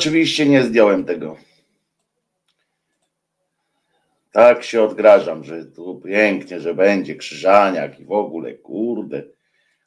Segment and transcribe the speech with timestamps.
[0.00, 1.36] oczywiście nie zdjąłem tego.
[4.32, 9.22] Tak się odgrażam, że tu pięknie, że będzie krzyżaniak i w ogóle, kurde.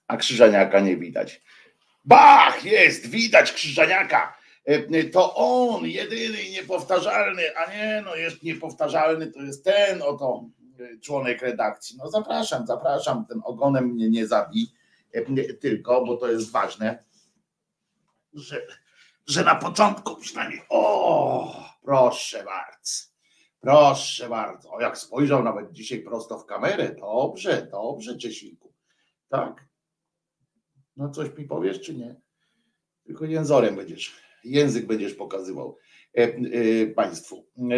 [0.07, 1.41] A krzyżaniaka nie widać.
[2.05, 4.37] Bach, jest, widać krzyżaniaka.
[4.65, 10.49] E, to on, jedyny i niepowtarzalny, a nie, no jest niepowtarzalny, to jest ten oto
[10.79, 11.97] e, członek redakcji.
[11.97, 14.67] No zapraszam, zapraszam, ten ogonem mnie nie zabij,
[15.13, 17.03] e, tylko, bo to jest ważne,
[18.33, 18.61] że
[19.27, 23.03] że na początku przynajmniej, o, proszę bardzo,
[23.59, 28.73] proszę bardzo, o jak spojrzał nawet dzisiaj prosto w kamerę, dobrze, dobrze Czesinku,
[29.29, 29.67] tak?
[30.97, 32.15] No coś mi powiesz, czy nie?
[33.05, 35.77] Tylko jęzorem będziesz, język będziesz pokazywał
[36.17, 37.47] e, e, Państwu.
[37.57, 37.75] E,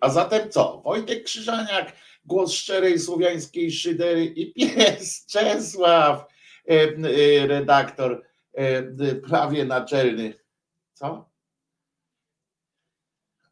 [0.00, 0.82] a zatem co?
[0.84, 1.92] Wojtek Krzyżaniak,
[2.24, 6.26] głos szczerej słowiańskiej szydery i pies Czesław,
[6.68, 8.22] e, e, redaktor
[8.52, 8.82] e,
[9.14, 10.41] prawie naczelny
[11.02, 11.30] co?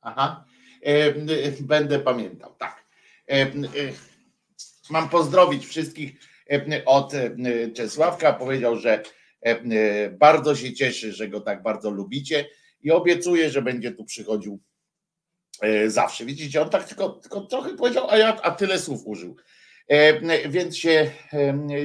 [0.00, 0.44] Aha.
[0.82, 1.12] E,
[1.60, 2.84] będę pamiętał, tak.
[3.28, 3.46] E, e,
[4.90, 6.12] mam pozdrowić wszystkich
[6.86, 7.12] od
[7.74, 8.32] Czesławka.
[8.32, 9.02] Powiedział, że
[10.10, 12.48] bardzo się cieszy, że go tak bardzo lubicie
[12.80, 14.60] i obiecuje, że będzie tu przychodził
[15.86, 16.24] zawsze.
[16.24, 19.36] Widzicie, on tak tylko, tylko trochę powiedział, a ja a tyle słów użył.
[20.48, 21.10] Więc się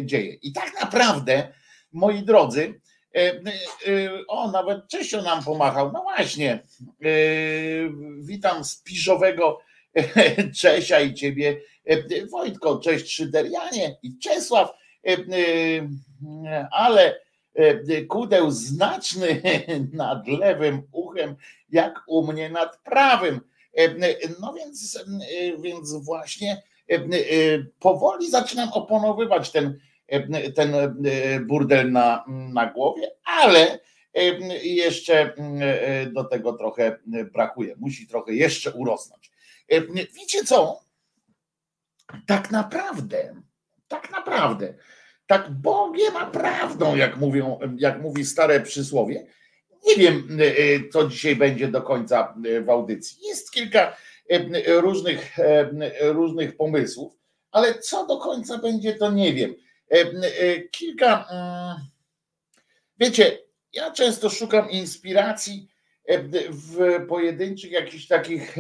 [0.02, 0.34] dzieje.
[0.34, 1.54] I tak naprawdę,
[1.92, 2.85] moi drodzy, E, e,
[4.28, 5.92] o, nawet Czesio nam pomachał.
[5.92, 6.52] No właśnie.
[6.52, 6.60] E,
[8.20, 9.60] witam z Piżowego
[10.60, 11.62] Czesia i ciebie.
[12.32, 14.70] Wojtko, cześć Szyderianie i Czesław.
[16.72, 17.20] Ale
[18.08, 19.42] kudeł znaczny
[19.94, 21.36] nad lewym uchem,
[21.70, 23.42] jak u mnie nad prawym.
[24.42, 25.04] No więc,
[25.60, 26.64] więc właśnie
[27.80, 29.95] powoli zaczynam oponowywać ten E,
[30.56, 30.90] ten e,
[31.40, 33.80] burdel na, na głowie, ale
[34.14, 34.22] e,
[34.64, 35.34] jeszcze
[36.14, 37.00] do tego trochę
[37.34, 37.76] brakuje.
[37.78, 39.32] Musi trochę jeszcze urosnąć.
[40.14, 40.80] Wiecie co?
[42.28, 43.36] Tak naprawdę,
[43.88, 44.74] tak naprawdę,
[45.28, 49.28] tak Bogiem a prawdą, jak mówią, jak mówi stare przysłowie.
[49.88, 50.38] Nie wiem,
[50.94, 52.36] co dzisiaj będzie do końca
[52.66, 53.28] w audycji.
[53.28, 53.98] Jest kilka
[54.68, 55.38] różnych,
[56.02, 57.14] różnych pomysłów,
[57.52, 59.56] ale co do końca będzie, to nie wiem.
[60.72, 61.88] Kilka, mm,
[63.00, 63.38] wiecie,
[63.74, 65.68] ja często szukam inspiracji
[66.50, 68.58] w pojedynczych jakichś takich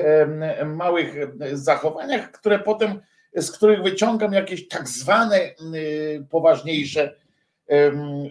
[0.65, 1.15] małych
[1.53, 3.01] zachowaniach, które potem,
[3.35, 5.39] z których wyciągam jakieś tak zwane
[6.29, 7.15] poważniejsze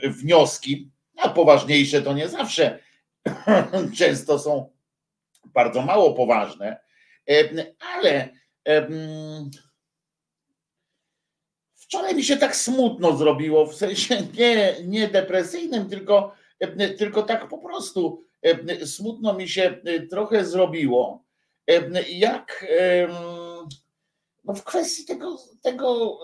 [0.02, 0.90] wnioski.
[1.16, 2.78] A poważniejsze to nie zawsze,
[3.98, 4.70] często są
[5.44, 6.80] bardzo mało poważne,
[7.78, 8.28] ale
[11.94, 16.34] wczoraj mi się tak smutno zrobiło, w sensie nie, nie depresyjnym, tylko,
[16.98, 18.24] tylko tak po prostu
[18.84, 19.80] smutno mi się
[20.10, 21.24] trochę zrobiło,
[22.08, 22.66] jak
[24.44, 26.18] no w kwestii tego, tego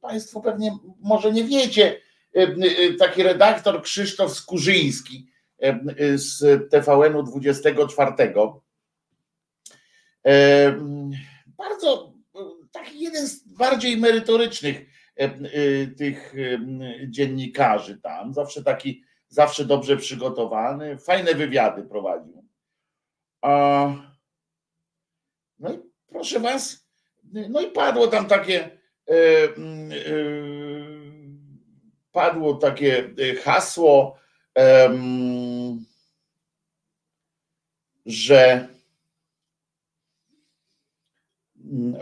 [0.00, 2.00] Państwo pewnie może nie wiecie,
[2.98, 5.26] taki redaktor Krzysztof Skurzyński
[6.14, 8.12] z TVN-u 24.
[11.46, 12.12] Bardzo
[12.72, 14.95] taki jeden z bardziej merytorycznych
[15.96, 16.34] tych
[17.08, 22.44] dziennikarzy tam, zawsze taki zawsze dobrze przygotowany, fajne wywiady prowadził.
[25.58, 25.78] No i
[26.08, 26.88] proszę was,
[27.32, 28.78] no i padło tam takie
[29.08, 29.50] e, e,
[32.12, 34.18] padło takie hasło,
[38.06, 38.68] że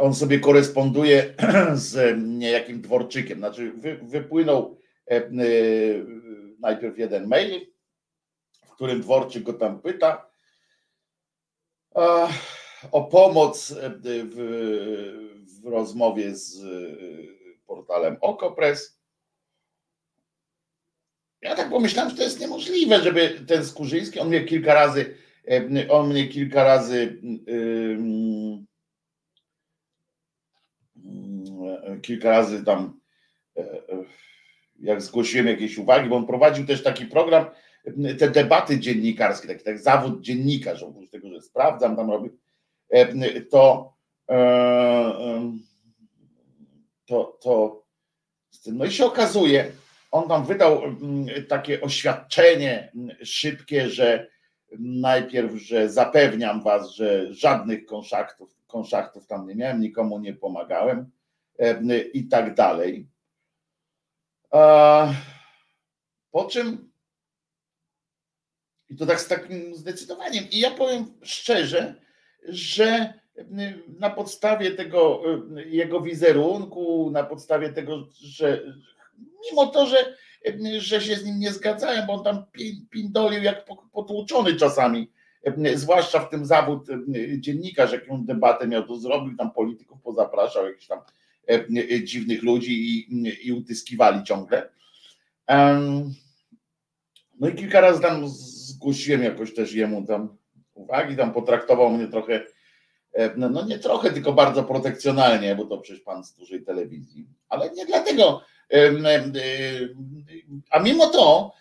[0.01, 1.35] on sobie koresponduje
[1.75, 3.39] z niejakim dworczykiem.
[3.39, 3.73] Znaczy,
[4.03, 4.77] wypłynął
[5.11, 5.31] e,
[6.59, 7.67] najpierw jeden mail,
[8.67, 10.27] w którym Dworczyk go tam pyta
[12.93, 13.91] o pomoc e,
[14.25, 14.37] w,
[15.63, 16.69] w rozmowie z e,
[17.67, 19.01] portalem Okopres.
[21.43, 25.17] Ja tak pomyślałem, że to jest niemożliwe, żeby ten Skurzyński, on mnie kilka razy,
[25.51, 27.21] e, on mnie kilka razy
[32.03, 33.01] kilka razy tam
[34.81, 37.47] jak zgłosiłem jakieś uwagi, bo on prowadził też taki program,
[38.19, 42.31] te debaty dziennikarskie, taki tak zawód dziennikarz, oprócz tego, że sprawdzam, tam robię,
[43.51, 43.95] to,
[44.31, 45.53] e,
[47.07, 47.85] to, to
[48.67, 49.73] no i się okazuje,
[50.11, 50.83] on tam wydał
[51.49, 52.93] takie oświadczenie
[53.23, 54.27] szybkie, że
[54.79, 61.11] najpierw, że zapewniam was, że żadnych konszaktów, konszaktów tam nie miałem, nikomu nie pomagałem
[62.15, 63.09] i tak dalej.
[66.31, 66.91] Po czym,
[68.89, 72.01] i to tak z takim zdecydowaniem, i ja powiem szczerze,
[72.49, 73.15] że
[73.99, 75.23] na podstawie tego
[75.67, 78.63] jego wizerunku, na podstawie tego, że
[79.51, 80.17] mimo to, że,
[80.79, 82.45] że się z nim nie zgadzałem, bo on tam
[82.91, 85.13] pindolił jak potłuczony czasami,
[85.75, 86.87] zwłaszcza w tym zawód
[87.39, 91.01] dziennikarz, jaką debatę miał, to zrobił, tam polityków pozapraszał, jakichś tam
[92.05, 94.69] dziwnych ludzi i, i utyskiwali ciągle.
[97.41, 100.37] No i kilka razy tam zgłosiłem jakoś też jemu tam
[100.75, 102.47] uwagi, tam potraktował mnie trochę,
[103.13, 107.27] e, no, no nie trochę, tylko bardzo protekcjonalnie, bo to przecież pan z dużej telewizji,
[107.49, 108.43] ale nie dlatego.
[110.71, 111.53] A mimo to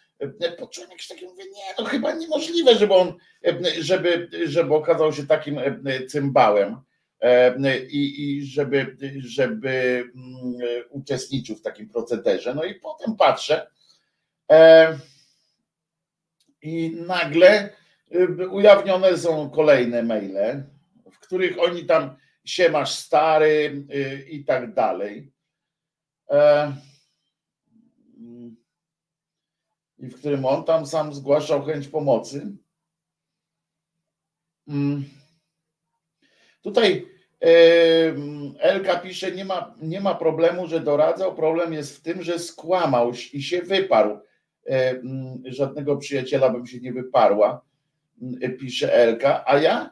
[0.59, 3.13] poczułem jakieś takie, mówię, nie, to chyba niemożliwe, żeby on,
[3.79, 5.59] żeby, żeby okazał się takim
[6.07, 6.77] cymbałem.
[7.23, 10.53] E, i, i żeby, żeby mm,
[10.89, 12.55] uczestniczył w takim procederze.
[12.55, 13.67] No i potem patrzę
[14.51, 14.97] e,
[16.61, 17.69] i nagle
[18.15, 20.63] y, ujawnione są kolejne maile,
[21.11, 22.15] w których oni tam
[22.45, 25.31] siemasz stary y, i tak dalej.
[26.29, 26.73] E,
[29.97, 32.51] I w którym on tam sam zgłaszał chęć pomocy.
[34.67, 35.03] Mm.
[36.61, 37.12] Tutaj
[38.59, 43.11] Elka pisze, nie ma, nie ma problemu, że doradzał, problem jest w tym, że skłamał
[43.33, 44.19] i się wyparł.
[45.45, 47.61] Żadnego przyjaciela bym się nie wyparła,
[48.59, 49.89] pisze Elka, a ja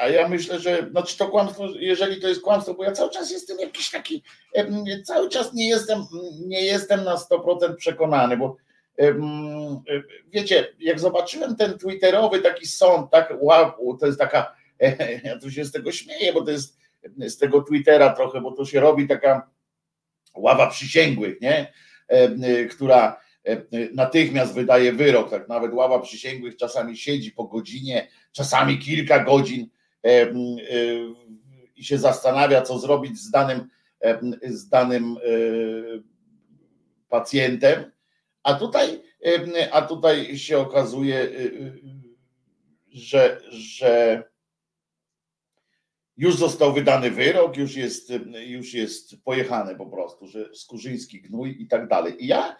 [0.00, 3.30] a ja myślę, że znaczy to kłamstwo, jeżeli to jest kłamstwo, bo ja cały czas
[3.30, 4.22] jestem jakiś taki,
[5.04, 5.98] cały czas nie jestem,
[6.46, 8.56] nie jestem na 100% przekonany, bo
[10.32, 14.55] wiecie, jak zobaczyłem ten twitterowy taki sąd, tak, wow, to jest taka
[15.24, 16.78] ja tu się z tego śmieję, bo to jest
[17.18, 19.50] z tego Twittera trochę, bo to się robi taka
[20.34, 21.72] ława przysięgłych, nie?
[22.08, 23.62] E, która e,
[23.94, 29.68] natychmiast wydaje wyrok, tak nawet ława przysięgłych czasami siedzi po godzinie, czasami kilka godzin
[30.04, 30.26] e,
[31.76, 33.68] i się zastanawia, co zrobić z danym,
[34.42, 35.16] z danym
[37.08, 37.92] pacjentem,
[38.42, 39.02] a tutaj,
[39.72, 41.28] a tutaj się okazuje,
[42.88, 44.22] że, że
[46.16, 48.12] już został wydany wyrok, już jest,
[48.46, 52.24] już jest pojechane po prostu, że Skurzyński gnój i tak dalej.
[52.24, 52.56] I ja,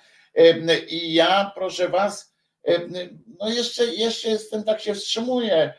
[0.88, 2.36] i ja proszę was,
[3.38, 5.74] no jeszcze, jeszcze jestem, tak się wstrzymuję.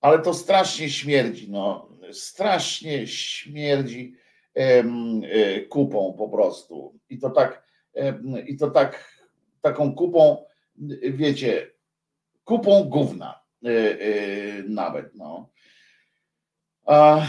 [0.00, 4.16] Ale to strasznie śmierdzi, no strasznie śmierdzi
[4.54, 6.98] e, kupą po prostu.
[7.08, 7.66] I to tak,
[8.46, 9.22] i to tak,
[9.60, 10.44] taką kupą,
[11.02, 11.71] wiecie,
[12.52, 15.48] kupą gówna e, e, nawet, no.
[16.86, 17.26] A,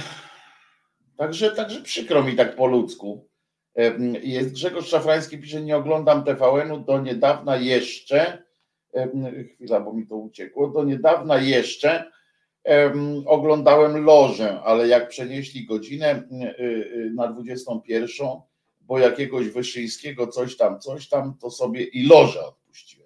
[1.17, 3.27] także, także przykro mi tak po ludzku.
[4.21, 8.43] Jest Grzegorz Szafrański pisze, nie oglądam TVN-u do niedawna jeszcze,
[9.53, 12.11] chwila, bo mi to uciekło, do niedawna jeszcze
[13.25, 16.23] oglądałem lożę, ale jak przenieśli godzinę
[17.15, 18.27] na 21,
[18.81, 23.02] bo jakiegoś Wyszyńskiego coś tam, coś tam, to sobie i lożę odpuściłem.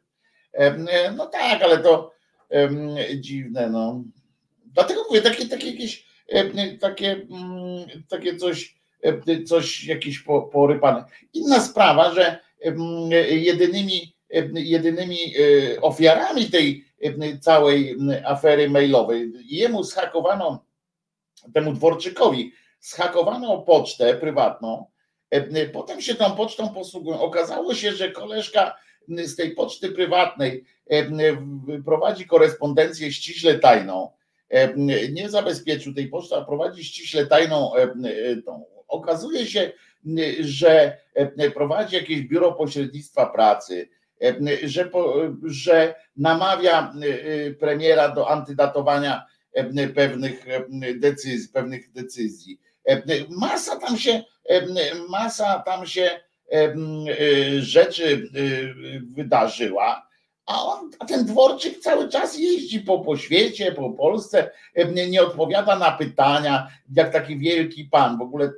[1.16, 2.14] No tak, ale to
[3.16, 4.04] dziwne, no.
[4.66, 6.06] Dlatego mówię, takie, takie jakieś,
[6.80, 8.78] takie, mm, takie coś,
[9.46, 10.20] coś jakieś
[10.52, 11.04] porypane.
[11.34, 12.40] Inna sprawa, że
[13.30, 14.16] jedynymi,
[14.54, 16.86] jedynymi e, ofiarami tej
[17.42, 20.66] całej afery mailowej, jemu schakowano,
[21.54, 24.86] temu Dworczykowi, schakowano pocztę prywatną,
[25.74, 27.20] potem się tą pocztą posługują.
[27.20, 28.76] Okazało się, że koleżka
[29.08, 30.64] z tej poczty prywatnej
[31.86, 34.12] prowadzi korespondencję ściśle tajną.
[35.12, 37.72] Nie zabezpieczył tej poczty, a prowadzi ściśle tajną
[38.46, 38.66] tą.
[38.88, 39.72] Okazuje się,
[40.40, 40.98] że
[41.54, 43.90] prowadzi jakieś biuro pośrednictwa pracy,
[44.64, 44.90] że,
[45.44, 46.94] że namawia
[47.60, 49.26] premiera do antydatowania
[49.96, 50.46] pewnych
[51.00, 52.60] decyzji, pewnych decyzji.
[53.30, 54.24] Masa tam się,
[55.10, 56.20] masa tam się
[57.60, 58.30] rzeczy
[59.16, 60.08] wydarzyła,
[60.46, 64.52] a, on, a ten dworczyk cały czas jeździ po, po świecie, po Polsce,
[65.10, 68.18] nie, odpowiada na pytania, jak taki wielki pan.
[68.18, 68.54] W ogóle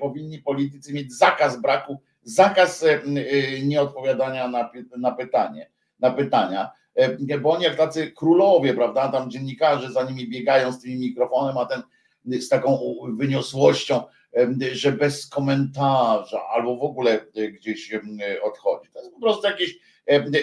[0.00, 2.84] powinni politycy mieć zakaz braku, zakaz
[3.62, 6.70] nieodpowiadania na, na pytanie, na pytania
[7.42, 11.66] bo oni jak tacy królowie, prawda, tam dziennikarze za nimi biegają z tym mikrofonem, a
[11.66, 11.82] ten
[12.40, 12.78] z taką
[13.16, 14.02] wyniosłością,
[14.72, 17.92] że bez komentarza albo w ogóle gdzieś
[18.42, 18.90] odchodzi.
[18.92, 19.78] To jest po prostu jakieś,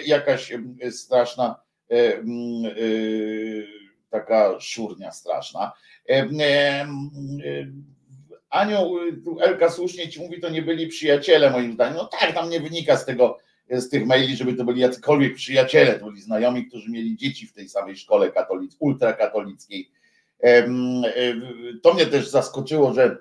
[0.06, 0.52] jakaś
[0.90, 1.60] straszna
[4.10, 5.72] taka szurnia straszna.
[8.50, 8.96] Anioł,
[9.40, 11.96] Elka słusznie ci mówi, to nie byli przyjaciele moim zdaniem.
[11.96, 13.38] No tak, tam nie wynika z tego,
[13.70, 17.52] z tych maili, żeby to byli jacykolwiek przyjaciele, to byli znajomi, którzy mieli dzieci w
[17.52, 19.90] tej samej szkole katolic, ultrakatolickiej
[21.82, 23.16] to mnie też zaskoczyło, że,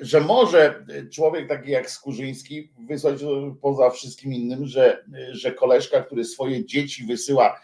[0.00, 3.18] że może człowiek taki jak Skurzyński wysłać
[3.60, 7.60] poza wszystkim innym, że, że koleżka, który swoje dzieci wysyła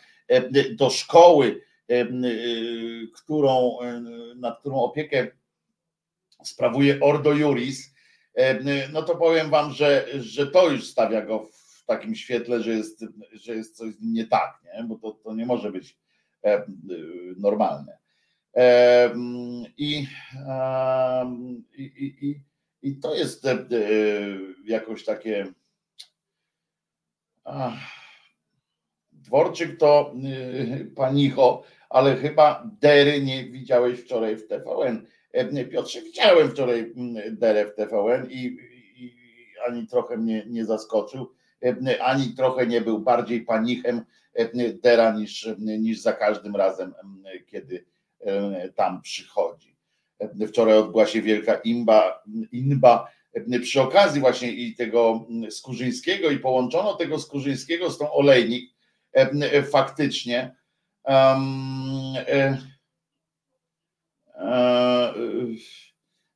[0.76, 1.60] do szkoły,
[3.14, 3.78] którą,
[4.36, 5.26] nad którą opiekę
[6.44, 7.94] sprawuje Ordo Juris,
[8.92, 13.04] no to powiem wam, że, że to już stawia go w takim świetle, że jest,
[13.32, 14.84] że jest coś z nim nie tak, nie?
[14.84, 15.96] bo to, to nie może być
[16.44, 16.64] E,
[17.36, 17.98] normalne.
[18.56, 19.14] E,
[19.78, 20.06] I,
[21.76, 21.84] i,
[22.20, 22.40] i,
[22.82, 23.58] i to jest e,
[24.64, 25.46] jakoś takie.
[29.12, 30.14] Dworczyk to
[30.96, 35.06] panicho, ale chyba Dery nie widziałeś wczoraj w TVN.
[35.70, 36.92] Piotrze, widziałem wczoraj
[37.30, 38.58] Derę w TVN i,
[38.96, 39.14] i
[39.66, 41.32] ani trochę mnie nie zaskoczył,
[42.00, 44.04] ani trochę nie był bardziej panichem
[44.82, 46.94] Dera niż, niż za każdym razem,
[47.46, 47.84] kiedy
[48.74, 49.76] tam przychodzi.
[50.48, 52.22] Wczoraj odbyła się wielka imba,
[52.52, 53.08] inba
[53.62, 58.70] przy okazji właśnie i tego Skurzyńskiego i połączono tego Skurzyńskiego z tą Olejnik
[59.70, 60.56] faktycznie
[61.04, 62.58] um, e,
[64.36, 65.14] e,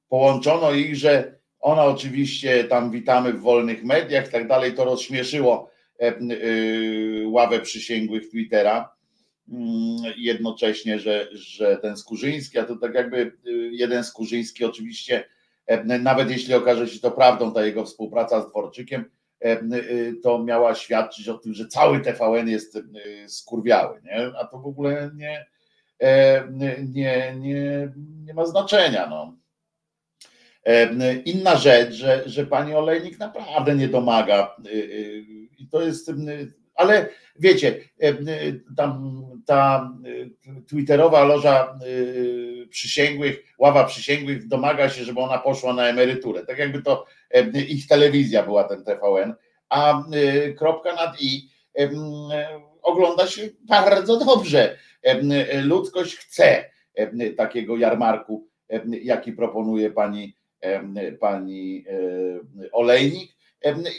[0.08, 5.74] połączono ich, że ona oczywiście tam witamy w wolnych mediach i tak dalej, to rozśmieszyło
[6.00, 8.88] E, e, ławę przysięgłych Twittera mm,
[10.16, 15.24] jednocześnie, że, że ten Skurzyński, a to tak jakby e, jeden Skurzyński oczywiście,
[16.00, 19.04] nawet jeśli okaże się to prawdą, ta jego współpraca z Dworczykiem,
[20.22, 22.78] to miała świadczyć o tym, że cały TVN jest
[23.26, 24.32] skurwiały, nie?
[24.40, 25.46] a to w ogóle nie,
[26.50, 27.92] nie, nie,
[28.24, 29.06] nie ma znaczenia.
[29.06, 29.36] No.
[31.24, 34.56] Inna rzecz, że, że pani Olejnik naprawdę nie domaga
[35.58, 36.10] i to jest,
[36.74, 37.08] ale
[37.38, 37.80] wiecie,
[38.76, 39.92] tam ta
[40.68, 41.78] twitterowa loża
[42.70, 46.46] przysięgłych, ława przysięgłych domaga się, żeby ona poszła na emeryturę.
[46.46, 47.06] Tak jakby to
[47.68, 49.34] ich telewizja była ten TVN,
[49.68, 50.04] a
[50.58, 51.48] kropka nad i
[52.82, 54.78] ogląda się bardzo dobrze.
[55.62, 56.70] Ludzkość chce
[57.36, 58.48] takiego jarmarku,
[59.02, 60.36] jaki proponuje pani,
[61.20, 61.84] pani
[62.72, 63.32] Olejnik,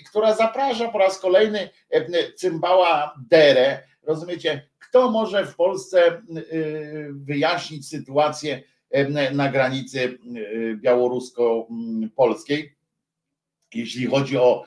[0.10, 1.70] która zaprasza po raz kolejny
[2.36, 3.80] cymbała Derę.
[4.04, 6.22] Rozumiecie, kto może w Polsce
[7.12, 8.62] wyjaśnić sytuację
[9.34, 10.20] na granicy
[10.76, 12.76] białorusko-polskiej,
[13.74, 14.66] jeśli chodzi o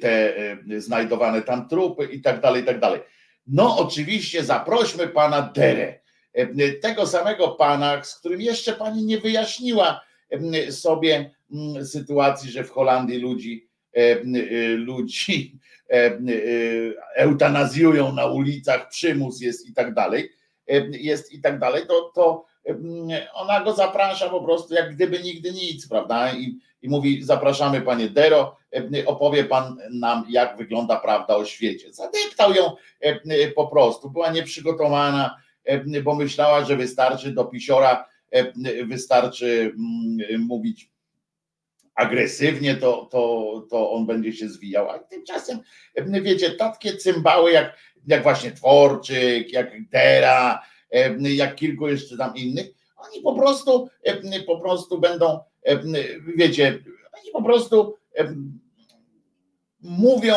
[0.00, 0.34] te
[0.76, 3.00] znajdowane tam trupy i tak dalej, i tak dalej.
[3.46, 6.00] No oczywiście zaprośmy pana Derę,
[6.82, 10.00] tego samego pana, z którym jeszcze pani nie wyjaśniła
[10.70, 11.30] sobie
[11.84, 13.68] sytuacji, że w Holandii ludzi,
[14.76, 15.58] ludzi
[17.16, 20.30] eutanazjują na ulicach, przymus jest i tak dalej,
[20.90, 22.44] jest i tak dalej, to, to
[23.34, 26.32] ona go zaprasza po prostu jak gdyby nigdy nic, prawda?
[26.32, 28.56] I, i mówi: Zapraszamy panie Dero,
[29.06, 31.92] opowie pan nam, jak wygląda prawda o świecie.
[31.92, 32.72] Zadeptał ją
[33.56, 35.36] po prostu, była nieprzygotowana,
[36.04, 38.08] bo myślała, że wystarczy do pisiora,
[38.86, 40.90] wystarczy mm, mówić
[41.98, 44.90] agresywnie, to, to, to on będzie się zwijał.
[44.90, 45.60] A tymczasem,
[46.22, 50.62] wiecie, takie cymbały jak, jak właśnie Tworczyk, jak Dera,
[51.20, 53.88] jak kilku jeszcze tam innych, oni po prostu,
[54.46, 55.38] po prostu będą,
[56.36, 57.96] wiecie, oni po prostu
[59.80, 60.34] mówią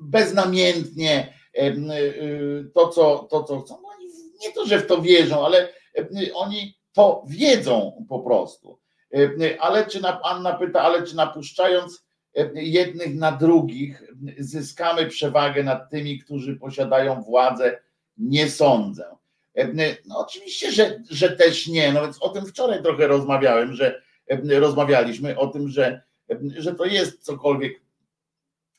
[0.00, 1.34] beznamiętnie
[2.74, 3.74] to, co, to, co chcą.
[3.74, 4.06] Oni
[4.40, 5.68] nie to, że w to wierzą, ale
[6.34, 8.83] oni to wiedzą po prostu.
[9.60, 12.04] Ale czy na, Anna pyta, ale czy napuszczając
[12.54, 14.02] jednych na drugich
[14.38, 17.78] zyskamy przewagę nad tymi, którzy posiadają władzę?
[18.18, 19.04] Nie sądzę.
[20.06, 21.92] No oczywiście, że, że też nie.
[21.92, 24.02] No więc o tym wczoraj trochę rozmawiałem, że
[24.48, 26.02] rozmawialiśmy o tym, że,
[26.56, 27.80] że to jest cokolwiek.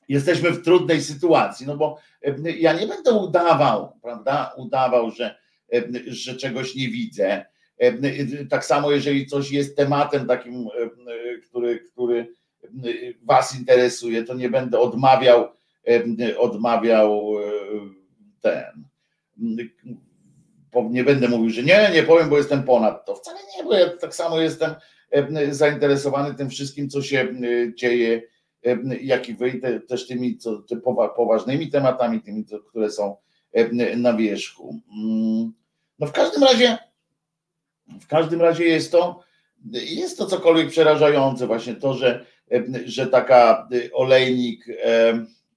[0.09, 1.97] Jesteśmy w trudnej sytuacji, no bo
[2.57, 4.53] ja nie będę udawał, prawda?
[4.57, 5.35] Udawał, że,
[6.07, 7.45] że czegoś nie widzę.
[8.49, 10.67] Tak samo, jeżeli coś jest tematem takim,
[11.49, 12.33] który, który
[13.23, 15.47] Was interesuje, to nie będę odmawiał,
[16.37, 17.33] odmawiał
[18.41, 18.85] ten
[20.89, 23.15] nie będę mówił, że nie, nie powiem, bo jestem ponad to.
[23.15, 24.75] Wcale nie, bo ja tak samo jestem
[25.49, 27.27] zainteresowany tym wszystkim, co się
[27.75, 28.21] dzieje,
[29.01, 30.77] jak i wy, te, też tymi co, te
[31.15, 33.15] poważnymi tematami, tymi, które są
[33.97, 34.81] na wierzchu.
[34.97, 35.53] Mm.
[35.99, 36.77] No w każdym razie,
[38.01, 39.23] w każdym razie jest to,
[39.71, 42.25] jest to cokolwiek przerażające, właśnie to, że,
[42.85, 44.65] że taka olejnik,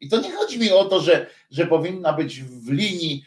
[0.01, 3.25] i to nie chodzi mi o to, że, że powinna być w linii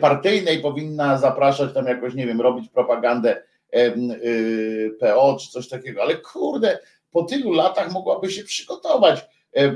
[0.00, 3.42] partyjnej, powinna zapraszać tam jakoś, nie wiem, robić propagandę
[3.76, 6.78] y, PO czy coś takiego, ale kurde,
[7.10, 9.20] po tylu latach mogłaby się przygotować.
[9.58, 9.74] Y,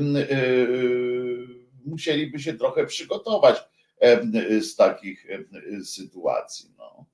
[1.86, 3.64] musieliby się trochę przygotować
[4.60, 5.26] z takich
[5.84, 6.70] sytuacji.
[6.78, 7.04] No.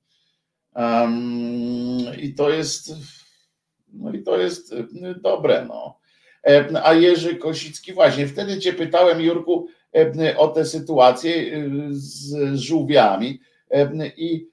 [2.18, 2.92] I to jest,
[3.92, 4.74] no i to jest
[5.22, 5.66] dobre.
[5.68, 5.98] No.
[6.84, 9.66] A Jerzy Kosicki, właśnie wtedy Cię pytałem, Jurku,
[10.36, 11.32] o tę sytuację
[11.90, 13.40] z żółwiami
[14.16, 14.48] i,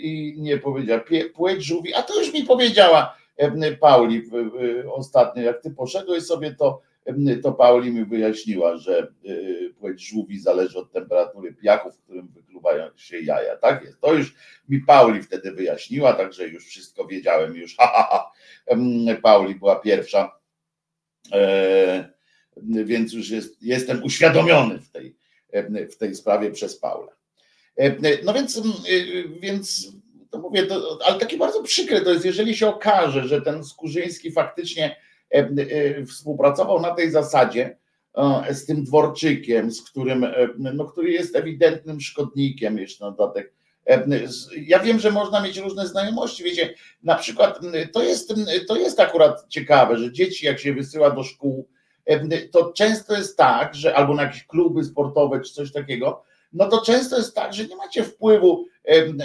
[0.00, 1.00] i nie powiedział,
[1.34, 3.16] płeć żółwi, a to już mi powiedziała
[3.80, 4.22] Pauli
[4.92, 6.80] ostatnio, jak Ty poszedłeś sobie, to
[7.42, 9.12] to Pauli mi wyjaśniła, że
[9.80, 13.56] płeć żółwi zależy od temperatury piachu, w którym wykluwają się jaja.
[13.56, 14.00] Tak jest.
[14.00, 14.34] To już
[14.68, 17.76] mi Pauli wtedy wyjaśniła, także już wszystko wiedziałem już.
[17.78, 18.32] Ha, ha, ha.
[19.22, 20.42] Pauli była pierwsza
[21.32, 22.12] E,
[22.66, 25.16] więc już jest, jestem uświadomiony w tej,
[25.90, 27.12] w tej sprawie przez Paulę.
[28.24, 28.62] No więc, e,
[29.40, 29.92] więc
[30.30, 34.32] to mówię, to, ale takie bardzo przykre to jest, jeżeli się okaże, że ten Skurzyński
[34.32, 34.96] faktycznie
[36.08, 37.76] współpracował na tej zasadzie
[38.50, 40.26] z tym Dworczykiem, z którym,
[40.58, 43.52] no, który jest ewidentnym szkodnikiem jeszcze na dodatek
[44.56, 46.44] ja wiem, że można mieć różne znajomości.
[46.44, 47.60] Wiecie, na przykład
[47.92, 48.34] to jest,
[48.68, 51.68] to jest akurat ciekawe, że dzieci, jak się wysyła do szkół,
[52.52, 56.80] to często jest tak, że albo na jakieś kluby sportowe czy coś takiego, no to
[56.80, 58.66] często jest tak, że nie macie wpływu.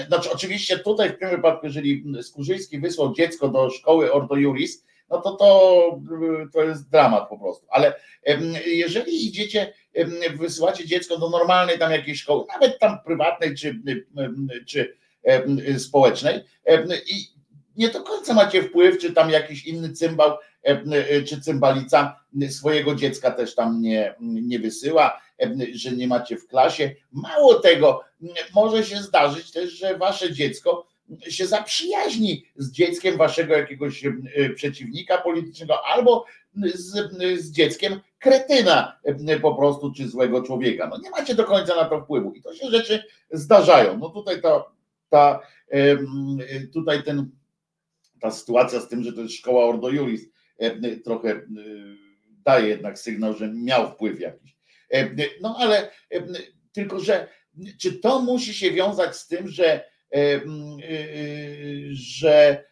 [0.08, 5.22] Znaczy, oczywiście tutaj w tym wypadku, jeżeli Skurzyński wysłał dziecko do szkoły Ordo Juris, no
[5.22, 6.00] to, to
[6.54, 7.68] to jest dramat po prostu.
[7.70, 7.94] Ale
[8.66, 9.74] jeżeli idziecie,
[10.36, 13.82] wysyłacie dziecko do normalnej tam jakiejś szkoły, nawet tam prywatnej czy,
[14.68, 14.98] czy
[15.80, 16.44] społecznej
[17.08, 17.38] i
[17.76, 20.38] nie do końca macie wpływ, czy tam jakiś inny cymbał
[21.28, 25.22] czy cymbalica swojego dziecka też tam nie, nie wysyła,
[25.74, 26.96] że nie macie w klasie.
[27.12, 28.04] Mało tego,
[28.56, 30.88] może się zdarzyć też, że wasze dziecko
[31.30, 34.14] się zaprzyjaźni z dzieckiem waszego jakiegoś e,
[34.56, 36.26] przeciwnika politycznego, albo
[36.74, 39.00] z, z dzieckiem kretyna
[39.42, 40.88] po prostu, czy złego człowieka.
[40.92, 43.98] No nie macie do końca na to wpływu i to się rzeczy zdarzają.
[43.98, 44.64] No tutaj ta,
[45.10, 45.40] ta
[46.74, 47.30] tutaj ten,
[48.22, 50.22] ta sytuacja z tym, że to jest szkoła Ordo Juris
[51.04, 51.42] trochę
[52.46, 54.58] daje jednak sygnał, że miał wpływ jakiś.
[55.42, 55.92] No ale
[56.72, 57.28] tylko, że
[57.80, 59.84] czy to musi się wiązać z tym, że
[61.92, 62.64] że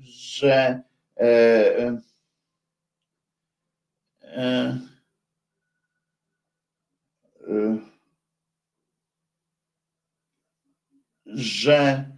[0.00, 0.82] że
[11.26, 12.10] że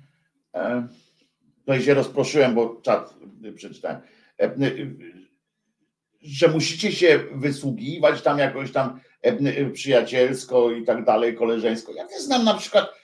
[1.58, 3.14] tutaj się rozproszyłem, bo czat
[3.56, 4.00] przeczytałem,
[6.22, 9.00] że musicie się wysługiwać tam jakoś tam
[9.72, 11.92] przyjacielsko i tak dalej, koleżeńsko.
[11.92, 12.97] Ja nie znam na przykład,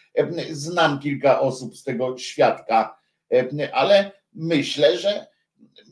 [0.50, 2.98] znam kilka osób z tego świadka,
[3.72, 5.26] ale myślę, że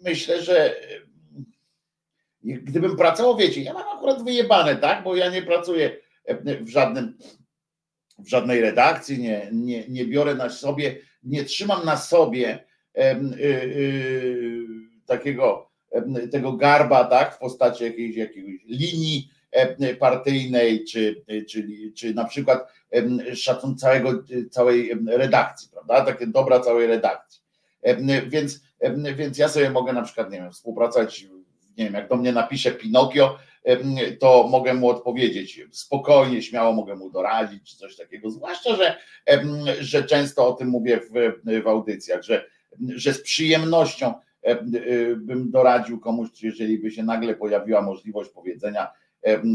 [0.05, 0.77] myślę, że
[2.43, 5.97] gdybym pracował, wiecie, ja mam akurat wyjebane, tak, bo ja nie pracuję
[6.61, 7.19] w żadnym
[8.19, 12.65] w żadnej redakcji, nie, nie, nie biorę na sobie, nie trzymam na sobie
[12.99, 13.03] y,
[13.41, 14.67] y,
[15.07, 15.73] takiego
[16.33, 19.31] tego garba, tak, w postaci jakiejś, jakiejś linii
[19.99, 22.73] partyjnej, czy, czy, czy na przykład
[23.35, 26.05] szacun całego, całej redakcji, prawda?
[26.05, 27.43] Takie dobra całej redakcji.
[28.27, 28.61] Więc,
[29.17, 31.27] więc ja sobie mogę na przykład, nie wiem, współpracować,
[31.79, 33.38] nie wiem, jak do mnie napisze Pinokio,
[34.21, 38.97] to mogę mu odpowiedzieć spokojnie, śmiało mogę mu doradzić, czy coś takiego, zwłaszcza, że,
[39.81, 42.47] że często o tym mówię w, w audycjach, że,
[42.88, 44.15] że z przyjemnością
[45.17, 48.88] bym doradził komuś, jeżeli by się nagle pojawiła możliwość powiedzenia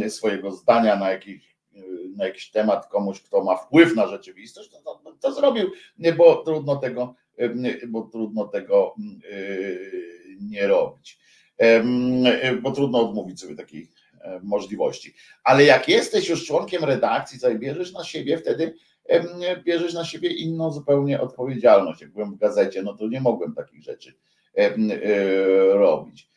[0.10, 1.58] swojego zdania na jakiś,
[2.18, 5.72] na jakiś temat komuś, kto ma wpływ na rzeczywistość, to, to, to zrobił,
[6.18, 7.16] bo trudno tego,
[7.88, 8.96] bo trudno tego
[10.42, 11.20] nie robić.
[12.62, 13.90] Bo trudno odmówić sobie takiej
[14.44, 15.14] możliwości.
[15.44, 18.74] Ale jak jesteś już członkiem redakcji, to bierzesz na siebie wtedy
[19.64, 22.02] bierzesz na siebie inną zupełnie odpowiedzialność.
[22.02, 24.14] Jak byłem w gazecie, no to nie mogłem takich rzeczy
[25.74, 26.30] robić.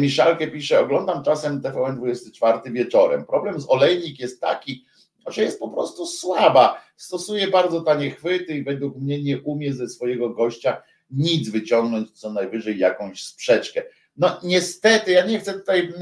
[0.00, 3.26] Miszalkę pisze, oglądam czasem TVN24 wieczorem.
[3.26, 4.84] Problem z olejnik jest taki,
[5.26, 6.84] że jest po prostu słaba.
[6.96, 12.30] Stosuje bardzo tanie chwyty i według mnie nie umie ze swojego gościa nic wyciągnąć, co
[12.30, 13.82] najwyżej jakąś sprzeczkę.
[14.16, 15.92] No niestety, ja nie chcę tutaj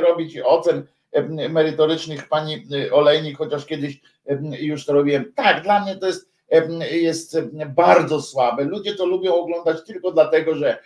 [0.00, 0.86] robić ocen
[1.50, 4.00] merytorycznych pani Olejnik, chociaż kiedyś
[4.60, 5.32] już to robiłem.
[5.34, 6.33] Tak, dla mnie to jest
[6.90, 8.64] jest bardzo słabe.
[8.64, 10.78] Ludzie to lubią oglądać tylko dlatego, że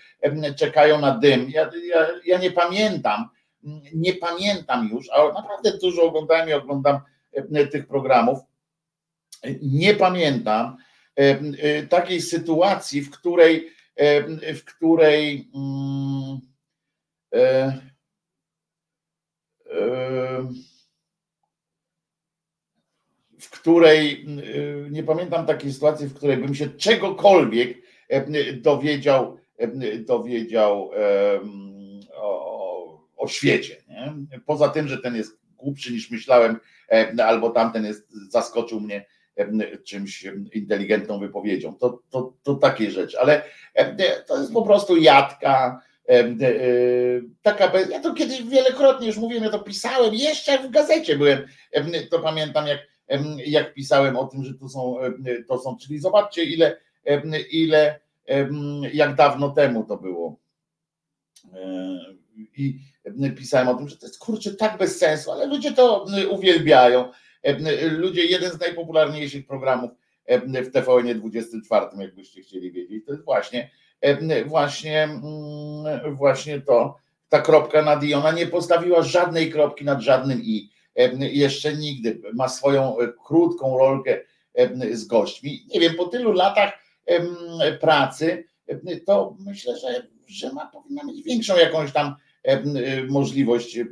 [0.57, 1.51] czekają na dym.
[1.51, 3.29] Ja, ja, ja nie pamiętam,
[3.95, 7.01] nie pamiętam już, ale naprawdę dużo oglądałem i oglądam
[7.73, 8.39] tych programów.
[9.63, 10.77] Nie pamiętam
[11.89, 13.79] takiej sytuacji, w której
[14.55, 16.41] w której um,
[17.35, 17.81] e,
[19.71, 20.49] e,
[23.61, 24.27] której
[24.87, 30.91] y, nie pamiętam takiej sytuacji, w której bym się czegokolwiek e, dowiedział, e, dowiedział
[32.15, 33.77] o, o świecie.
[33.89, 34.15] Nie?
[34.47, 36.57] Poza tym, że ten jest głupszy niż myślałem,
[36.93, 39.07] e, albo tamten jest, zaskoczył mnie
[39.85, 41.75] czymś inteligentną wypowiedzią.
[41.75, 43.43] To, to, to takie rzeczy, ale
[44.27, 45.83] to jest po prostu jadka.
[47.43, 51.47] Taka, ja to kiedyś wielokrotnie już mówiłem, ja to pisałem, jeszcze w gazecie byłem,
[52.11, 52.79] to pamiętam jak
[53.47, 54.97] jak pisałem o tym, że to są,
[55.49, 56.77] to są czyli zobaczcie ile,
[57.51, 58.01] ile,
[58.93, 60.37] jak dawno temu to było.
[61.55, 62.01] E,
[62.57, 62.81] I
[63.37, 67.11] pisałem o tym, że to jest kurczę tak bez sensu, ale ludzie to uwielbiają.
[67.91, 69.91] Ludzie, jeden z najpopularniejszych programów
[70.45, 73.71] w TVN 24, jakbyście chcieli wiedzieć, to jest właśnie,
[74.47, 75.09] właśnie,
[76.13, 76.97] właśnie to,
[77.29, 78.15] ta kropka nad i.
[78.15, 80.71] Ona nie postawiła żadnej kropki nad żadnym i
[81.21, 82.21] jeszcze nigdy.
[82.35, 84.21] Ma swoją e, krótką rolkę
[84.93, 85.67] z gośćmi.
[85.75, 86.73] Nie wiem, po tylu latach
[87.81, 88.45] pracy,
[89.07, 93.85] to myślę, że, że ma, powinna mieć większą jakąś tam e, możliwość, e,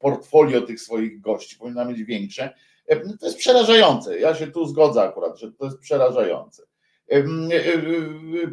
[0.00, 2.54] portfolio tych swoich gości powinna mieć większe.
[3.20, 4.18] To jest przerażające.
[4.18, 6.62] Ja się tu zgodzę akurat, że to jest przerażające.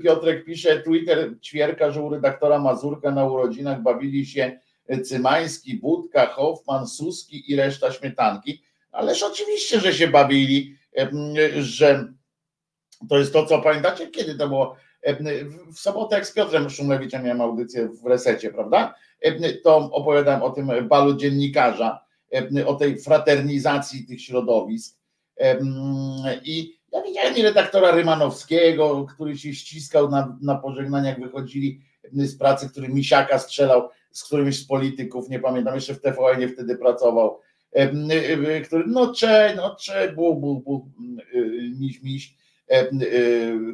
[0.04, 4.60] Piotrek pisze, Twitter ćwierka, że u redaktora Mazurka na urodzinach bawili się
[5.06, 8.64] Cymański, Budka, Hoffman, Suski i reszta śmietanki.
[8.92, 10.76] Ależ oczywiście, że się bawili,
[11.60, 12.14] że
[13.10, 14.76] to jest to, co pamiętacie, kiedy to było?
[15.74, 18.96] W sobotę, jak z Piotrem Szumlewiczem miałem audycję w resecie, prawda?
[19.64, 22.06] To opowiadałem o tym balu dziennikarza,
[22.66, 24.98] o tej fraternizacji tych środowisk.
[26.44, 31.82] I ja widziałem i redaktora Rymanowskiego, który się ściskał na, na pożegnaniach, wychodzili
[32.14, 36.78] z pracy, który misiaka strzelał z którymś z polityków, nie pamiętam, jeszcze w TVN wtedy
[36.78, 37.40] pracował,
[38.66, 40.90] który no cze, no cze, bu, bu, bu,
[41.80, 42.36] miś, miś,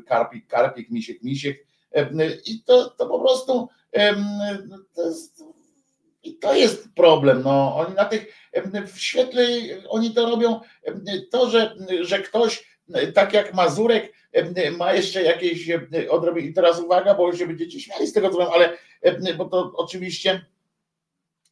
[0.06, 1.66] karpik, karpik, misiek, misiek
[2.46, 3.68] i to, to po prostu
[4.94, 5.44] to jest,
[6.24, 7.42] i to jest problem.
[7.44, 8.34] No, oni na tych
[8.88, 9.48] w świetle
[9.90, 10.60] oni to robią
[11.32, 12.75] to, że, że ktoś
[13.14, 14.14] tak jak Mazurek
[14.78, 15.70] ma jeszcze jakieś
[16.10, 16.48] odrobienie.
[16.48, 18.78] I teraz uwaga, bo się będziecie śmiali z tego, co mam, ale
[19.38, 20.46] bo to oczywiście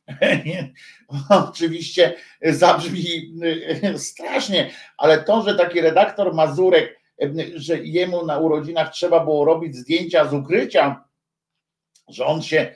[1.49, 3.33] oczywiście zabrzmi
[3.97, 6.99] strasznie, ale to, że taki redaktor Mazurek,
[7.55, 11.03] że jemu na urodzinach trzeba było robić zdjęcia z ukrycia,
[12.07, 12.75] że on się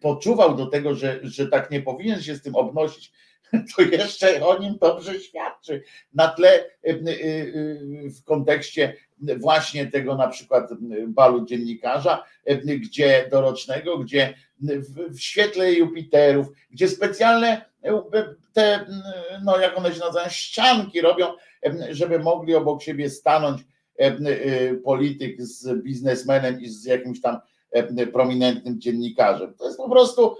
[0.00, 3.12] poczuwał do tego, że, że tak nie powinien się z tym obnosić,
[3.76, 5.82] to jeszcze o nim dobrze świadczy.
[6.14, 6.96] Na tle e, e, e,
[8.10, 8.96] w kontekście
[9.36, 10.70] właśnie tego na przykład
[11.06, 12.24] balu dziennikarza,
[12.64, 14.34] gdzie dorocznego, gdzie
[15.10, 17.64] w świetle Jupiterów, gdzie specjalne
[18.52, 18.86] te,
[19.44, 21.26] no jak one się nazywają, ścianki robią,
[21.90, 23.62] żeby mogli obok siebie stanąć
[24.84, 27.38] polityk z biznesmenem i z jakimś tam
[28.12, 29.54] prominentnym dziennikarzem.
[29.54, 30.36] To jest po prostu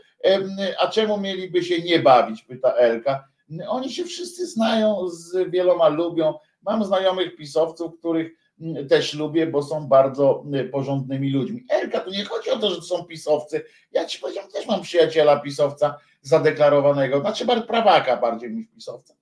[0.78, 3.28] a czemu mieliby się nie bawić, pyta Elka.
[3.68, 6.34] Oni się wszyscy znają, z wieloma lubią.
[6.62, 11.64] Mam znajomych pisowców, których mm, też lubię, bo są bardzo mm, porządnymi ludźmi.
[11.70, 13.64] Elka, tu nie chodzi o to, że są pisowcy.
[13.92, 19.14] Ja ci powiedziałem, też mam przyjaciela pisowca zadeklarowanego, znaczy prawaka bardziej niż pisowca.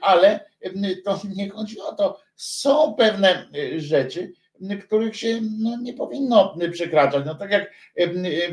[0.00, 0.50] Ale
[1.04, 2.20] to nie chodzi o to.
[2.36, 4.32] Są pewne y, rzeczy,
[4.84, 7.26] których się no, nie powinno przekraczać.
[7.26, 7.72] No tak jak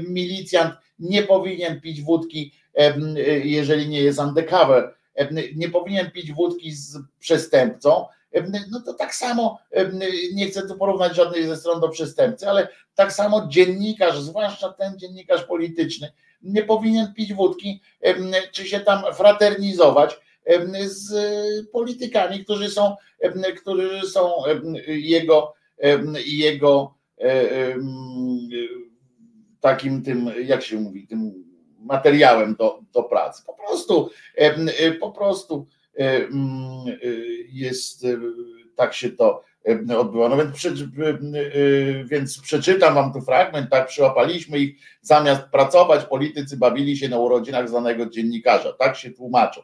[0.07, 2.51] milicjant nie powinien pić wódki,
[3.43, 4.95] jeżeli nie jest undercover,
[5.55, 8.05] nie powinien pić wódki z przestępcą,
[8.71, 9.59] no to tak samo,
[10.33, 14.99] nie chcę tu porównać żadnej ze stron do przestępcy, ale tak samo dziennikarz, zwłaszcza ten
[14.99, 16.11] dziennikarz polityczny,
[16.41, 17.81] nie powinien pić wódki,
[18.51, 20.19] czy się tam fraternizować
[20.85, 21.13] z
[21.69, 22.95] politykami, którzy są,
[23.61, 24.31] którzy są
[24.87, 25.53] jego
[26.25, 27.75] jego e,
[29.59, 31.43] takim tym, jak się mówi, tym
[31.79, 33.43] materiałem do, do pracy.
[33.45, 35.67] Po prostu, e, po prostu
[35.99, 36.27] e,
[37.51, 38.05] jest,
[38.75, 39.43] tak się to
[39.97, 40.29] odbyło.
[40.29, 40.67] No więc,
[42.05, 47.69] więc przeczytam wam tu fragment, tak przyłapaliśmy ich, zamiast pracować, politycy bawili się na urodzinach
[47.69, 49.61] znanego dziennikarza, tak się tłumaczą.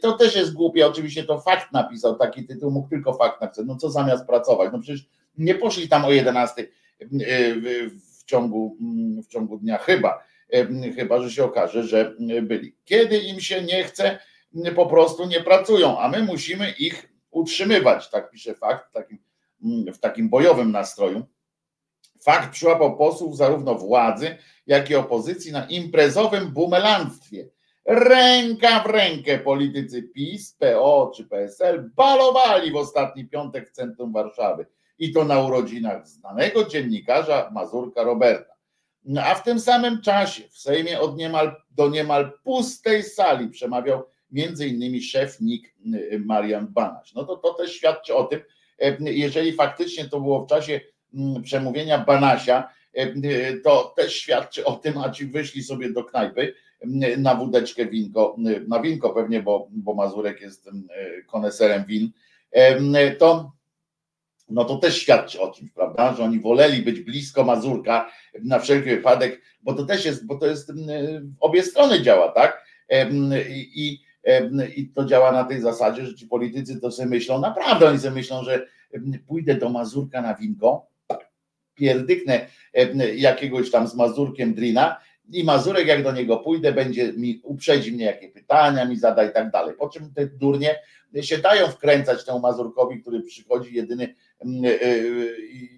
[0.00, 3.76] To też jest głupie, oczywiście to fakt napisał, taki tytuł mógł tylko fakt napisać, no
[3.76, 5.06] co zamiast pracować, no przecież
[5.38, 6.68] nie poszli tam o 11
[8.20, 8.76] w ciągu,
[9.24, 10.24] w ciągu dnia chyba,
[10.96, 12.76] chyba, że się okaże, że byli.
[12.84, 14.18] Kiedy im się nie chce,
[14.74, 19.18] po prostu nie pracują, a my musimy ich utrzymywać, tak pisze fakt w takim,
[19.94, 21.26] w takim bojowym nastroju.
[22.20, 27.48] Fakt przyłapał posłów zarówno władzy, jak i opozycji na imprezowym bumelanstwie.
[27.84, 34.66] Ręka w rękę politycy PiS, PO czy PSL balowali w ostatni piątek w centrum Warszawy
[34.98, 38.52] i to na urodzinach znanego dziennikarza Mazurka Roberta.
[39.04, 44.04] No, a w tym samym czasie w Sejmie od niemal, do niemal pustej sali przemawiał
[44.66, 47.14] innymi szef NIK y, Marian Banaś.
[47.14, 48.40] No to, to też świadczy o tym,
[48.78, 50.80] e, jeżeli faktycznie to było w czasie
[51.14, 56.04] mm, przemówienia Banasia, e, y, to też świadczy o tym, a ci wyszli sobie do
[56.04, 60.88] knajpy mm, na wódeczkę winko, y, na winko pewnie, bo, bo Mazurek jest mm,
[61.26, 62.10] koneserem win,
[62.50, 63.57] e, to
[64.50, 68.10] no to też świadczy o czymś, prawda, że oni woleli być blisko Mazurka
[68.44, 70.72] na wszelki wypadek, bo to też jest, bo to jest,
[71.22, 72.64] w obie strony działa, tak,
[73.50, 74.00] i,
[74.76, 78.14] i to działa na tej zasadzie, że ci politycy to sobie myślą, naprawdę oni sobie
[78.14, 78.66] myślą, że
[79.26, 80.86] pójdę do Mazurka na winko,
[81.74, 82.46] pierdyknę
[83.14, 85.00] jakiegoś tam z Mazurkiem drina
[85.32, 89.32] i Mazurek jak do niego pójdę, będzie mi, uprzedzi mnie jakie pytania mi zada i
[89.32, 90.76] tak dalej, po czym te durnie
[91.22, 94.14] się dają wkręcać temu Mazurkowi, który przychodzi jedyny Mm,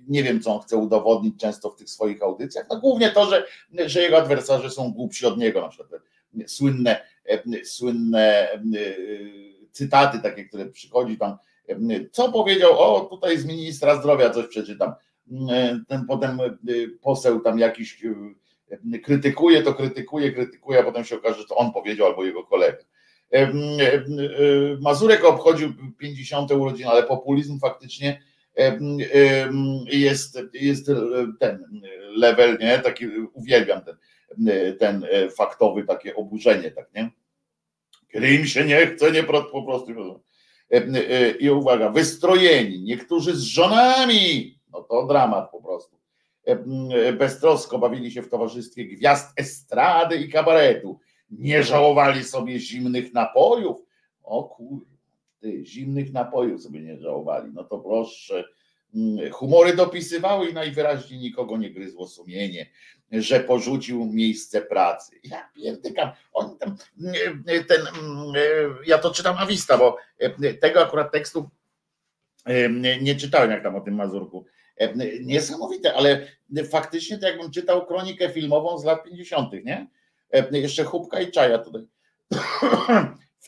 [0.09, 2.67] nie wiem, co on chce udowodnić często w tych swoich audycjach.
[2.71, 3.47] No głównie to, że,
[3.87, 6.03] że jego adwersarze są głupsi od niego, na przykład
[6.47, 8.49] słynne, e, słynne
[9.73, 11.37] cytaty takie, które przychodzi tam,
[12.13, 14.93] co powiedział, o tutaj z ministra zdrowia coś przeczytam,
[15.89, 16.39] ten potem
[17.01, 18.05] poseł tam jakiś
[19.05, 22.79] krytykuje, to krytykuje, krytykuje, a potem się okaże, że to on powiedział albo jego kolega.
[24.81, 26.51] Mazurek obchodził 50.
[26.51, 28.23] urodziny, ale populizm faktycznie
[29.91, 30.91] jest, jest
[31.41, 31.83] ten
[32.17, 32.79] level, nie?
[32.79, 33.97] Taki uwielbiam ten,
[34.79, 37.11] ten faktowy, takie oburzenie, tak, nie?
[38.13, 39.93] Kiedy im się nie chce, nie po prostu.
[41.41, 45.97] I uwaga, wystrojeni, niektórzy z żonami, no to dramat po prostu.
[47.19, 50.99] beztrosko bawili się w towarzystwie gwiazd estrady i kabaretu.
[51.31, 53.79] Nie żałowali sobie zimnych napojów.
[54.23, 54.90] O kur...
[55.63, 57.51] zimnych napojów sobie nie żałowali.
[57.55, 58.45] No to proszę.
[58.95, 62.67] Mm, humory dopisywały i najwyraźniej nikogo nie gryzło sumienie,
[63.13, 65.21] że porzucił miejsce pracy.
[65.25, 66.11] Ja pierdykam.
[66.33, 66.77] On tam,
[67.69, 67.81] ten,
[68.87, 69.97] ja to czytam Awista, bo
[70.61, 71.51] tego akurat tekstu
[73.01, 74.45] nie czytałem, jak tam o tym Mazurku.
[75.21, 76.27] Niesamowite, ale
[76.71, 79.87] faktycznie to jakbym czytał kronikę filmową z lat 50., nie?
[80.53, 81.83] Jeszcze chubka i czaja tutaj.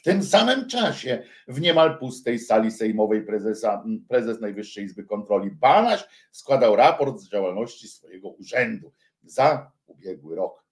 [0.03, 6.05] W tym samym czasie w niemal pustej sali sejmowej prezesa, prezes Najwyższej Izby Kontroli Banaś
[6.31, 10.65] składał raport z działalności swojego urzędu za ubiegły rok.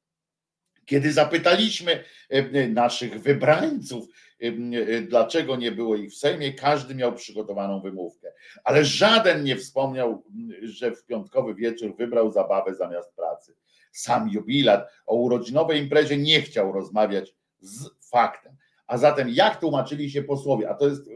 [0.85, 4.09] Kiedy zapytaliśmy e, naszych wybrańców,
[4.43, 8.33] e, e, dlaczego nie było ich w Sejmie, każdy miał przygotowaną wymówkę,
[8.65, 10.25] ale żaden nie wspomniał,
[10.63, 13.55] że w piątkowy wieczór wybrał zabawę zamiast pracy.
[13.93, 18.60] Sam jubilat o urodzinowej imprezie nie chciał rozmawiać z faktem.
[18.91, 20.71] A zatem jak tłumaczyli się posłowie?
[20.71, 21.11] A to jest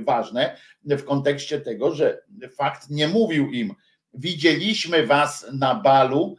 [0.00, 2.22] ważne w kontekście tego, że
[2.56, 3.74] fakt nie mówił im,
[4.14, 6.36] widzieliśmy was na balu,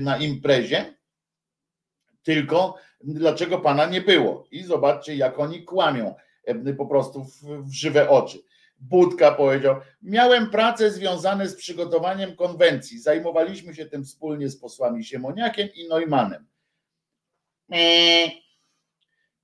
[0.00, 0.94] na imprezie,
[2.22, 4.46] tylko dlaczego pana nie było.
[4.50, 6.14] I zobaczcie, jak oni kłamią
[6.78, 8.38] po prostu w, żywe oczy.
[8.78, 13.00] Budka powiedział: Miałem pracę związane z przygotowaniem konwencji.
[13.00, 16.46] Zajmowaliśmy się tym wspólnie z posłami Siemoniakiem i Neumannem.
[17.70, 18.47] Eee.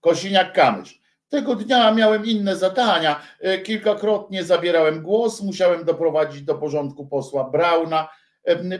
[0.04, 1.04] Kosiniak-Kamysz.
[1.28, 3.22] Tego dnia miałem inne zadania.
[3.40, 8.08] E, kilkakrotnie zabierałem głos, musiałem doprowadzić do porządku posła Brauna.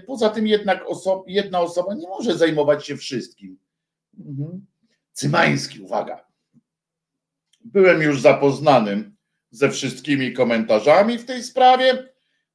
[0.07, 3.59] Poza tym jednak oso jedna osoba nie może zajmować się wszystkim.
[4.19, 4.67] Mhm.
[5.13, 6.27] Cymański, uwaga.
[7.65, 9.17] Byłem już zapoznanym
[9.51, 12.09] ze wszystkimi komentarzami w tej sprawie,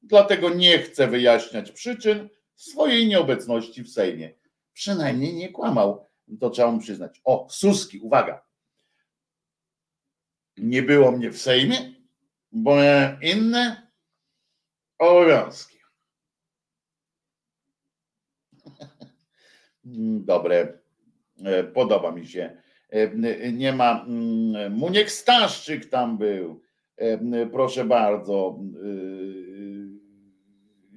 [0.03, 4.34] dlatego nie chcę wyjaśniać przyczyn swojej nieobecności w Sejmie.
[4.73, 6.05] Przynajmniej nie kłamał,
[6.39, 7.21] to trzeba mu przyznać.
[7.23, 8.49] O, Suski, uwaga.
[10.60, 11.93] Nie było mnie w Sejmie,
[12.52, 13.88] bo miałem inne
[15.00, 15.80] obowiązki.
[20.32, 20.80] Dobre
[21.45, 22.58] E, podoba mi się.
[22.89, 24.06] E, nie ma.
[24.69, 26.62] Muniek Staszczyk tam był.
[26.98, 28.60] E, proszę bardzo.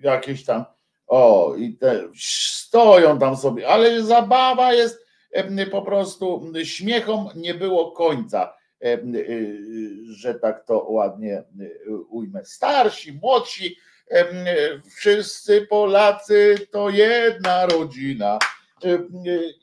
[0.02, 0.64] Jakieś tam.
[1.06, 5.02] O, i te stoją tam sobie, ale zabawa jest
[5.70, 8.54] po prostu śmiechom nie było końca,
[10.04, 11.42] że tak to ładnie
[12.08, 12.44] ujmę.
[12.44, 13.76] Starsi, młodsi,
[14.96, 18.38] wszyscy Polacy to jedna rodzina.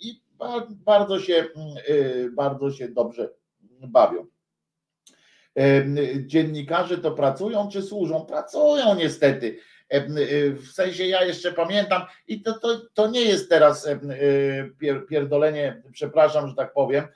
[0.02, 0.22] I
[0.86, 1.46] bardzo się,
[2.32, 3.30] bardzo się dobrze
[3.88, 4.26] bawią.
[6.26, 8.26] Dziennikarze to pracują czy służą?
[8.26, 9.58] Pracują niestety.
[10.54, 13.90] W sensie ja jeszcze pamiętam, i to, to, to nie jest teraz
[15.10, 17.08] pierdolenie, przepraszam, że tak powiem,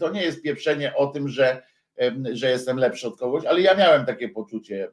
[0.00, 1.62] to nie jest pieprzenie o tym, że,
[2.32, 4.88] że jestem lepszy od kogoś, ale ja miałem takie poczucie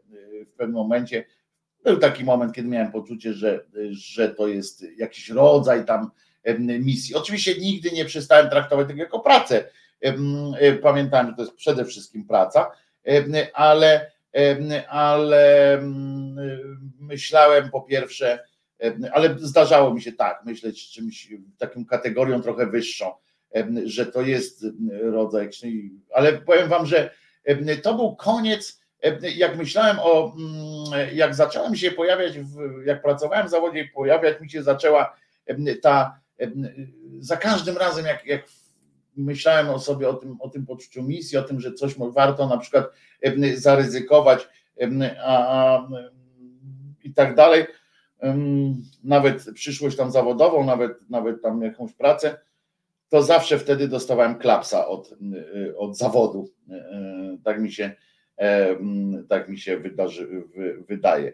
[0.47, 1.25] w pewnym momencie.
[1.84, 6.11] Był taki moment, kiedy miałem poczucie, że, że to jest jakiś rodzaj tam
[6.79, 7.15] misji.
[7.15, 9.63] Oczywiście nigdy nie przestałem traktować tego jako pracę.
[10.82, 12.71] Pamiętałem, że to jest przede wszystkim praca,
[13.53, 14.11] ale,
[14.88, 15.79] ale
[16.99, 18.39] myślałem po pierwsze,
[19.13, 23.11] ale zdarzało mi się tak, myśleć czymś taką kategorią trochę wyższą,
[23.85, 24.65] że to jest
[25.01, 25.49] rodzaj,
[26.13, 27.09] ale powiem wam, że
[27.83, 28.81] to był koniec,
[29.35, 30.35] jak myślałem o,
[31.13, 32.33] jak zacząłem się pojawiać,
[32.85, 35.15] jak pracowałem w zawodzie, pojawiać mi się zaczęła
[35.81, 36.19] ta
[37.19, 38.43] za każdym razem, jak, jak
[39.15, 42.57] myślałem o sobie, o tym, o tym poczuciu misji, o tym, że coś warto na
[42.57, 42.85] przykład
[43.55, 44.49] zaryzykować
[45.23, 45.87] a, a,
[47.03, 47.65] i tak dalej,
[49.03, 52.37] nawet przyszłość tam zawodową, nawet, nawet tam jakąś pracę,
[53.12, 55.14] to zawsze wtedy dostawałem klapsa od,
[55.78, 56.49] od zawodu.
[57.43, 57.91] Tak mi się,
[59.30, 60.43] tak mi się wydarzy,
[60.88, 61.34] wydaje.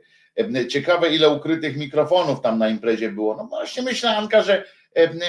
[0.69, 3.35] Ciekawe, ile ukrytych mikrofonów tam na imprezie było.
[3.35, 4.63] No właśnie myślę, Anka, że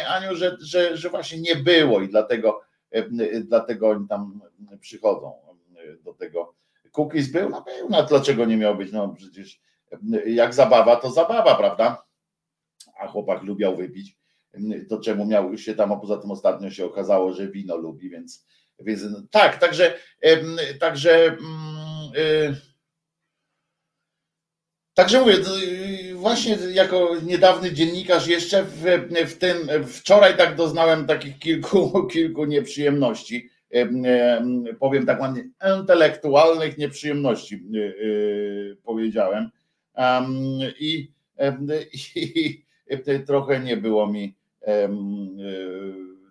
[0.08, 2.60] Aniu, że, że, że właśnie nie było i dlatego,
[3.40, 4.40] dlatego oni tam
[4.80, 5.32] przychodzą
[6.04, 6.54] do tego.
[6.92, 7.48] Cookies był?
[7.48, 8.92] No był, no dlaczego nie miał być?
[8.92, 9.60] No przecież
[10.26, 12.02] jak zabawa, to zabawa, prawda?
[13.00, 14.16] A chłopak lubiał wypić,
[14.88, 18.46] to czemu miał się tam, a poza tym ostatnio się okazało, że wino lubi, więc,
[18.80, 19.94] więc tak, także,
[20.80, 22.68] także mm, y,
[24.98, 25.34] Także mówię,
[26.14, 28.84] właśnie jako niedawny dziennikarz jeszcze w,
[29.26, 29.56] w tym,
[29.86, 33.48] wczoraj tak doznałem takich kilku, kilku nieprzyjemności,
[34.80, 35.50] powiem tak ładnie,
[35.80, 37.62] intelektualnych nieprzyjemności
[38.84, 39.50] powiedziałem.
[40.80, 42.64] I i
[43.26, 44.37] trochę nie było mi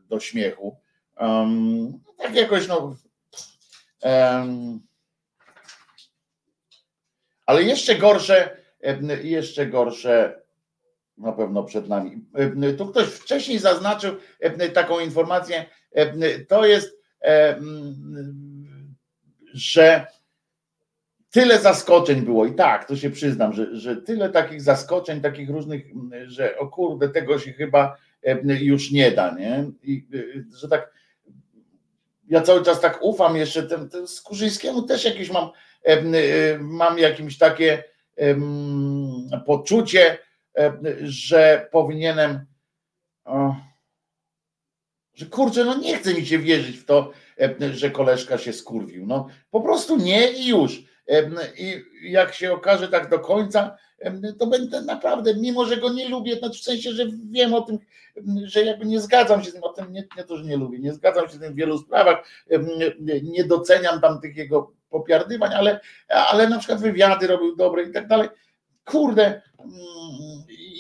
[0.08, 0.78] do śmiechu.
[2.18, 2.96] Tak jakoś no.
[7.46, 8.58] Ale jeszcze gorsze,
[9.24, 10.42] jeszcze gorsze
[11.18, 12.26] na pewno przed nami.
[12.78, 14.16] Tu ktoś wcześniej zaznaczył
[14.74, 15.66] taką informację.
[16.48, 16.98] To jest,
[19.54, 20.06] że
[21.32, 25.86] tyle zaskoczeń było i tak, to się przyznam, że, że tyle takich zaskoczeń, takich różnych,
[26.26, 27.98] że o kurde, tego się chyba
[28.60, 29.72] już nie da, nie?
[29.84, 30.08] I,
[30.56, 30.94] że tak
[32.28, 35.50] ja cały czas tak ufam jeszcze tym, tym Skurzyńskiemu też jakieś mam,
[36.60, 37.84] mam jakimś takie
[39.46, 40.18] poczucie,
[41.04, 42.46] że powinienem
[45.14, 47.12] że kurczę, no nie chce mi się wierzyć w to,
[47.72, 49.06] że koleżka się skurwił.
[49.06, 50.84] No po prostu nie i już.
[51.58, 53.78] I jak się okaże tak do końca,
[54.40, 57.80] to będę naprawdę, mimo że go nie lubię, znaczy w sensie, że wiem o tym,
[58.44, 60.80] że jakby nie zgadzam się z tym, o tym nie, nie to, że nie lubię,
[60.80, 62.28] nie zgadzam się z tym w wielu sprawach,
[63.24, 68.08] nie doceniam tam tych jego popiardywań, ale, ale na przykład wywiady robił dobre i tak
[68.08, 68.30] dalej.
[68.86, 69.42] Kurde,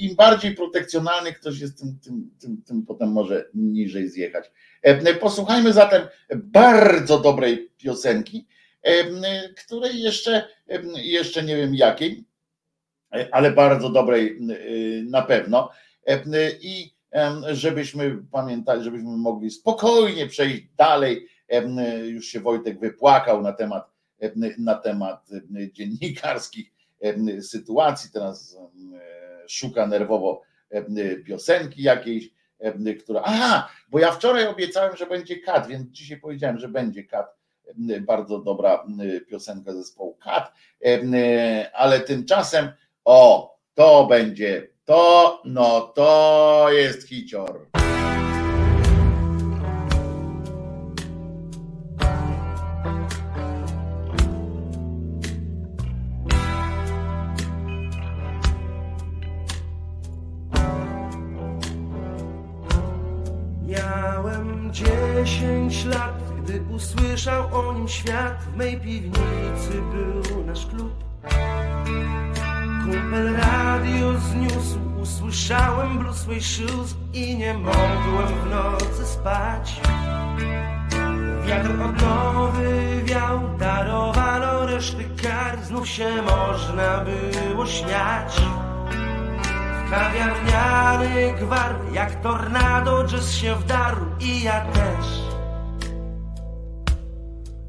[0.01, 4.51] im bardziej protekcjonalny ktoś jest, tym, tym, tym, tym potem może niżej zjechać.
[5.19, 8.47] Posłuchajmy zatem bardzo dobrej piosenki,
[9.65, 10.47] której jeszcze,
[10.95, 12.26] jeszcze nie wiem jakiej,
[13.31, 14.39] ale bardzo dobrej
[15.09, 15.69] na pewno.
[16.61, 16.93] I
[17.51, 21.27] żebyśmy pamiętali, żebyśmy mogli spokojnie przejść dalej.
[22.03, 23.91] Już się Wojtek wypłakał na temat,
[24.57, 25.29] na temat
[25.71, 26.71] dziennikarskich
[27.41, 28.09] sytuacji.
[28.13, 28.57] Teraz
[29.47, 30.41] szuka nerwowo
[31.25, 32.29] piosenki jakiejś,
[33.03, 33.21] która.
[33.25, 37.37] Aha, bo ja wczoraj obiecałem, że będzie kat, więc dzisiaj powiedziałem, że będzie kat
[38.01, 38.85] bardzo dobra
[39.29, 40.53] piosenka zespołu Kat,
[41.73, 42.69] ale tymczasem
[43.07, 47.67] o, to będzie, to, no to jest hicior.
[63.65, 71.07] Miałem dziesięć lat gdy usłyszał o nim świat, w mej piwnicy był nasz klub.
[72.87, 79.81] Kumpel radio zniósł, usłyszałem Blue Sway Shoes i nie mogłem w nocy spać.
[81.45, 88.41] Wiatr odnowy wiał, darowano reszty kar, znów się można było śmiać.
[89.89, 95.05] Kawiarniany gwar, jak tornado jazz się wdarł i ja też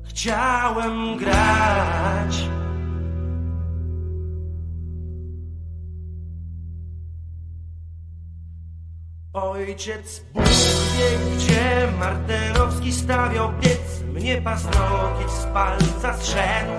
[0.04, 2.57] chciałem grać.
[9.42, 16.72] Ojciec Bóg wie, gdzie Martenowski stawiał piec, mnie paznokieć z palca zszedł.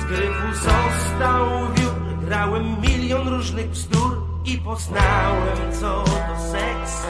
[0.00, 7.06] Z gryfu został wiór, grałem milion różnych bzdur i poznałem, co to seks.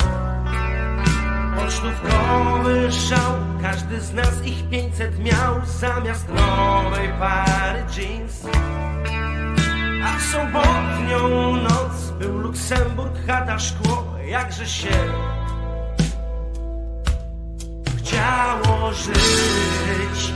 [1.57, 3.33] Pocztówkowy szał,
[3.63, 8.47] każdy z nas ich 500 miał zamiast nowej pary jeans.
[10.07, 14.89] A w sobotnią noc był Luksemburg, chata, szkło, jakże się
[17.99, 20.33] chciało żyć.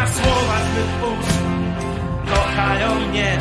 [0.00, 1.40] Moja słowa zbyt puste
[2.30, 3.38] kochają mnie.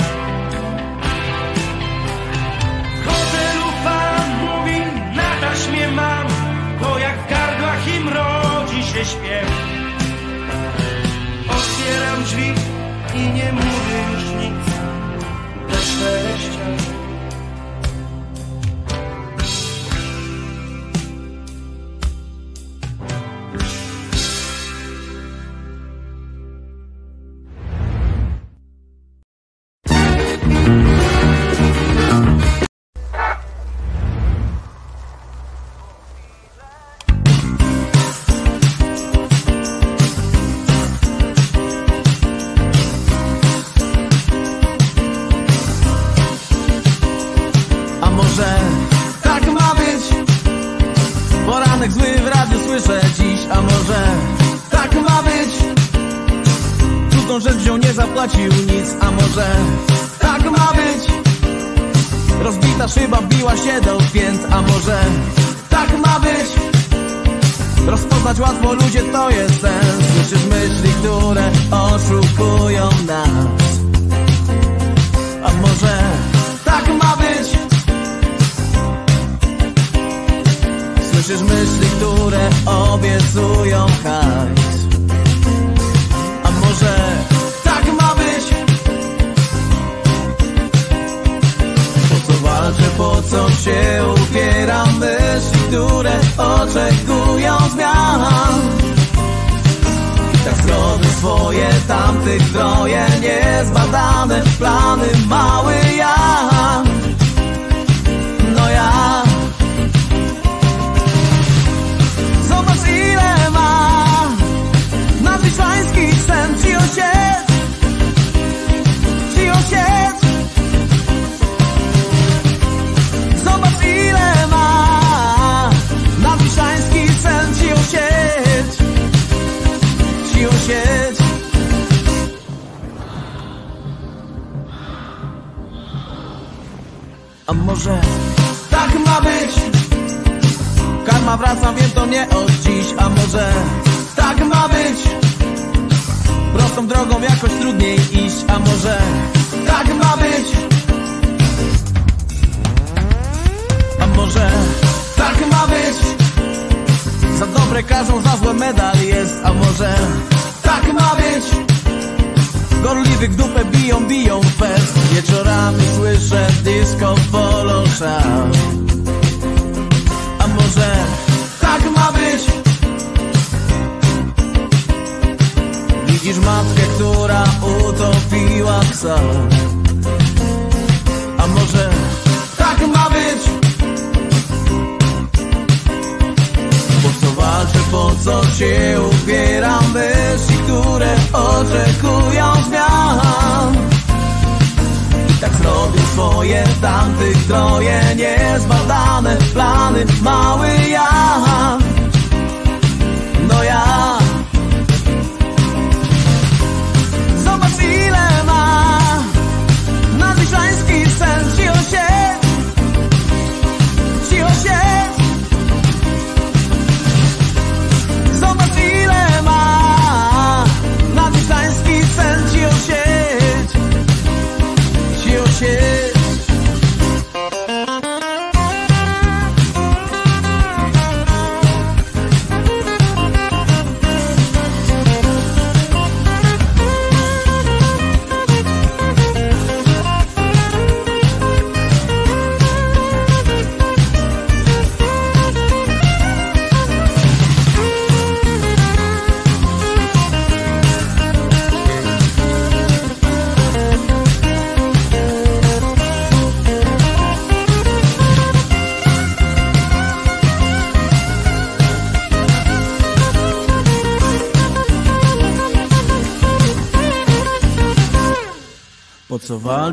[2.96, 4.80] W hotelu pan mówi
[5.16, 6.28] na taśmie mam
[6.82, 9.50] Bo jak w gardłach im rodzi się śpiew.
[11.50, 12.54] Otwieram drzwi
[13.16, 13.69] i nie mówię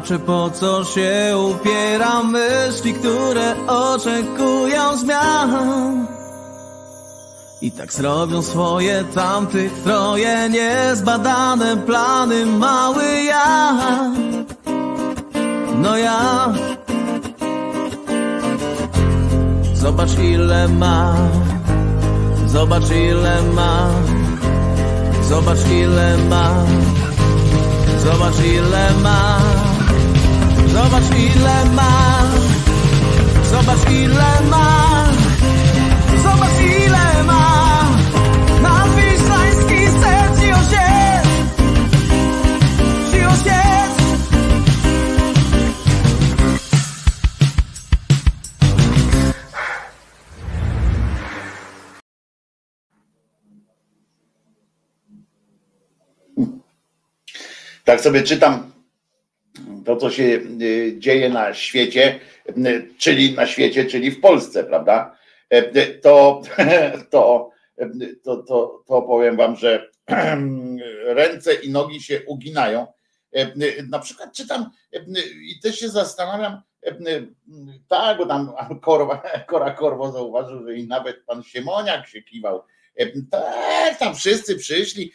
[0.06, 2.32] walczę, po co się upieram?
[2.32, 6.06] Myśli, które oczekują zmian.
[7.62, 13.72] I tak zrobią swoje tamtych troje Niezbadane plany, mały ja.
[15.82, 16.52] No ja.
[19.74, 21.16] Zobacz ile ma.
[22.46, 23.90] Zobacz ile ma.
[25.28, 26.50] Zobacz ile ma.
[28.04, 29.35] Zobacz ile ma
[30.86, 32.22] Zobacz ile ma.
[33.50, 34.66] Zobacz ile ma.
[36.22, 37.42] Zobacz ile ma.
[38.62, 41.60] Na wisłański serc już jest
[43.14, 44.00] Już jest
[57.84, 58.75] Tak sobie czytam
[59.96, 60.22] to, co się
[60.62, 65.16] y, dzieje na świecie, y, czyli na świecie, czyli w Polsce, prawda?
[65.54, 66.42] Y, To,
[67.10, 67.50] to,
[68.24, 69.90] to, to, to powiem wam, że
[71.04, 72.86] ręce i nogi się uginają.
[73.88, 74.70] Na przykład czytam
[75.42, 76.62] i też się zastanawiam,
[77.88, 82.62] tak, bo tam Korwa, Kora Korwo zauważył, że i nawet pan Siemoniak się kiwał.
[83.30, 85.12] Tak, tam wszyscy przyszli,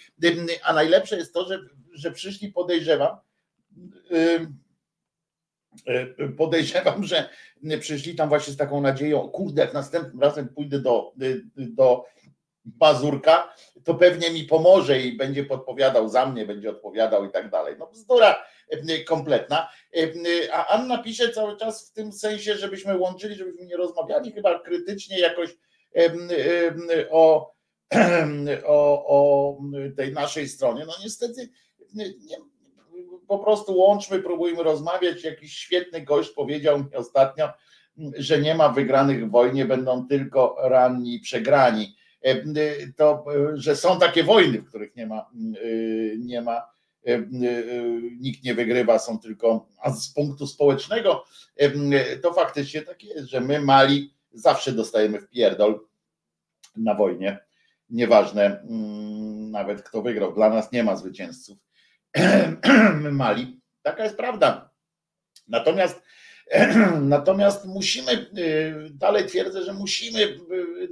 [0.63, 1.59] a najlepsze jest to, że
[1.93, 3.17] że przyszli, podejrzewam,
[6.37, 7.29] podejrzewam, że
[7.79, 11.13] przyszli tam właśnie z taką nadzieją, kurde, jak następnym razem pójdę do,
[11.55, 12.05] do
[12.65, 13.53] Bazurka,
[13.83, 17.75] to pewnie mi pomoże i będzie podpowiadał za mnie, będzie odpowiadał i tak dalej.
[17.79, 18.45] No bzdura
[19.07, 19.69] kompletna.
[20.51, 25.19] A Anna pisze cały czas w tym sensie, żebyśmy łączyli, żebyśmy nie rozmawiali chyba krytycznie
[25.19, 25.49] jakoś
[27.09, 27.53] o,
[28.65, 29.57] o, o
[29.97, 30.85] tej naszej stronie.
[30.85, 31.49] No niestety
[31.93, 32.05] nie,
[33.31, 35.23] po prostu łączmy, próbujmy rozmawiać.
[35.23, 37.49] Jakiś świetny gość powiedział mi ostatnio,
[38.17, 41.95] że nie ma wygranych w wojnie, będą tylko ranni i przegrani.
[42.21, 42.35] E,
[42.95, 45.27] to, że są takie wojny, w których nie ma, e,
[46.17, 46.61] nie ma,
[47.07, 47.19] e,
[48.19, 51.23] nikt nie wygrywa, są tylko, a z punktu społecznego
[52.21, 55.79] to faktycznie tak jest, że my mali zawsze dostajemy w pierdol
[56.75, 57.39] na wojnie.
[57.89, 61.70] Nieważne mm, nawet kto wygrał, dla nas nie ma zwycięzców
[63.11, 63.61] Mali.
[63.83, 64.69] Taka jest prawda.
[65.47, 66.01] Natomiast
[67.01, 70.37] Natomiast musimy, y, dalej twierdzę, że musimy y,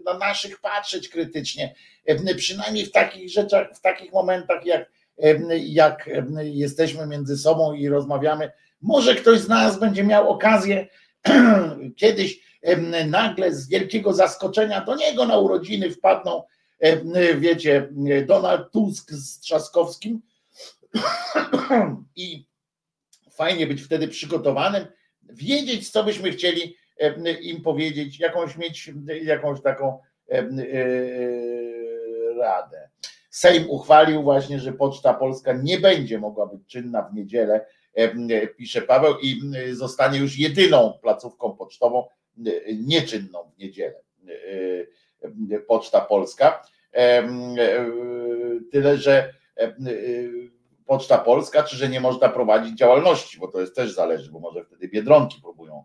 [0.05, 1.75] na naszych patrzeć krytycznie,
[2.09, 4.91] y, przynajmniej w takich rzeczach, w takich momentach, jak,
[5.59, 6.09] jak
[6.41, 8.51] jesteśmy między sobą i rozmawiamy.
[8.81, 10.87] Może ktoś z nas będzie miał okazję
[11.95, 12.59] kiedyś
[13.07, 16.43] nagle z wielkiego zaskoczenia do niego na urodziny wpadną,
[17.37, 17.89] wiecie,
[18.27, 20.21] Donald Tusk z Trzaskowskim
[22.15, 22.47] I
[23.31, 24.85] fajnie być wtedy przygotowanym,
[25.23, 26.75] wiedzieć, co byśmy chcieli
[27.41, 28.91] im powiedzieć, jakąś mieć
[29.23, 29.99] jakąś taką
[30.31, 30.43] e,
[32.37, 32.89] radę.
[33.29, 37.65] Sejm uchwalił właśnie, że Poczta Polska nie będzie mogła być czynna w niedzielę,
[38.57, 42.07] pisze Paweł, i zostanie już jedyną placówką pocztową
[42.85, 44.01] nieczynną w niedzielę.
[45.67, 46.63] Poczta Polska.
[48.71, 49.33] Tyle, że
[50.89, 54.65] Poczta Polska, czy że nie można prowadzić działalności, bo to jest też zależy, bo może
[54.65, 55.83] wtedy biedronki próbują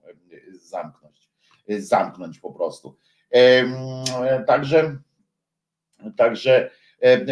[0.52, 1.30] zamknąć,
[1.68, 2.96] zamknąć po prostu.
[4.46, 4.98] Także,
[6.16, 6.70] także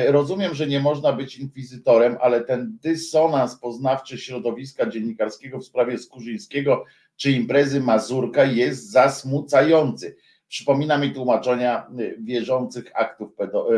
[0.06, 6.84] rozumiem, że nie można być inkwizytorem, ale ten dysonans poznawczy środowiska dziennikarskiego w sprawie Skurzyńskiego
[7.16, 10.16] czy imprezy Mazurka jest zasmucający.
[10.48, 11.86] Przypomina mi tłumaczenia
[12.18, 13.68] wierzących aktów pedo,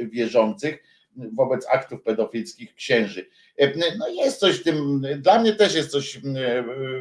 [0.00, 0.82] wierzących,
[1.16, 3.26] wobec aktów pedofilskich księży.
[3.98, 6.20] No jest coś w tym, dla mnie też jest coś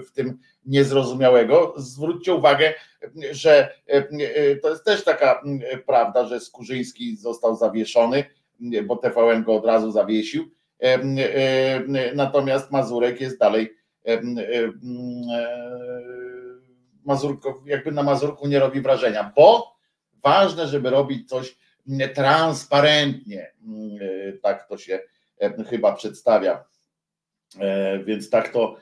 [0.07, 1.73] w tym niezrozumiałego.
[1.77, 2.73] Zwróćcie uwagę,
[3.31, 3.69] że
[4.61, 5.43] to jest też taka
[5.85, 8.23] prawda, że Skurzyński został zawieszony,
[8.83, 10.51] bo TVN go od razu zawiesił.
[12.15, 13.75] Natomiast Mazurek jest dalej
[17.05, 19.75] Mazurko, jakby na Mazurku nie robi wrażenia, bo
[20.23, 21.57] ważne, żeby robić coś
[22.15, 23.41] transparentnie.
[23.41, 24.99] E, tak to się
[25.41, 26.63] e, chyba przedstawia.
[27.59, 28.75] E, więc tak to,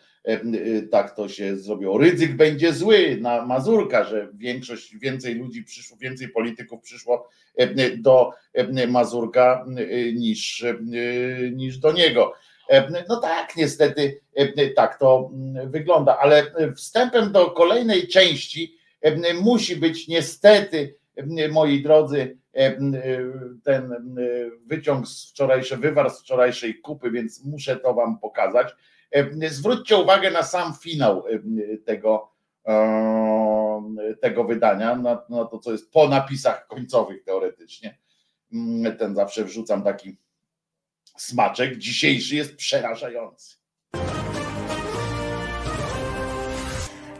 [0.91, 1.97] tak to się zrobiło.
[1.97, 7.29] Ryzyk będzie zły na Mazurka, że większość, więcej ludzi przyszło, więcej polityków przyszło
[7.97, 8.31] do
[8.87, 9.65] Mazurka
[10.15, 10.65] niż,
[11.51, 12.33] niż do niego.
[13.09, 14.19] No tak, niestety
[14.75, 18.77] tak to mm, wygląda, ale wstępem do kolejnej części
[19.41, 20.95] musi być niestety,
[21.51, 22.37] moi drodzy,
[23.63, 23.85] ten
[24.17, 24.21] e,
[24.65, 28.75] wyciąg z wczorajszej, wywar z wczorajszej kupy, więc muszę to wam pokazać.
[29.49, 31.23] Zwróćcie uwagę na sam finał
[31.85, 32.31] tego,
[34.21, 37.97] tego wydania, na, na to, co jest po napisach końcowych teoretycznie.
[38.99, 40.17] Ten zawsze wrzucam taki
[41.17, 41.77] smaczek.
[41.77, 43.62] Dzisiejszy jest przerażający.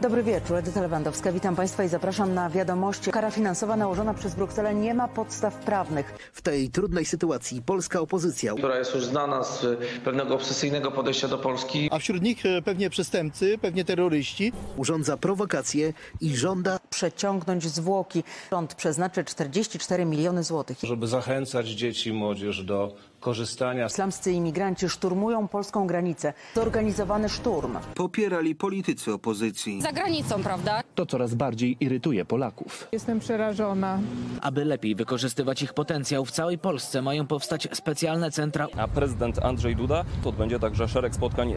[0.04, 1.32] Dobry wieczór, Edyta Lewandowska.
[1.32, 3.10] Witam Państwa i zapraszam na wiadomości.
[3.10, 6.30] Kara finansowa nałożona przez Brukselę nie ma podstaw prawnych.
[6.32, 9.66] W tej trudnej sytuacji polska opozycja, która jest już znana z
[10.04, 11.88] pewnego obsesyjnego podejścia do Polski.
[11.92, 14.52] A wśród nich e, pewnie przestępcy, pewnie terroryści.
[14.76, 18.24] Urządza prowokacje i żąda przeciągnąć zwłoki.
[18.50, 20.78] Rząd przeznaczy 44 miliony złotych.
[20.82, 22.94] Żeby zachęcać dzieci i młodzież do
[23.24, 23.86] korzystania.
[23.86, 26.32] Islamscy imigranci szturmują polską granicę.
[26.54, 27.78] Zorganizowany szturm.
[27.94, 29.82] Popierali politycy opozycji.
[29.82, 30.80] Za granicą, prawda?
[30.94, 32.88] To coraz bardziej irytuje Polaków.
[32.92, 33.98] Jestem przerażona.
[34.40, 38.68] Aby lepiej wykorzystywać ich potencjał, w całej Polsce mają powstać specjalne centra.
[38.76, 41.54] A prezydent Andrzej Duda to odbędzie także szereg spotkań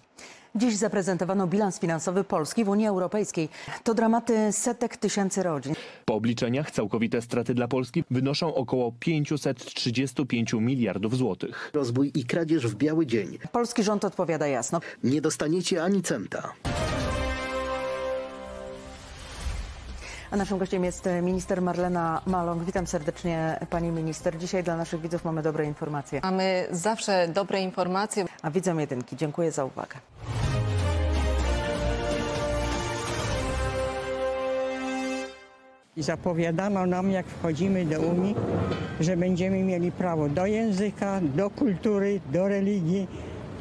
[0.57, 3.49] Dziś zaprezentowano bilans finansowy Polski w Unii Europejskiej.
[3.83, 5.73] To dramaty setek tysięcy rodzin.
[6.05, 11.71] Po obliczeniach całkowite straty dla Polski wynoszą około 535 miliardów złotych.
[11.73, 13.37] Rozbój i kradzież w biały dzień.
[13.51, 14.79] Polski rząd odpowiada jasno.
[15.03, 16.53] Nie dostaniecie ani centa.
[20.31, 22.63] A naszym gościem jest minister Marlena Maląg.
[22.63, 24.37] Witam serdecznie pani minister.
[24.37, 26.21] Dzisiaj dla naszych widzów mamy dobre informacje.
[26.23, 28.25] Mamy zawsze dobre informacje.
[28.41, 29.15] A widzom jedynki.
[29.17, 29.95] Dziękuję za uwagę.
[35.97, 38.35] I zapowiadano nam, jak wchodzimy do Unii,
[38.99, 43.07] że będziemy mieli prawo do języka, do kultury, do religii,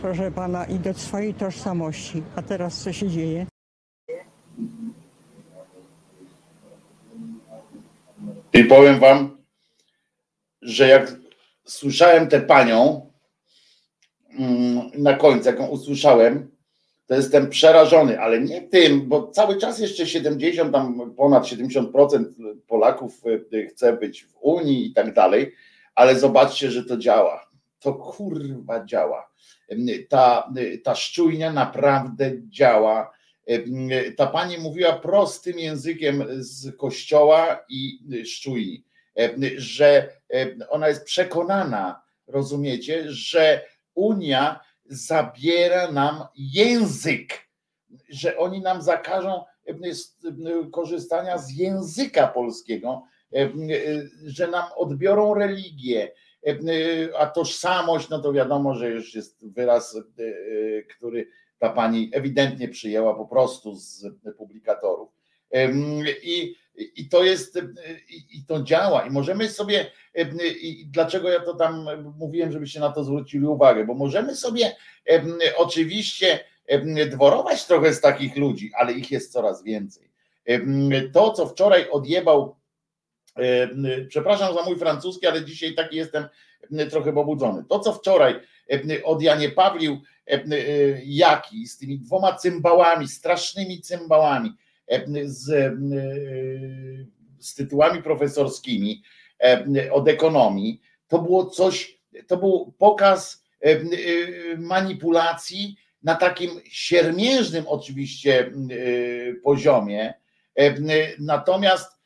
[0.03, 2.23] proszę pana, i do swojej tożsamości.
[2.37, 3.47] A teraz co się dzieje?
[8.57, 9.37] I powiem wam,
[10.63, 11.17] że jak
[11.65, 13.11] słyszałem tę panią
[14.39, 16.51] mm, na końcu, jak ją usłyszałem,
[17.07, 22.25] to jestem przerażony, ale nie tym, bo cały czas jeszcze 70, tam ponad 70%
[22.67, 25.55] Polaków y, chce być w Unii i tak dalej,
[25.95, 27.51] ale zobaczcie, że to działa.
[27.81, 29.31] To kurwa działa.
[30.09, 30.53] Ta,
[30.85, 33.16] ta szczujnia naprawdę działa.
[34.17, 38.85] Ta pani mówiła prostym językiem z kościoła i szczujni,
[39.57, 40.09] że
[40.69, 43.63] ona jest przekonana, rozumiecie, że
[43.95, 47.49] Unia zabiera nam język,
[48.09, 49.45] że oni nam zakażą
[50.73, 53.03] korzystania z języka polskiego,
[54.25, 56.13] że nam odbiorą religię,
[57.19, 59.99] a tożsamość, no to wiadomo, że już jest wyraz,
[60.97, 61.29] który
[61.59, 64.07] ta pani ewidentnie przyjęła po prostu z
[64.39, 65.09] publikatorów.
[66.23, 67.59] I, i to jest,
[68.09, 69.87] i to działa, i możemy sobie,
[70.63, 71.89] i dlaczego ja to tam
[72.19, 74.77] mówiłem, żebyście na to zwrócili uwagę, bo możemy sobie
[75.57, 76.41] oczywiście
[77.11, 80.11] dworować trochę z takich ludzi, ale ich jest coraz więcej.
[81.13, 82.57] To, co wczoraj odjebał,
[84.09, 86.25] przepraszam za mój francuski, ale dzisiaj taki jestem
[86.91, 87.65] trochę pobudzony.
[87.69, 88.41] To, co wczoraj
[89.05, 90.01] od Janie Pawlił
[91.05, 94.53] Jaki z tymi dwoma cymbałami, strasznymi cymbałami,
[95.25, 95.75] z,
[97.39, 99.03] z tytułami profesorskimi
[99.93, 103.45] od ekonomii, to było coś, to był pokaz
[104.59, 108.53] manipulacji na takim siermiężnym oczywiście
[109.43, 110.15] poziomie.
[111.19, 111.97] Natomiast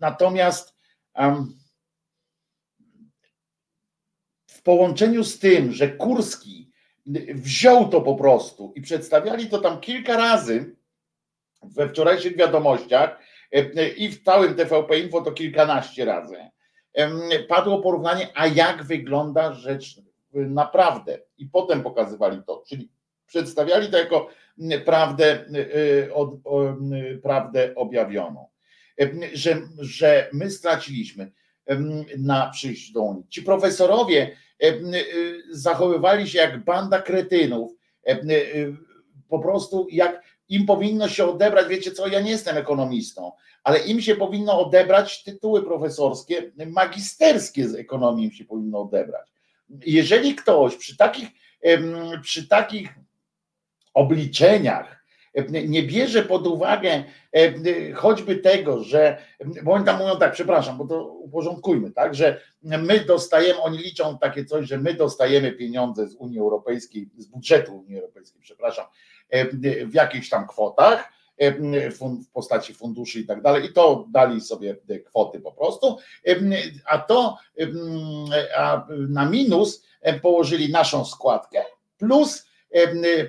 [0.00, 0.74] natomiast
[1.16, 1.65] w
[4.66, 6.70] połączeniu z tym, że Kurski
[7.34, 10.76] wziął to po prostu i przedstawiali to tam kilka razy
[11.62, 13.18] we wczorajszych wiadomościach
[13.96, 16.36] i w całym TVP Info to kilkanaście razy.
[17.48, 20.00] Padło porównanie, a jak wygląda rzecz
[20.32, 21.18] naprawdę.
[21.38, 22.88] I potem pokazywali to, czyli
[23.26, 24.28] przedstawiali to jako
[24.84, 25.44] prawdę,
[27.22, 28.46] prawdę objawioną,
[29.32, 31.32] że, że my straciliśmy
[32.18, 33.28] na przyjściu do Unii.
[33.28, 34.36] Ci profesorowie
[35.50, 37.72] zachowywali się jak banda kretynów,
[39.28, 43.32] po prostu jak im powinno się odebrać, wiecie co, ja nie jestem ekonomistą,
[43.64, 49.28] ale im się powinno odebrać tytuły profesorskie, magisterskie z ekonomii im się powinno odebrać.
[49.86, 51.28] Jeżeli ktoś przy takich,
[52.22, 52.94] przy takich
[53.94, 54.95] obliczeniach
[55.68, 57.04] nie bierze pod uwagę
[57.94, 59.18] choćby tego, że,
[59.64, 64.18] bo oni tam mówią tak, przepraszam, bo to uporządkujmy, tak, że my dostajemy, oni liczą
[64.18, 68.86] takie coś, że my dostajemy pieniądze z Unii Europejskiej, z budżetu Unii Europejskiej, przepraszam,
[69.86, 71.12] w jakichś tam kwotach,
[71.90, 75.98] w postaci funduszy i tak dalej, i to dali sobie kwoty po prostu,
[76.86, 77.38] a to
[78.56, 79.84] a na minus
[80.22, 81.64] położyli naszą składkę,
[81.98, 82.46] plus,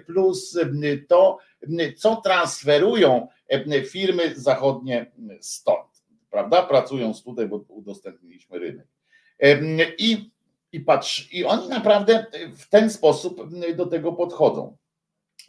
[0.05, 0.57] plus
[1.07, 1.37] to,
[1.97, 3.27] co transferują
[3.89, 6.63] firmy zachodnie stąd, prawda?
[6.63, 8.87] Pracując tutaj, bo udostępniliśmy rynek.
[9.97, 10.31] I,
[10.71, 12.25] i patrz, i oni naprawdę
[12.57, 14.77] w ten sposób do tego podchodzą,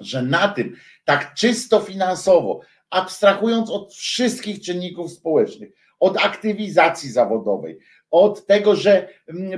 [0.00, 5.70] że na tym tak czysto finansowo, abstrahując od wszystkich czynników społecznych,
[6.00, 7.78] od aktywizacji zawodowej,
[8.10, 9.08] od tego, że,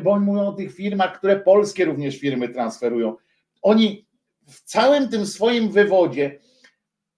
[0.03, 3.17] bo mówią o tych firmach, które polskie również firmy transferują.
[3.63, 4.07] Oni
[4.51, 6.39] w całym tym swoim wywodzie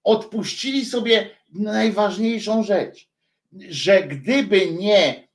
[0.04, 3.08] odpuścili sobie najważniejszą rzecz,
[3.68, 5.28] że gdyby nie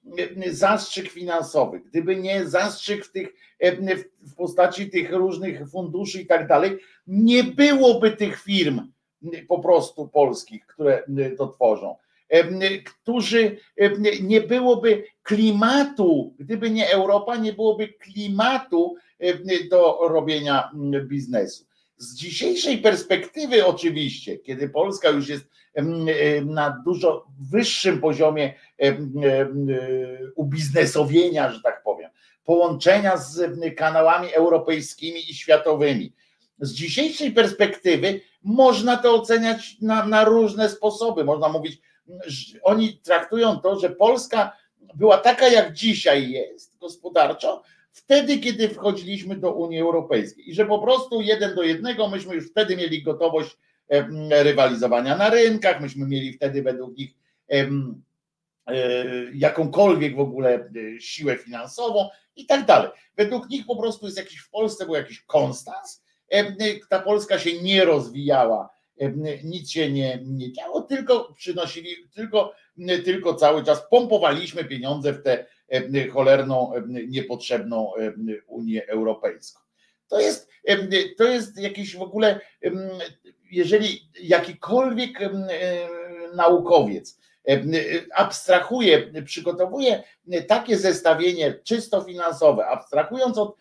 [0.47, 3.33] zastrzyk finansowy, gdyby nie zastrzyk w, tych,
[4.21, 6.77] w postaci tych różnych funduszy i tak dalej,
[7.07, 8.91] nie byłoby tych firm
[9.47, 11.03] po prostu polskich, które
[11.37, 11.95] to tworzą
[12.85, 13.57] którzy
[14.21, 18.95] nie byłoby klimatu, gdyby nie Europa, nie byłoby klimatu
[19.71, 20.71] do robienia
[21.03, 21.66] biznesu.
[21.97, 25.45] Z dzisiejszej perspektywy, oczywiście, kiedy Polska już jest
[26.45, 28.53] na dużo wyższym poziomie
[30.35, 32.09] ubiznesowienia, że tak powiem,
[32.45, 36.13] połączenia z kanałami europejskimi i światowymi.
[36.59, 41.23] Z dzisiejszej perspektywy można to oceniać na, na różne sposoby.
[41.23, 41.81] Można mówić,
[42.63, 44.57] oni traktują to, że Polska
[44.95, 47.63] była taka, jak dzisiaj jest gospodarczo,
[47.97, 52.51] wtedy, kiedy wchodziliśmy do Unii Europejskiej i że po prostu jeden do jednego myśmy już
[52.51, 53.57] wtedy mieli gotowość
[54.29, 57.13] rywalizowania na rynkach, myśmy mieli wtedy według nich
[57.49, 57.67] e,
[59.33, 62.91] jakąkolwiek w ogóle e, siłę finansową i tak dalej.
[63.17, 66.03] Według nich po prostu jest jakiś w Polsce był jakiś konstans,
[66.89, 68.69] ta Polska się nie rozwijała
[69.43, 72.53] nic się nie, nie działo, tylko przynosili, tylko,
[73.05, 75.45] tylko cały czas pompowaliśmy pieniądze w tę
[76.13, 76.74] cholerną,
[77.07, 77.91] niepotrzebną
[78.47, 79.59] Unię Europejską.
[80.07, 80.49] To jest,
[81.18, 82.39] to jest jakiś w ogóle,
[83.51, 85.20] jeżeli jakikolwiek
[86.36, 87.20] naukowiec
[88.15, 90.03] abstrahuje, przygotowuje
[90.47, 93.55] takie zestawienie czysto finansowe, abstrahując od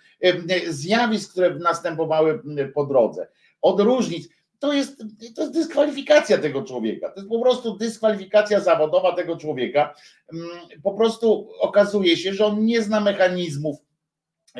[0.68, 2.42] zjawisk, które następowały
[2.74, 3.28] po drodze,
[3.62, 4.28] od różnic,
[4.58, 5.04] to jest,
[5.36, 7.08] to jest dyskwalifikacja tego człowieka.
[7.08, 9.94] To jest po prostu dyskwalifikacja zawodowa tego człowieka.
[10.32, 10.48] Mm,
[10.82, 13.76] po prostu okazuje się, że on nie zna mechanizmów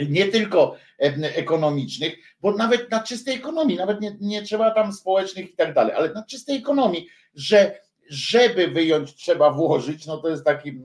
[0.09, 0.77] nie tylko
[1.23, 5.95] ekonomicznych, bo nawet na czystej ekonomii, nawet nie, nie trzeba tam społecznych i tak dalej,
[5.95, 10.83] ale na czystej ekonomii, że żeby wyjąć trzeba włożyć, no to jest taki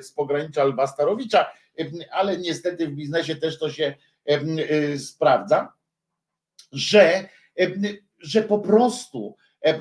[0.00, 1.46] z pogranicza Albastarowicza,
[2.10, 3.94] ale niestety w biznesie też to się
[4.98, 5.72] sprawdza,
[6.72, 7.28] że
[8.20, 9.76] że po prostu e, e,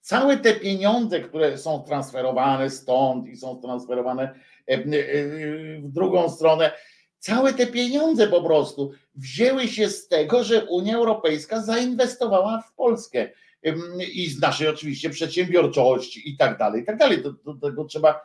[0.00, 4.34] całe te pieniądze, które są transferowane stąd i są transferowane
[4.66, 4.78] e,
[5.78, 6.72] w drugą stronę,
[7.18, 13.28] całe te pieniądze po prostu wzięły się z tego, że Unia Europejska zainwestowała w Polskę
[14.12, 17.22] i z naszej oczywiście przedsiębiorczości i tak dalej, i tak dalej.
[17.22, 18.20] Do, tego trzeba,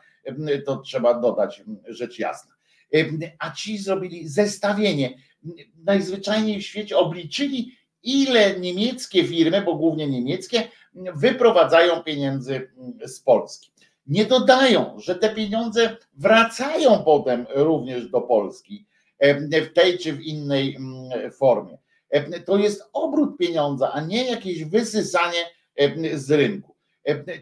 [0.66, 2.54] to trzeba dodać rzecz jasna.
[3.38, 5.18] A ci zrobili zestawienie.
[5.84, 10.62] Najzwyczajniej w świecie obliczyli, ile niemieckie firmy, bo głównie niemieckie,
[11.14, 12.70] wyprowadzają pieniędzy
[13.06, 13.72] z Polski.
[14.06, 18.86] Nie dodają, że te pieniądze wracają potem również do Polski
[19.52, 21.78] w tej czy w innej mm, formie.
[22.44, 25.44] To jest obrót pieniądza, a nie jakieś wysysanie
[26.14, 26.74] z rynku.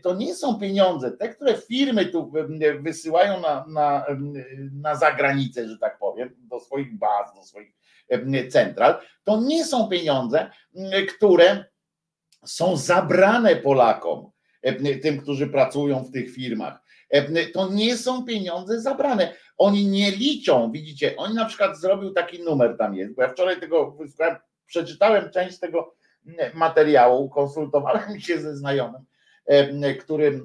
[0.02, 2.32] To nie są pieniądze, te, które firmy tu
[2.80, 4.06] wysyłają na, na,
[4.72, 7.77] na zagranicę, że tak powiem, do swoich baz, do swoich
[8.48, 10.50] central, to nie są pieniądze,
[11.16, 11.64] które
[12.44, 14.30] są zabrane Polakom,
[15.02, 16.80] tym, którzy pracują w tych firmach.
[17.54, 19.34] To nie są pieniądze zabrane.
[19.58, 23.60] Oni nie liczą, widzicie, oni na przykład zrobił taki numer tam jest, bo ja wczoraj
[23.60, 23.96] tego
[24.66, 25.94] przeczytałem część tego
[26.54, 29.04] materiału, konsultowałem się ze znajomym,
[30.00, 30.42] który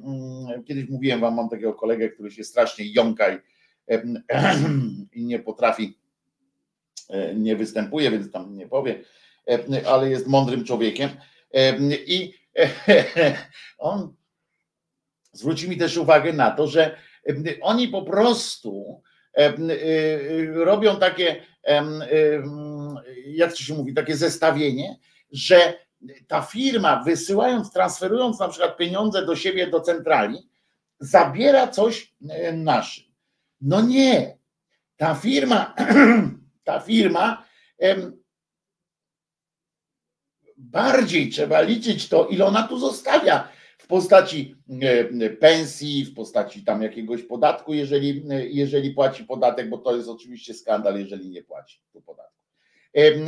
[0.68, 3.38] kiedyś mówiłem wam, mam takiego kolegę, który się strasznie jąka i,
[5.20, 6.03] i nie potrafi E,
[7.36, 9.00] nie występuje, więc tam nie powie,
[9.50, 11.10] e, ale jest mądrym człowiekiem.
[11.54, 12.34] E, I
[13.78, 14.16] on
[15.32, 16.98] zwróci mi też uwagę na to, że
[17.62, 19.02] oni po prostu
[20.54, 21.36] robią takie,
[23.26, 25.00] jak to się mówi, takie zestawienie,
[25.32, 25.74] że
[26.28, 30.50] ta firma wysyłając, transferując na przykład pieniądze do siebie, do centrali,
[31.00, 32.14] zabiera coś
[32.54, 33.04] naszym.
[33.62, 34.38] No nie.
[34.98, 35.76] Ta firma
[36.64, 37.46] ta firma,
[40.58, 43.48] bardziej trzeba liczyć to, ile ona tu zostawia
[43.78, 44.56] w postaci
[45.40, 51.00] pensji, w postaci tam jakiegoś podatku, jeżeli, jeżeli płaci podatek, bo to jest oczywiście skandal,
[51.00, 52.44] jeżeli nie płaci tu podatku.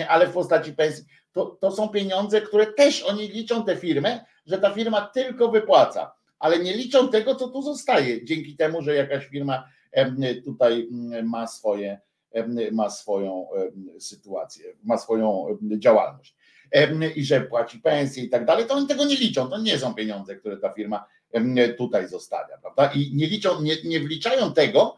[0.09, 1.03] ale w postaci pensji.
[1.31, 6.15] To, to są pieniądze, które też oni liczą tę firmę, że ta firma tylko wypłaca,
[6.39, 9.69] ale nie liczą tego, co tu zostaje, dzięki temu, że jakaś firma
[10.45, 10.87] tutaj
[11.23, 11.99] ma swoje,
[12.71, 13.47] ma swoją
[13.99, 16.35] sytuację, ma swoją działalność
[17.15, 19.49] i że płaci pensje i tak dalej, to oni tego nie liczą.
[19.49, 21.05] To nie są pieniądze, które ta firma
[21.77, 22.87] tutaj zostawia, prawda?
[22.87, 24.95] I nie liczą, nie, nie wliczają tego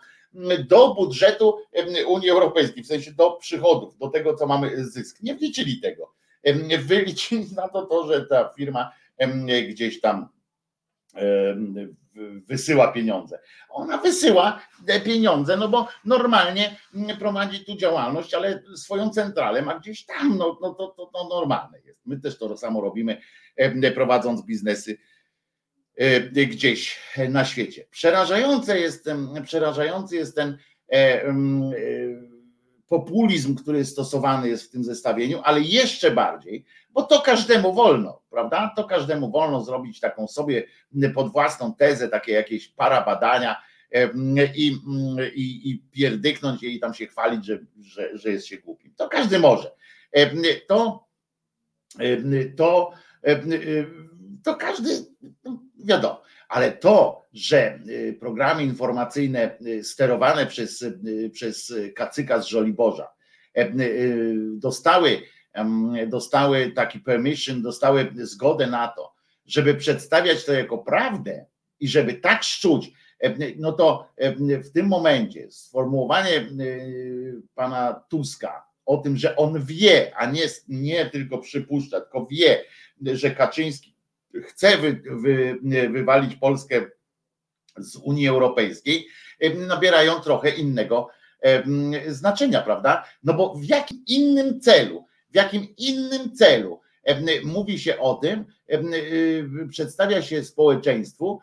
[0.68, 1.58] do budżetu
[2.08, 5.18] Unii Europejskiej, w sensie do przychodów, do tego, co mamy zysk.
[5.24, 6.14] Nie wliczyli tego.
[6.80, 8.92] Wyliczyli na to to, że ta firma
[9.70, 10.30] gdzieś tam
[12.48, 13.40] wysyła pieniądze.
[13.70, 14.62] Ona wysyła
[15.06, 16.76] pieniądze, no bo normalnie
[17.20, 21.80] prowadzi tu działalność, ale swoją centralę ma gdzieś tam, no, no to, to, to normalne
[21.86, 22.06] jest.
[22.06, 23.22] My też to samo robimy,
[23.96, 24.98] prowadząc biznesy
[26.34, 27.00] gdzieś
[27.30, 27.86] na świecie.
[27.92, 29.10] Przerażające jest,
[29.44, 30.58] przerażający jest ten
[32.88, 38.74] populizm, który stosowany jest w tym zestawieniu, ale jeszcze bardziej, bo to każdemu wolno, prawda?
[38.76, 40.68] To każdemu wolno zrobić taką sobie
[41.16, 43.62] pod własną tezę, takie jakieś parabadania
[44.56, 44.78] i,
[45.36, 48.94] i, i pierdyknąć je i tam się chwalić, że, że, że jest się głupim.
[48.96, 49.72] To każdy może.
[50.68, 51.04] To,
[52.58, 52.92] to,
[54.44, 54.90] to każdy,
[55.44, 62.48] no, wiadomo, ale to, że y, programy informacyjne y, sterowane przez, y, przez Kacyka z
[62.48, 63.10] Żoliborza
[63.58, 63.72] e,
[64.56, 65.22] dostały,
[66.08, 69.14] dostały taki permission, dostały zgodę na to,
[69.46, 71.46] żeby przedstawiać to jako prawdę
[71.80, 76.48] i żeby tak szczuć, e, no to e, w tym momencie sformułowanie
[77.56, 82.64] pana Tuska o tym, że on wie, a nie, nie tylko przypuszcza, tylko wie,
[83.02, 83.97] że Kaczyński
[84.46, 85.60] chce wy, wy,
[85.90, 86.86] wywalić Polskę
[87.78, 89.08] z Unii Europejskiej,
[89.68, 91.10] nabierają trochę innego
[92.08, 93.06] znaczenia, prawda?
[93.24, 96.82] No bo w jakim innym celu, w jakim innym celu
[97.44, 101.40] mówi się o tym, y, przedstawia się społeczeństwu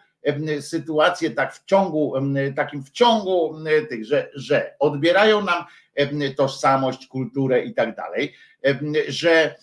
[0.61, 2.15] sytuację tak w ciągu,
[2.57, 3.55] takim w ciągu
[3.89, 5.65] tych, że, że odbierają nam
[6.37, 8.35] tożsamość, kulturę i tak dalej,
[9.09, 9.55] że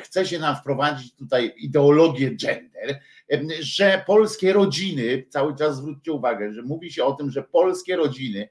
[0.00, 3.00] chce się nam wprowadzić tutaj ideologię gender,
[3.60, 8.48] że polskie rodziny, cały czas zwróćcie uwagę, że mówi się o tym, że polskie rodziny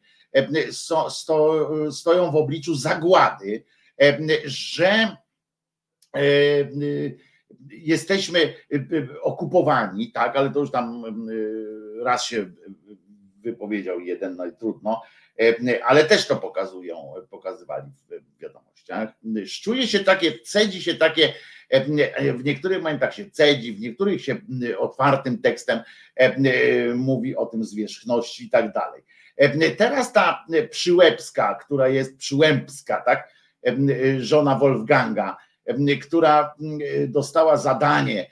[1.92, 3.64] stoją w obliczu zagłady,
[4.46, 5.18] że
[7.70, 8.54] jesteśmy
[9.22, 11.04] okupowani, tak, ale to już tam
[12.04, 12.52] raz się
[13.38, 15.02] wypowiedział jeden, no i trudno,
[15.86, 19.10] ale też to pokazują, pokazywali w wiadomościach.
[19.62, 21.34] Czuje się takie, cedzi się takie,
[22.36, 24.38] w niektórych momentach się cedzi, w niektórych się
[24.78, 25.80] otwartym tekstem
[26.96, 29.04] mówi o tym zwierzchności i tak dalej.
[29.78, 33.30] Teraz ta przyłębska, która jest przyłębska, tak,
[34.20, 35.38] żona Wolfganga,
[36.02, 36.56] która
[37.08, 38.30] dostała zadanie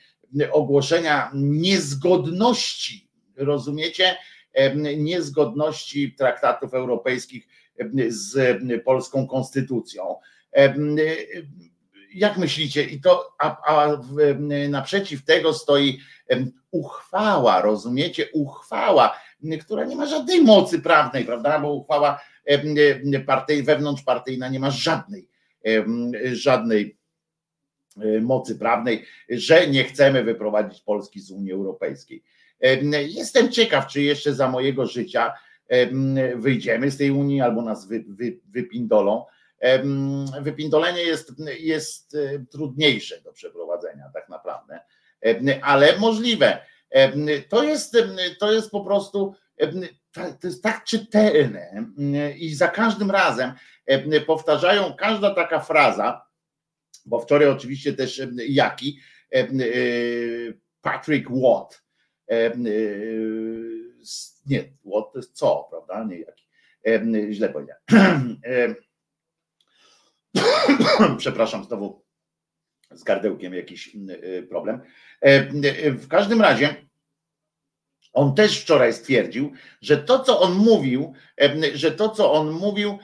[0.52, 4.18] ogłoszenia niezgodności, rozumiecie,
[4.98, 7.48] niezgodności traktatów europejskich
[8.08, 10.16] z polską konstytucją.
[12.14, 12.84] Jak myślicie?
[12.84, 13.98] I to, a, a
[14.70, 16.00] naprzeciw tego stoi
[16.72, 18.26] uchwała, rozumiecie?
[18.34, 19.20] Uchwała,
[19.62, 21.60] która nie ma żadnej mocy prawnej, prawda?
[21.60, 22.22] Bo uchwała
[23.26, 25.28] partii, wewnątrzpartyjna nie ma żadnej,
[26.32, 26.97] żadnej
[28.22, 32.24] mocy prawnej, że nie chcemy wyprowadzić Polski z Unii Europejskiej.
[33.08, 35.34] Jestem ciekaw, czy jeszcze za mojego życia
[36.36, 39.26] wyjdziemy z tej Unii albo nas wy, wy, wypindolą.
[40.42, 44.80] Wypindolenie jest, jest e, trudniejsze do przeprowadzenia, tak naprawdę,
[45.62, 46.58] ale możliwe.
[47.50, 47.98] To jest,
[48.40, 49.34] to jest po prostu
[50.42, 51.88] to jest tak czytelne
[52.38, 53.54] i za każdym razem
[54.28, 56.27] powtarzają każda taka fraza,
[57.08, 59.00] bo wczoraj oczywiście też Jaki,
[59.34, 59.48] e,
[60.82, 61.84] Patrick Watt,
[64.46, 66.44] nie, Watt to jest co, prawda, nie Jaki,
[67.34, 68.38] źle powiedziałem.
[71.18, 72.06] Przepraszam, znowu
[72.92, 73.98] z gardełkiem jakiś
[74.50, 74.82] problem.
[75.86, 76.76] W każdym razie
[78.14, 79.52] on też wczoraj stwierdził,
[79.82, 81.14] że to, co on mówił,
[81.74, 82.98] że to, co on mówił,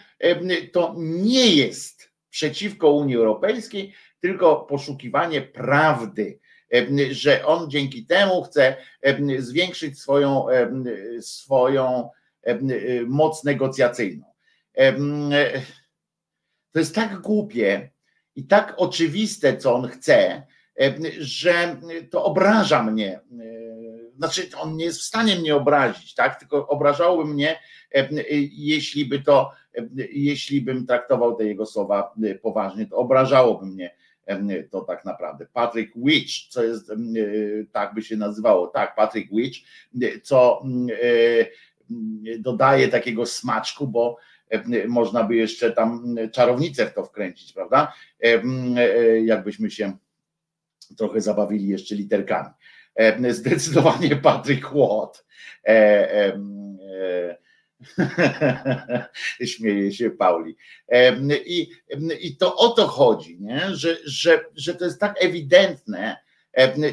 [0.71, 2.02] to nie jest
[2.33, 6.39] przeciwko Unii Europejskiej, tylko poszukiwanie prawdy,
[7.11, 8.75] że on dzięki temu chce
[9.37, 10.45] zwiększyć swoją,
[11.21, 12.09] swoją
[13.07, 14.25] moc negocjacyjną.
[16.71, 17.91] To jest tak głupie
[18.35, 20.43] i tak oczywiste, co on chce,
[21.19, 21.77] że
[22.11, 23.19] to obraża mnie
[24.17, 26.39] znaczy on nie jest w stanie mnie obrazić, tak?
[26.39, 27.59] Tylko obrażałoby mnie,
[28.51, 29.51] jeśli by to,
[30.11, 33.91] jeśli bym traktował te jego słowa poważnie, to obrażałoby mnie
[34.71, 35.45] to tak naprawdę.
[35.53, 36.91] Patrick Witch, co jest,
[37.71, 39.59] tak by się nazywało, tak, Patrick Witch,
[40.23, 40.63] co
[42.39, 44.17] dodaje takiego smaczku, bo
[44.87, 47.93] można by jeszcze tam czarownicę w to wkręcić, prawda?
[49.23, 49.93] Jakbyśmy się
[50.97, 52.49] trochę zabawili jeszcze literkami.
[53.29, 55.25] Zdecydowanie Patrick Watt.
[59.45, 60.55] Śmieje się Pauli.
[61.45, 61.69] I,
[62.21, 63.61] I to o to chodzi, nie?
[63.75, 66.17] Że, że, że to jest tak ewidentne,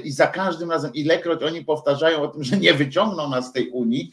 [0.04, 3.70] i za każdym razem, ilekroć oni powtarzają o tym, że nie wyciągną nas z tej
[3.70, 4.12] Unii,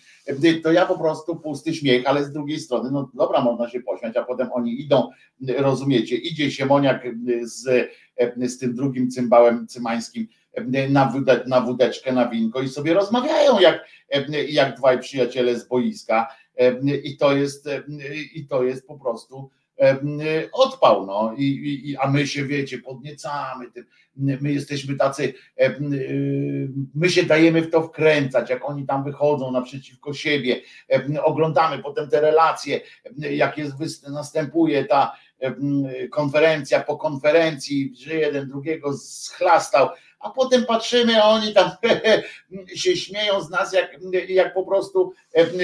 [0.63, 4.17] to ja po prostu pusty śmiech, ale z drugiej strony, no dobra, można się pośmiać,
[4.17, 5.09] a potem oni idą,
[5.57, 7.03] rozumiecie, idzie Siemoniak
[7.41, 7.89] z,
[8.38, 10.28] z tym drugim cymbałem cymańskim
[10.89, 13.86] na, wóde, na wódeczkę, na winko i sobie rozmawiają jak,
[14.49, 16.28] jak dwaj przyjaciele z boiska
[17.03, 17.69] i to jest,
[18.33, 19.49] i to jest po prostu
[20.53, 21.43] odpał, no, I,
[21.89, 23.85] i, a my się, wiecie, podniecamy tym,
[24.15, 25.33] my jesteśmy tacy,
[26.95, 30.61] my się dajemy w to wkręcać, jak oni tam wychodzą naprzeciwko siebie,
[31.23, 32.81] oglądamy potem te relacje,
[33.17, 35.15] jak jest, następuje ta
[36.11, 39.89] konferencja po konferencji, że jeden drugiego schlastał,
[40.20, 41.72] a potem patrzymy, oni tam
[42.76, 43.97] się śmieją z nas, jak,
[44.30, 45.13] jak po prostu,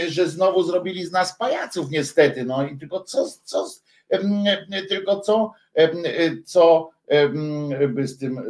[0.08, 3.66] że znowu zrobili z nas pajaców niestety, no i tylko co, co
[4.90, 5.52] tylko co,
[6.46, 6.90] co
[7.90, 8.44] by z tym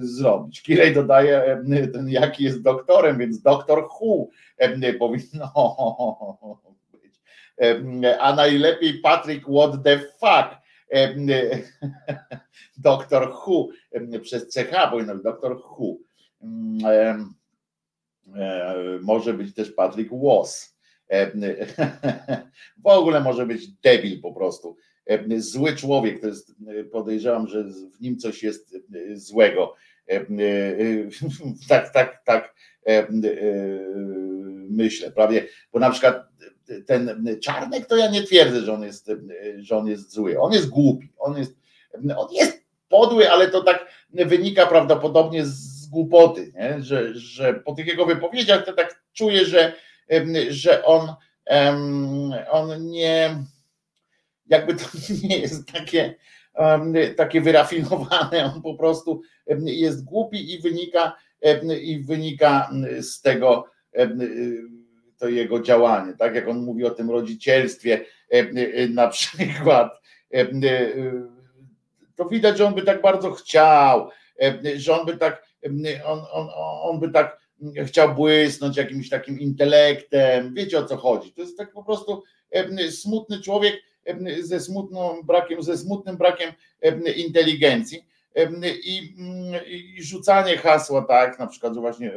[0.00, 0.62] zrobić.
[0.62, 1.62] Kirej dodaje,
[1.92, 4.30] ten jaki jest doktorem, więc doktor Hu
[4.98, 5.52] powinno
[6.92, 7.20] być.
[8.18, 10.67] A najlepiej Patrick what the fuck.
[12.76, 13.70] Doktor Hu
[14.22, 16.02] przez CH powinno być doktor Hu.
[19.02, 20.78] Może być też Patrick Was.
[22.84, 24.76] W ogóle może być debil po prostu.
[25.36, 26.54] Zły człowiek, to jest,
[26.92, 28.76] podejrzewam, że w nim coś jest
[29.14, 29.74] złego.
[31.68, 32.54] Tak, tak, tak
[34.70, 36.28] myślę, prawie, bo na przykład
[36.86, 39.10] ten Czarnek, to ja nie twierdzę, że on jest,
[39.58, 40.40] że on jest zły.
[40.40, 41.56] On jest głupi, on jest,
[42.16, 46.82] on jest podły, ale to tak wynika prawdopodobnie z głupoty, nie?
[46.82, 49.72] Że, że po tych jego wypowiedziach to tak czuję, że
[50.48, 51.14] że on,
[52.50, 53.44] on nie,
[54.46, 54.84] jakby to
[55.28, 56.14] nie jest takie,
[57.16, 59.22] takie wyrafinowane, on po prostu
[59.64, 61.16] jest głupi i wynika,
[61.82, 62.70] i wynika
[63.00, 63.64] z tego
[65.18, 68.04] to jego działanie, tak jak on mówi o tym rodzicielstwie
[68.90, 70.00] na przykład,
[72.16, 74.10] to widać, że on by tak bardzo chciał,
[74.76, 75.42] że on by tak,
[76.04, 76.48] on, on,
[76.82, 77.38] on by tak
[77.86, 81.32] chciał błysnąć jakimś takim intelektem, wiecie o co chodzi.
[81.32, 82.22] To jest tak po prostu
[82.90, 83.74] smutny człowiek
[84.40, 86.52] ze smutną brakiem, ze smutnym brakiem
[87.16, 88.06] inteligencji
[88.84, 89.14] i,
[89.96, 92.12] i rzucanie hasła, tak, na przykład, że właśnie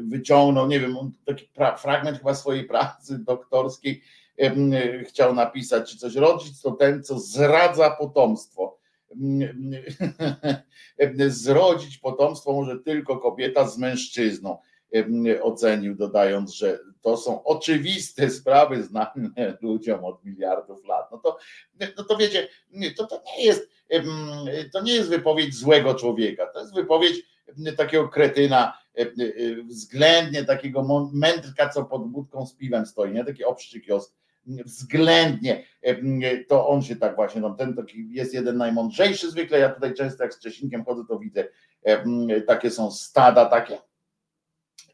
[0.00, 4.02] wyciągnął, nie wiem, taki fragment chyba swojej pracy doktorskiej
[5.04, 8.78] chciał napisać, czy coś rodzic to ten, co zradza potomstwo.
[11.28, 14.58] Zrodzić potomstwo może tylko kobieta z mężczyzną,
[15.42, 19.30] ocenił, dodając, że to są oczywiste sprawy znane
[19.60, 21.08] ludziom od miliardów lat.
[21.12, 21.38] No to,
[21.96, 22.48] no to wiecie,
[22.96, 23.68] to, to nie jest
[24.72, 27.37] to nie jest wypowiedź złego człowieka, to jest wypowiedź
[27.76, 28.78] takiego kretyna,
[29.64, 33.24] względnie takiego mędrka, co pod budką z piwem stoi, nie?
[33.24, 33.84] Taki obszczyk
[34.46, 35.64] względnie
[36.48, 40.24] to on się tak właśnie, no ten taki jest jeden najmądrzejszy zwykle, ja tutaj często
[40.24, 41.48] jak z Czesinkiem chodzę, to widzę
[42.46, 43.78] takie są stada takie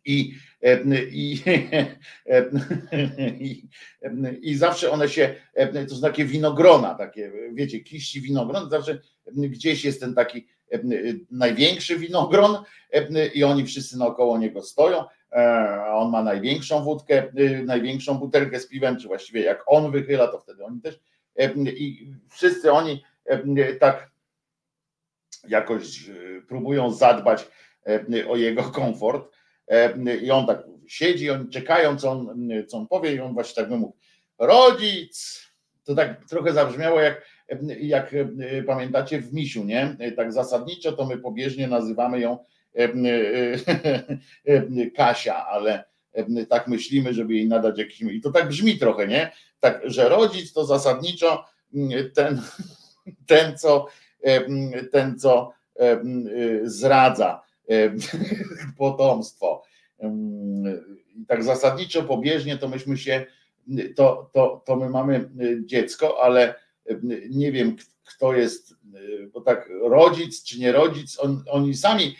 [0.05, 0.35] i,
[1.11, 1.39] i,
[3.41, 3.69] i,
[4.43, 5.35] i zawsze one się,
[5.89, 9.01] to są takie winogrona, takie wiecie, kiści winogron, zawsze
[9.33, 10.47] gdzieś jest ten taki
[11.31, 12.57] największy winogron
[13.35, 15.05] i oni wszyscy naokoło niego stoją,
[15.35, 17.33] E, on ma największą wódkę,
[17.65, 21.01] największą butelkę z piwem, czy właściwie jak on wychyla, to wtedy oni też
[21.37, 24.11] e, i wszyscy oni e, tak
[25.49, 26.11] jakoś
[26.49, 27.49] próbują zadbać
[28.29, 29.33] o jego komfort
[30.23, 33.71] i on tak siedzi, oni czekają, co on, co on powie i on właśnie tak
[33.71, 33.93] mówi,
[34.39, 35.47] rodzic,
[35.85, 37.27] to tak trochę zabrzmiało jak,
[37.81, 38.15] jak
[38.67, 39.97] pamiętacie w Misiu, nie?
[40.17, 42.39] Tak zasadniczo to my pobieżnie nazywamy ją
[44.97, 45.85] Kasia, ale
[46.49, 48.01] tak myślimy, żeby jej nadać jakiś.
[48.03, 49.31] I to tak brzmi trochę, nie?
[49.61, 51.45] Tak, że rodzic to zasadniczo
[52.15, 52.43] ten,
[53.27, 53.87] ten co,
[54.93, 55.53] ten, co
[56.63, 57.43] zdradza
[58.79, 59.63] potomstwo.
[61.17, 63.27] i tak zasadniczo pobieżnie to myśmy się,
[63.97, 65.31] to, to, to my mamy
[65.65, 66.55] dziecko, ale
[67.31, 68.75] nie wiem kto jest,
[69.33, 72.17] bo tak rodzic czy nie rodzic, on, oni sami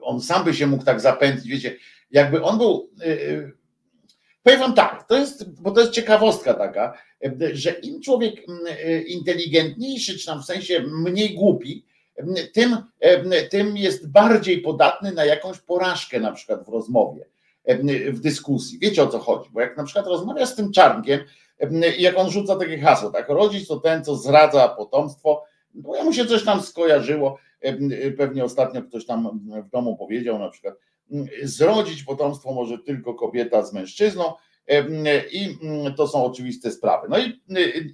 [0.00, 1.76] on sam by się mógł tak zapędzić, wiecie,
[2.10, 2.90] jakby on był
[4.42, 6.98] Powiem wam tak, to jest, bo to jest ciekawostka taka,
[7.52, 8.34] że im człowiek
[9.06, 11.84] inteligentniejszy, czy tam w sensie mniej głupi,
[12.52, 12.76] tym,
[13.50, 17.26] tym jest bardziej podatny na jakąś porażkę, na przykład w rozmowie,
[18.08, 18.78] w dyskusji.
[18.78, 19.50] Wiecie o co chodzi?
[19.52, 21.20] Bo jak na przykład rozmawia z tym czarnkiem,
[21.98, 25.44] jak on rzuca takie hasło, tak, rodzic to ten, co zradza potomstwo,
[25.74, 27.38] bo ja mu się coś tam skojarzyło,
[28.18, 30.74] pewnie ostatnio ktoś tam w domu powiedział na przykład,
[31.42, 34.32] zrodzić potomstwo może tylko kobieta z mężczyzną,
[35.32, 35.58] i
[35.96, 37.08] to są oczywiste sprawy.
[37.10, 37.42] No i,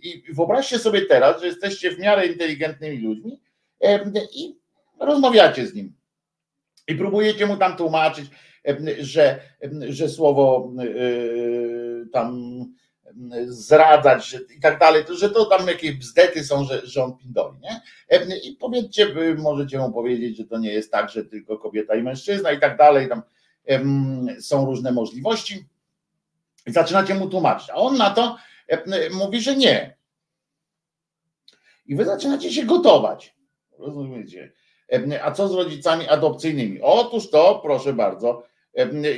[0.03, 3.41] i wyobraźcie sobie teraz, że jesteście w miarę inteligentnymi ludźmi
[4.35, 4.59] i
[5.01, 5.93] rozmawiacie z nim.
[6.89, 8.27] I próbujecie mu tam tłumaczyć,
[9.01, 9.41] że,
[9.89, 10.73] że słowo
[12.13, 12.61] tam
[13.47, 17.59] zradzać że, i tak dalej, że to tam jakieś bzdety są, że, że on pindoli,
[17.61, 17.83] nie?
[18.45, 19.07] I powiedzcie,
[19.39, 22.77] możecie mu powiedzieć, że to nie jest tak, że tylko kobieta i mężczyzna i tak
[22.77, 23.23] dalej, tam
[24.41, 25.65] są różne możliwości
[26.67, 28.37] i zaczynacie mu tłumaczyć, a on na to
[29.13, 29.97] mówi, że nie.
[31.87, 33.37] I wy zaczynacie się gotować.
[33.79, 34.53] Rozumiecie?
[35.23, 36.81] A co z rodzicami adopcyjnymi?
[36.83, 38.43] Otóż to, proszę bardzo,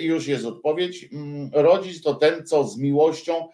[0.00, 1.08] już jest odpowiedź.
[1.52, 3.48] Rodzic to ten, co z miłością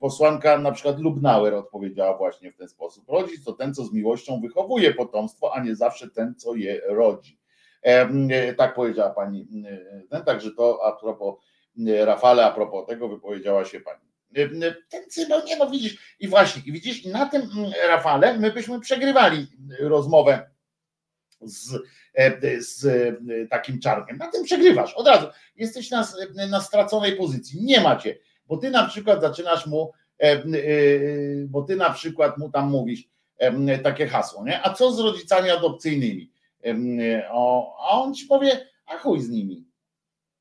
[0.00, 3.04] posłanka na przykład Lubnauer odpowiedziała właśnie w ten sposób.
[3.08, 7.38] Rodzic to ten, co z miłością wychowuje potomstwo, a nie zawsze ten, co je rodzi.
[8.56, 9.48] Tak powiedziała pani.
[10.26, 11.34] Także to a propos
[12.04, 14.00] Rafale, a propos tego wypowiedziała się pani.
[14.90, 17.42] Ten cymbał, nie no widzisz, i właśnie, i widzisz, i na tym
[17.88, 19.46] Rafale my byśmy przegrywali
[19.80, 20.50] rozmowę
[21.40, 21.82] z,
[22.58, 22.86] z
[23.50, 24.16] takim czarkiem.
[24.16, 25.26] Na tym przegrywasz od razu.
[25.56, 26.08] Jesteś na,
[26.50, 27.64] na straconej pozycji.
[27.64, 28.18] Nie macie,
[28.48, 29.92] bo ty na przykład zaczynasz mu,
[31.46, 33.08] bo ty na przykład mu tam mówisz
[33.82, 34.62] takie hasło, nie?
[34.62, 36.30] A co z rodzicami adopcyjnymi?
[37.80, 39.64] a on ci powie, a chuj z nimi.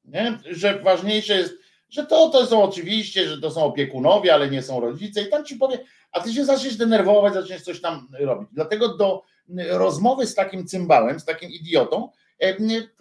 [0.05, 0.39] Nie?
[0.51, 1.53] Że ważniejsze jest,
[1.89, 5.45] że to, to są oczywiście, że to są opiekunowie, ale nie są rodzice i tam
[5.45, 5.79] ci powie,
[6.11, 8.49] a ty się zaczniesz denerwować, zaczniesz coś tam robić.
[8.51, 9.23] Dlatego do
[9.69, 12.09] rozmowy z takim cymbałem, z takim idiotą,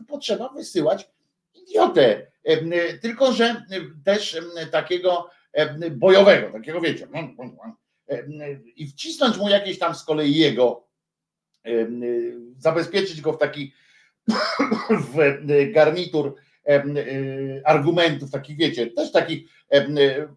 [0.09, 1.11] potrzeba wysyłać
[1.67, 2.27] idiotę.
[3.03, 3.63] Tylko, że
[4.05, 4.41] też
[4.71, 5.31] takiego
[5.91, 7.09] bojowego, takiego wiecie,
[8.77, 10.87] i wcisnąć mu jakieś tam z kolei jego,
[12.59, 13.73] zabezpieczyć go w taki
[15.15, 16.35] w garnitur
[17.65, 19.51] argumentów, takich wiecie, też takich,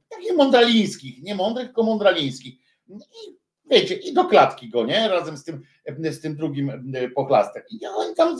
[0.09, 2.55] takich mądralińskich, nie mądrych, tylko mądralińskich.
[2.89, 3.37] I
[3.71, 5.07] wiecie, i do klatki go, nie?
[5.07, 5.61] Razem z tym,
[6.03, 7.63] z tym drugim pochlastem.
[7.69, 8.37] I niech oni tam,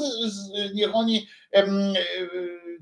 [0.74, 1.28] niech oni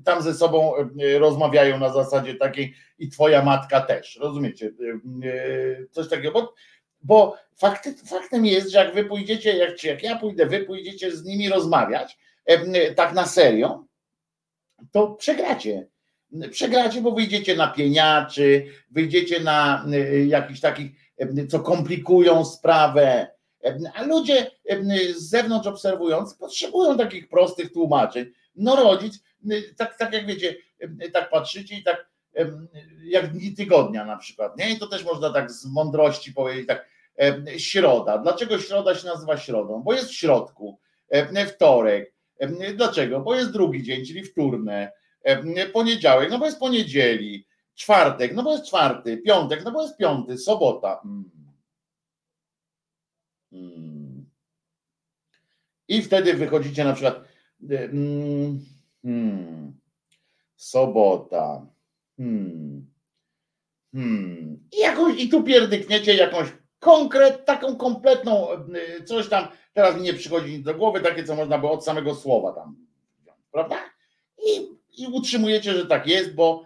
[0.04, 0.72] tam ze sobą
[1.18, 4.72] rozmawiają na zasadzie takiej i twoja matka też, rozumiecie?
[5.90, 6.54] Coś takiego, bo,
[7.02, 11.16] bo fakty, faktem jest, że jak wy pójdziecie, jak, czy jak ja pójdę, wy pójdziecie
[11.16, 12.18] z nimi rozmawiać,
[12.96, 13.84] tak na serio,
[14.92, 15.88] to przegracie.
[16.50, 19.86] Przegracie, bo wyjdziecie na pieniaczy, wyjdziecie na
[20.26, 20.90] jakichś takich,
[21.48, 23.30] co komplikują sprawę.
[23.94, 24.50] A ludzie
[25.16, 28.26] z zewnątrz obserwując potrzebują takich prostych tłumaczeń.
[28.58, 29.22] No rodzic,
[29.76, 30.56] tak, tak jak wiecie,
[31.12, 32.08] tak patrzycie i tak
[33.04, 34.70] jak dni tygodnia na przykład, nie?
[34.70, 36.88] I to też można tak z mądrości powiedzieć, tak
[37.56, 38.18] środa.
[38.18, 39.82] Dlaczego środa się nazywa środą?
[39.82, 40.78] Bo jest w środku,
[41.48, 42.12] wtorek,
[42.74, 43.20] Dlaczego?
[43.20, 44.92] Bo jest drugi dzień, czyli wtórne,
[45.72, 50.38] poniedziałek, no bo jest poniedzieli, czwartek, no bo jest czwarty, piątek, no bo jest piąty,
[50.38, 51.00] sobota.
[51.02, 51.30] Hmm.
[53.50, 54.30] Hmm.
[55.88, 57.27] I wtedy wychodzicie na przykład
[57.60, 58.60] hmm,
[59.04, 59.72] hmm,
[60.56, 61.66] sobota.
[62.16, 62.86] Hmm,
[63.94, 64.60] hmm.
[64.72, 66.48] I, jakąś, I tu pierdykniecie jakąś
[66.80, 68.46] konkret, taką kompletną
[69.06, 69.48] coś tam
[69.78, 72.76] Teraz mi nie przychodzi nic do głowy, takie co można było od samego słowa tam,
[73.52, 73.76] prawda?
[74.46, 74.60] I,
[75.02, 76.64] I utrzymujecie, że tak jest, bo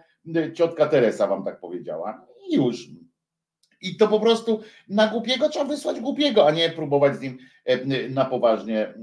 [0.53, 2.25] ciotka Teresa wam tak powiedziała.
[2.49, 2.87] I już.
[3.81, 8.09] I to po prostu na głupiego trzeba wysłać głupiego, a nie próbować z nim e,
[8.09, 8.93] na poważnie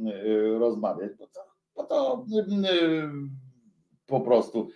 [0.59, 1.13] rozmawiać.
[1.19, 1.41] Bo to,
[1.81, 2.27] bo to
[2.65, 3.11] e,
[4.07, 4.69] po prostu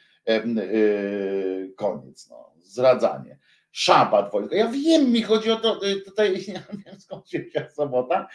[1.76, 2.30] koniec.
[2.30, 2.54] No.
[2.58, 3.38] Zradzanie
[3.74, 4.54] szabat wojsko.
[4.54, 8.28] Ja wiem, mi chodzi o to, y, tutaj nie wiem skąd się wzięła sobota,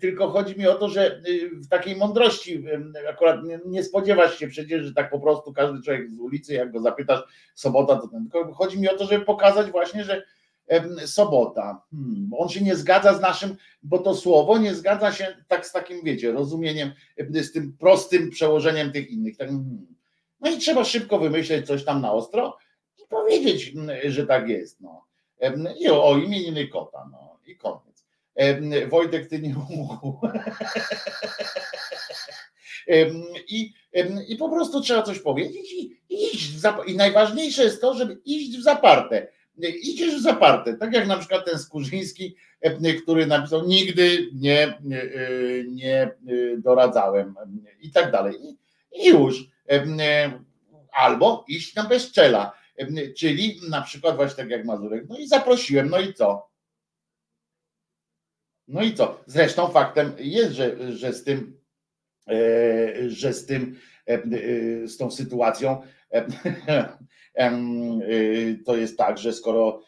[0.00, 2.64] tylko chodzi mi o to, że w takiej mądrości
[3.08, 6.80] akurat nie spodziewasz się przecież, że tak po prostu każdy człowiek z ulicy, jak go
[6.80, 7.20] zapytasz
[7.54, 10.22] sobota, to ten, tylko chodzi mi o to, żeby pokazać właśnie, że
[11.06, 11.82] sobota.
[11.90, 15.72] Hmm, on się nie zgadza z naszym, bo to słowo nie zgadza się tak z
[15.72, 16.92] takim, wiecie, rozumieniem,
[17.32, 19.36] z tym prostym przełożeniem tych innych.
[19.36, 19.86] Tak, hmm.
[20.40, 22.58] No i trzeba szybko wymyśleć coś tam na ostro
[22.98, 23.72] i powiedzieć,
[24.04, 24.80] że tak jest.
[24.80, 25.04] No.
[25.80, 28.06] I o, o imieniny kota, no i koniec.
[28.88, 30.18] Wojtek, ty nie mógł.
[33.48, 33.72] I,
[34.28, 36.52] I po prostu trzeba coś powiedzieć i iść.
[36.86, 39.28] I najważniejsze jest to, żeby iść w zaparte.
[39.58, 42.36] Idziesz w zaparte, tak jak na przykład ten Skurzyński,
[43.02, 45.10] który napisał nigdy nie, nie,
[45.66, 46.10] nie
[46.58, 47.34] doradzałem
[47.80, 48.34] i tak dalej.
[48.92, 49.44] I już.
[50.92, 52.52] Albo iść na bezczela,
[53.16, 55.04] czyli na przykład właśnie tak jak Mazurek.
[55.08, 56.48] No i zaprosiłem, no i co?
[58.68, 59.20] No i co?
[59.26, 61.64] Zresztą faktem jest, że, że z tym
[62.28, 63.78] E, że z tym,
[64.08, 64.22] e, e,
[64.88, 65.82] z tą sytuacją
[68.66, 69.82] to jest tak, że skoro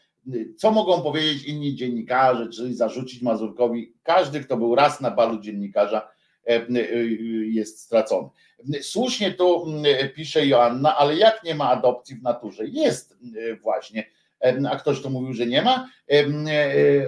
[0.57, 6.09] co mogą powiedzieć inni dziennikarze, czyli zarzucić Mazurkowi, każdy, kto był raz na balu dziennikarza,
[7.47, 8.29] jest stracony.
[8.83, 9.67] Słusznie tu
[10.15, 12.67] pisze Joanna, ale jak nie ma adopcji w naturze?
[12.67, 13.19] Jest
[13.63, 14.05] właśnie.
[14.71, 15.89] A ktoś to mówił, że nie ma?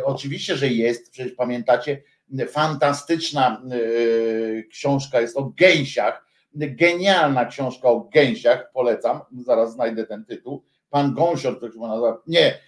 [0.04, 1.10] Oczywiście, że jest.
[1.10, 2.02] Przecież pamiętacie,
[2.48, 10.64] fantastyczna e, książka jest o gęsiach, genialna książka o gęsiach, polecam, zaraz znajdę ten tytuł,
[10.90, 12.58] pan Gąsior, to się nazywa, nie,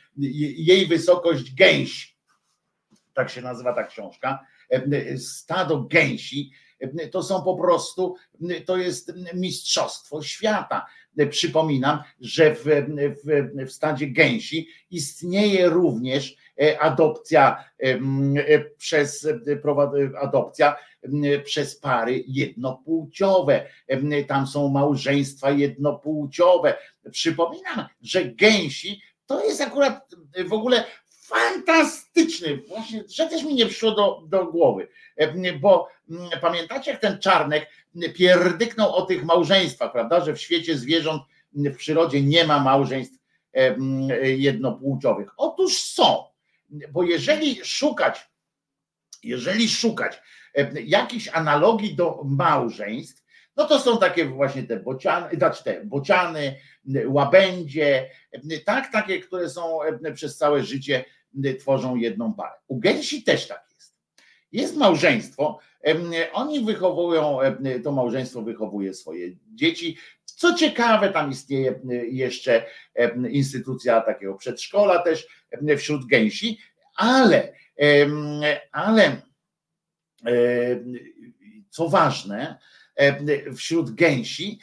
[0.57, 2.19] jej wysokość gęś,
[3.15, 4.47] tak się nazywa ta książka,
[5.19, 6.51] stado gęsi,
[7.11, 8.15] to są po prostu,
[8.66, 10.86] to jest mistrzostwo świata.
[11.31, 19.28] Przypominam, że w, w, w stadzie gęsi istnieje również E, adopcja e, przez
[20.20, 20.77] adopcja
[21.45, 23.66] przez pary jednopłciowe.
[24.28, 26.77] Tam są małżeństwa jednopłciowe.
[27.11, 30.11] Przypominam, że gęsi to jest akurat
[30.49, 30.85] w ogóle
[31.31, 34.89] fantastyczny, właśnie, że też mi nie przyszło do, do głowy,
[35.61, 35.89] bo
[36.40, 37.70] pamiętacie, jak ten Czarnek
[38.15, 43.20] pierdyknął o tych małżeństwach, prawda, że w świecie zwierząt, w przyrodzie nie ma małżeństw
[44.23, 45.31] jednopłciowych.
[45.36, 46.24] Otóż są.
[46.93, 48.31] Bo jeżeli szukać,
[49.23, 50.23] jeżeli szukać
[50.55, 53.24] e, jakichś analogii do małżeństw,
[53.57, 56.57] no to są takie właśnie te bociany, znaczy te bociany,
[57.07, 58.11] łabędzie,
[58.65, 61.05] tak, takie, które są e, przez całe życie
[61.61, 62.55] tworzą jedną parę.
[62.69, 63.97] U gęsi też tak jest.
[64.52, 65.59] Jest małżeństwo,
[66.32, 67.39] oni wychowują,
[67.85, 69.97] to małżeństwo wychowuje swoje dzieci.
[70.24, 71.81] Co ciekawe, tam istnieje
[72.11, 72.66] jeszcze
[73.31, 75.27] instytucja takiego przedszkola też,
[75.78, 76.59] wśród gęsi,
[76.97, 77.52] ale,
[78.73, 79.23] ale
[81.70, 82.59] co ważne,
[83.57, 84.59] wśród gęsi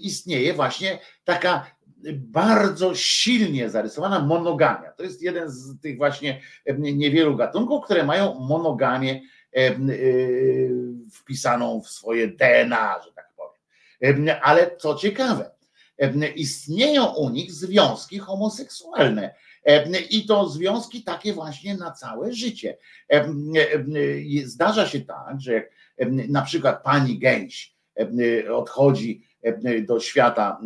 [0.00, 1.73] istnieje właśnie taka
[2.12, 4.92] bardzo silnie zarysowana monogamia.
[4.92, 6.40] To jest jeden z tych właśnie
[6.78, 9.20] niewielu gatunków, które mają monogamię
[11.12, 14.36] wpisaną w swoje DNA, że tak powiem.
[14.42, 15.50] Ale co ciekawe,
[16.34, 19.34] istnieją u nich związki homoseksualne
[20.10, 22.76] i to związki takie właśnie na całe życie.
[24.44, 25.68] Zdarza się tak, że jak
[26.28, 27.74] na przykład pani Gęś
[28.52, 29.28] odchodzi
[29.86, 30.60] do świata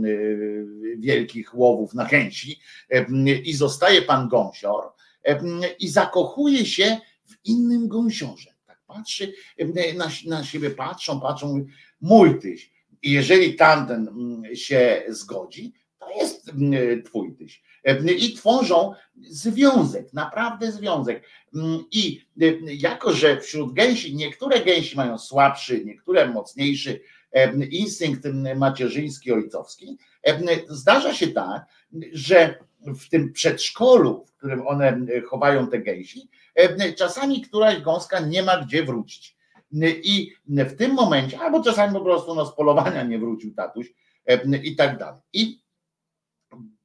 [0.99, 2.61] wielkich łowów na gęsi
[3.45, 4.93] i zostaje pan gąsior
[5.79, 8.55] i zakochuje się w innym gąsiorze.
[8.67, 9.33] Tak patrzy,
[9.97, 11.67] na, na siebie patrzą, patrzą,
[12.01, 12.73] mój tyś.
[13.03, 14.09] I jeżeli tamten
[14.55, 16.53] się zgodzi, to jest
[17.05, 17.63] twój tyś.
[18.19, 21.23] I tworzą związek, naprawdę związek.
[21.91, 22.21] I
[22.63, 27.01] jako, że wśród gęsi, niektóre gęsi mają słabszy, niektóre mocniejszy
[27.71, 28.25] instynkt
[28.57, 29.99] macierzyński, ojcowski,
[30.69, 31.63] zdarza się tak,
[32.13, 34.99] że w tym przedszkolu, w którym one
[35.29, 36.29] chowają te gęsi,
[36.97, 39.37] czasami któraś gąska nie ma gdzie wrócić.
[40.03, 43.93] I w tym momencie, albo czasami po prostu no, z polowania nie wrócił tatuś
[44.63, 45.21] i tak dalej.
[45.33, 45.63] I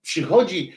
[0.01, 0.75] przychodzi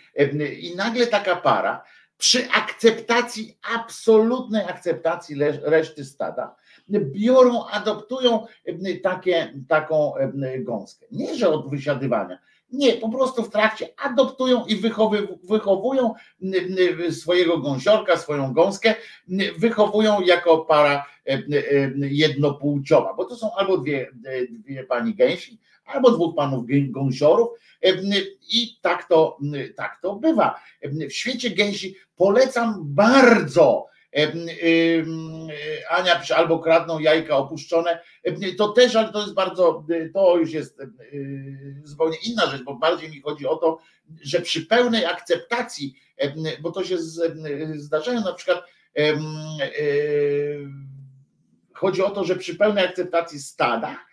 [0.60, 1.84] i nagle taka para
[2.18, 6.56] przy akceptacji, absolutnej akceptacji reszty stada,
[6.90, 8.46] biorą, adoptują
[9.02, 10.12] takie, taką
[10.58, 11.06] gąskę.
[11.10, 12.38] Nie, że od wysiadywania.
[12.72, 14.76] Nie, po prostu w trakcie adoptują i
[15.44, 16.14] wychowują
[17.10, 18.94] swojego gąsiorka, swoją gąskę,
[19.58, 21.06] wychowują jako para
[21.96, 24.10] jednopłciowa, bo to są albo dwie,
[24.50, 27.48] dwie pani gęsi, albo dwóch panów gąsiorów
[28.52, 29.38] i tak to,
[29.76, 30.60] tak to bywa.
[30.82, 33.86] W świecie gęsi polecam bardzo
[35.90, 38.00] Ania pisze, albo kradną jajka opuszczone.
[38.58, 39.84] To też, ale to jest bardzo,
[40.14, 40.78] to już jest
[41.84, 43.78] zupełnie inna rzecz, bo bardziej mi chodzi o to,
[44.22, 45.94] że przy pełnej akceptacji,
[46.60, 46.98] bo to się
[47.74, 48.64] zdarzają na przykład
[51.74, 54.06] chodzi o to, że przy pełnej akceptacji stada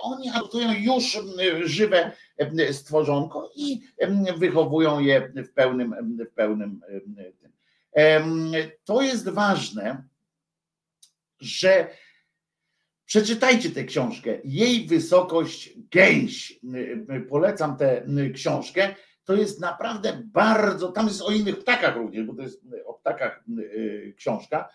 [0.00, 1.18] oni adoptują już
[1.64, 2.12] żywe
[2.72, 3.80] stworzonko i
[4.36, 5.94] wychowują je w pełnym,
[6.30, 6.80] w pełnym
[7.40, 7.53] tym.
[8.84, 10.04] To jest ważne,
[11.40, 11.96] że
[13.04, 14.38] przeczytajcie tę książkę.
[14.44, 16.60] Jej wysokość gęś.
[17.28, 18.94] Polecam tę książkę.
[19.24, 23.44] To jest naprawdę bardzo, tam jest o innych ptakach również, bo to jest o ptakach
[24.16, 24.68] książka.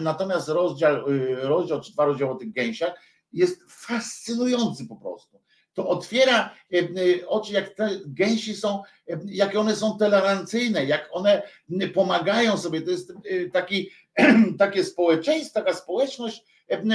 [0.00, 1.04] Natomiast rozdział,
[1.42, 3.00] rozdział czy dwa rozdziały o tych gęsiach
[3.32, 5.42] jest fascynujący po prostu.
[5.76, 6.54] To otwiera
[7.26, 8.82] oczy, jak te gęsi są,
[9.24, 11.42] jakie one są tolerancyjne, jak one
[11.94, 12.82] pomagają sobie.
[12.82, 13.12] To jest
[13.52, 13.90] taki,
[14.58, 16.44] takie społeczeństwo, taka społeczność,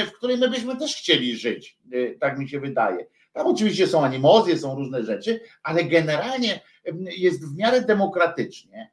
[0.07, 1.77] w której my byśmy też chcieli żyć,
[2.19, 3.05] tak mi się wydaje.
[3.33, 6.59] Tam oczywiście są animozje, są różne rzeczy, ale generalnie
[7.17, 8.91] jest w miarę demokratycznie.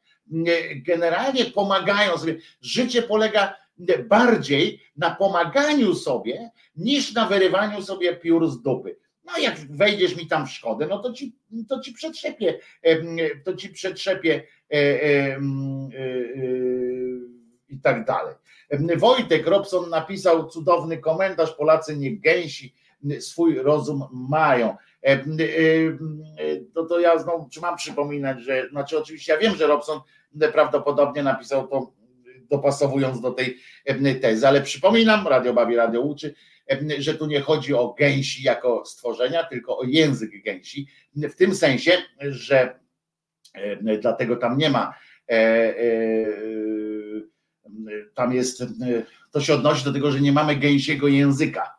[0.77, 2.36] Generalnie pomagają sobie.
[2.60, 3.56] Życie polega
[4.09, 8.97] bardziej na pomaganiu sobie niż na wyrywaniu sobie piór z dupy.
[9.28, 11.36] No jak wejdziesz mi tam w szkodę, no to ci,
[11.68, 12.59] to ci przetrzepie,
[13.44, 14.42] to ci przetrzepie
[14.72, 15.40] e, e, e,
[17.68, 18.34] i tak dalej.
[18.96, 22.74] Wojtek Robson napisał cudowny komentarz, Polacy nie gęsi,
[23.20, 24.76] swój rozum mają.
[26.74, 30.00] To, to ja znowu, czy mam przypominać, że, znaczy oczywiście ja wiem, że Robson
[30.52, 31.92] prawdopodobnie napisał to
[32.50, 33.59] dopasowując do tej
[34.20, 36.34] tezy, ale przypominam, Radio Bawi Radio uczy,
[36.99, 40.86] że tu nie chodzi o gęsi jako stworzenia, tylko o język gęsi,
[41.16, 42.81] w tym sensie, że
[44.01, 44.95] dlatego tam nie ma
[48.15, 48.62] tam jest,
[49.31, 51.78] to się odnosi do tego, że nie mamy gęsiego języka,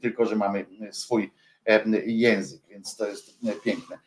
[0.00, 1.32] tylko że mamy swój
[2.06, 3.98] język, więc to jest piękne.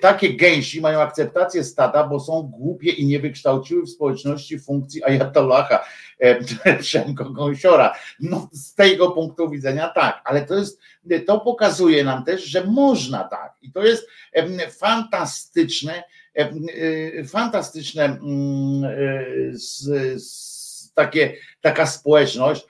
[0.00, 5.84] Takie gęsi mają akceptację stada, bo są głupie i nie wykształciły w społeczności funkcji Ayatollaha
[6.80, 7.94] Przemko Gąsiora.
[8.20, 10.80] No, z tego punktu widzenia tak, ale to jest,
[11.26, 14.08] to pokazuje nam też, że można tak i to jest
[14.78, 16.02] fantastyczne,
[17.28, 18.18] fantastyczne
[20.94, 22.66] takie, taka społeczność,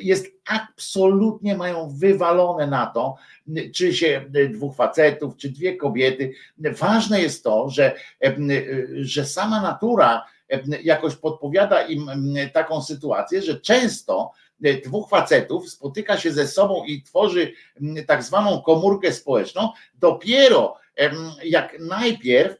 [0.00, 3.16] jest absolutnie mają wywalone na to,
[3.74, 6.32] czy się dwóch facetów, czy dwie kobiety.
[6.58, 7.94] Ważne jest to, że,
[9.00, 10.24] że sama natura
[10.82, 12.10] jakoś podpowiada im
[12.52, 14.32] taką sytuację, że często
[14.84, 17.52] dwóch facetów spotyka się ze sobą i tworzy
[18.06, 20.76] tak zwaną komórkę społeczną, dopiero
[21.44, 22.56] jak najpierw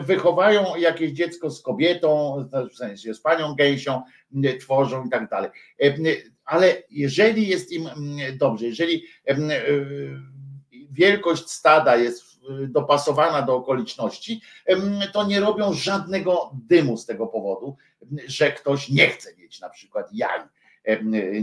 [0.00, 2.36] wychowają jakieś dziecko z kobietą,
[2.72, 4.02] w sensie z panią gejsią,
[4.60, 5.50] tworzą i tak dalej.
[6.50, 7.88] Ale jeżeli jest im
[8.38, 9.04] dobrze, jeżeli
[10.90, 12.24] wielkość stada jest
[12.68, 14.40] dopasowana do okoliczności,
[15.12, 17.76] to nie robią żadnego dymu z tego powodu,
[18.26, 20.40] że ktoś nie chce mieć na przykład jaj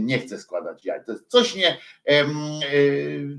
[0.00, 1.04] nie chce składać jaj.
[1.04, 1.78] To jest coś nie,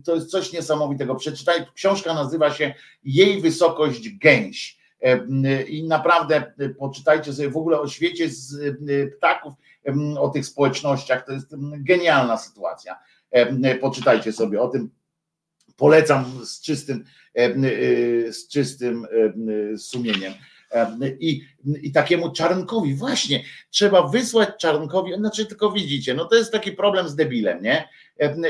[0.06, 1.16] to jest coś niesamowitego.
[1.16, 2.74] Przeczytaj, książka nazywa się
[3.04, 4.80] Jej wysokość gęś.
[5.68, 8.78] I naprawdę poczytajcie sobie w ogóle o świecie z
[9.18, 9.54] ptaków,
[10.20, 11.26] o tych społecznościach.
[11.26, 13.00] To jest genialna sytuacja.
[13.82, 14.90] Poczytajcie sobie o tym.
[15.78, 17.04] Polecam z czystym,
[18.30, 19.08] z czystym
[19.78, 20.34] sumieniem.
[21.20, 21.42] I,
[21.82, 27.10] I takiemu czarnkowi, właśnie, trzeba wysłać czarnkowi, znaczy tylko widzicie, no to jest taki problem
[27.10, 27.90] z debilem, nie?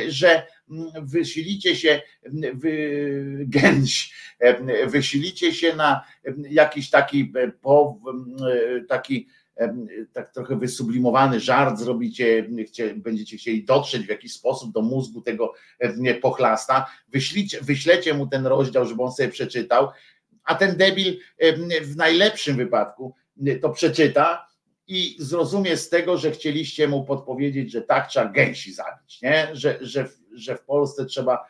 [0.08, 0.48] Że
[1.02, 2.02] wysilicie się,
[2.54, 4.14] wy, gęś,
[4.88, 6.06] wysilicie się na
[6.50, 8.00] jakiś taki, po,
[8.90, 9.28] taki
[10.14, 12.49] tak trochę wysublimowany żart zrobicie,
[12.95, 15.53] będziecie chcieli dotrzeć w jakiś sposób do mózgu tego
[16.22, 19.90] pochlasta, wyślicie, wyślecie mu ten rozdział, żeby on sobie przeczytał,
[20.44, 21.19] a ten debil
[21.81, 23.14] w najlepszym wypadku
[23.61, 24.49] to przeczyta
[24.88, 29.48] i zrozumie z tego, że chcieliście mu podpowiedzieć, że tak trzeba gęsi zabić, nie?
[29.53, 31.45] Że, że, że w Polsce trzeba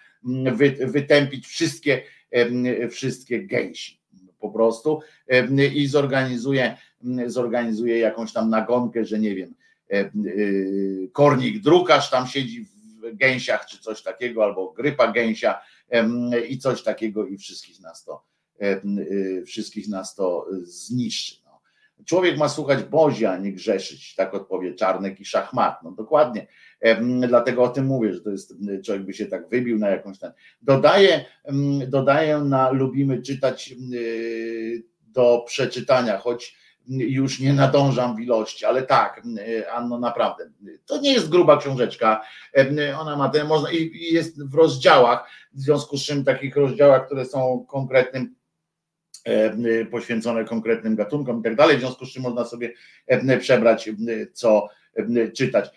[0.54, 2.04] wy, wytępić wszystkie,
[2.92, 4.00] wszystkie gęsi
[4.40, 5.02] po prostu
[5.74, 6.78] i zorganizuje,
[7.26, 9.56] zorganizuje jakąś tam nagonkę, że nie wiem,
[11.12, 15.62] kornik drukarz tam siedzi w gęsiach czy coś takiego, albo grypa gęsia
[16.50, 18.30] i coś takiego i wszystkich nas to
[18.62, 18.82] E, e,
[19.46, 21.36] wszystkich nas to zniszczy.
[21.46, 21.62] No.
[22.06, 25.84] Człowiek ma słuchać Bozi, a nie grzeszyć, tak odpowie Czarnek i Szachmat.
[25.84, 26.48] No dokładnie,
[26.82, 28.54] e, dlatego o tym mówię, że to jest,
[28.86, 30.32] człowiek by się tak wybił na jakąś ten.
[30.62, 31.26] Dodaję,
[31.88, 33.76] dodaję na lubimy czytać
[35.02, 36.58] do przeczytania, choć
[36.90, 39.22] już nie nadążam w ilości, ale tak,
[39.72, 40.50] Anno, naprawdę.
[40.86, 42.22] To nie jest gruba książeczka.
[43.00, 47.26] Ona ma ten, można i jest w rozdziałach, w związku z czym takich rozdziałach, które
[47.26, 48.36] są konkretnym
[49.92, 52.74] poświęcone konkretnym gatunkom i tak dalej, w związku z czym można sobie
[53.40, 53.90] przebrać,
[54.34, 54.68] co
[55.36, 55.70] czytać.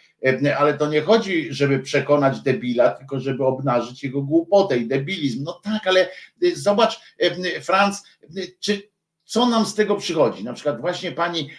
[0.58, 5.44] Ale to nie chodzi, żeby przekonać debila, tylko żeby obnażyć jego głupotę i debilizm.
[5.44, 6.08] No tak, ale
[6.54, 7.00] zobacz,
[7.60, 8.04] Franz,
[8.60, 8.91] czy
[9.32, 10.44] co nam z tego przychodzi?
[10.44, 11.50] Na przykład właśnie pani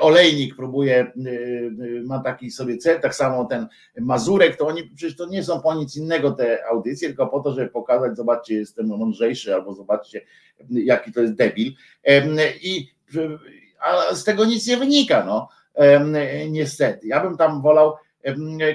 [0.00, 1.12] Olejnik próbuje,
[2.04, 3.66] ma taki sobie cel, tak samo ten
[4.00, 7.54] Mazurek, to oni przecież to nie są po nic innego te audycje, tylko po to,
[7.54, 10.20] żeby pokazać, zobaczcie, jestem mądrzejszy, albo zobaczcie,
[10.70, 11.72] jaki to jest debil.
[12.62, 12.88] I
[13.80, 15.48] a z tego nic nie wynika, no
[16.48, 17.06] niestety.
[17.06, 17.94] Ja bym tam wolał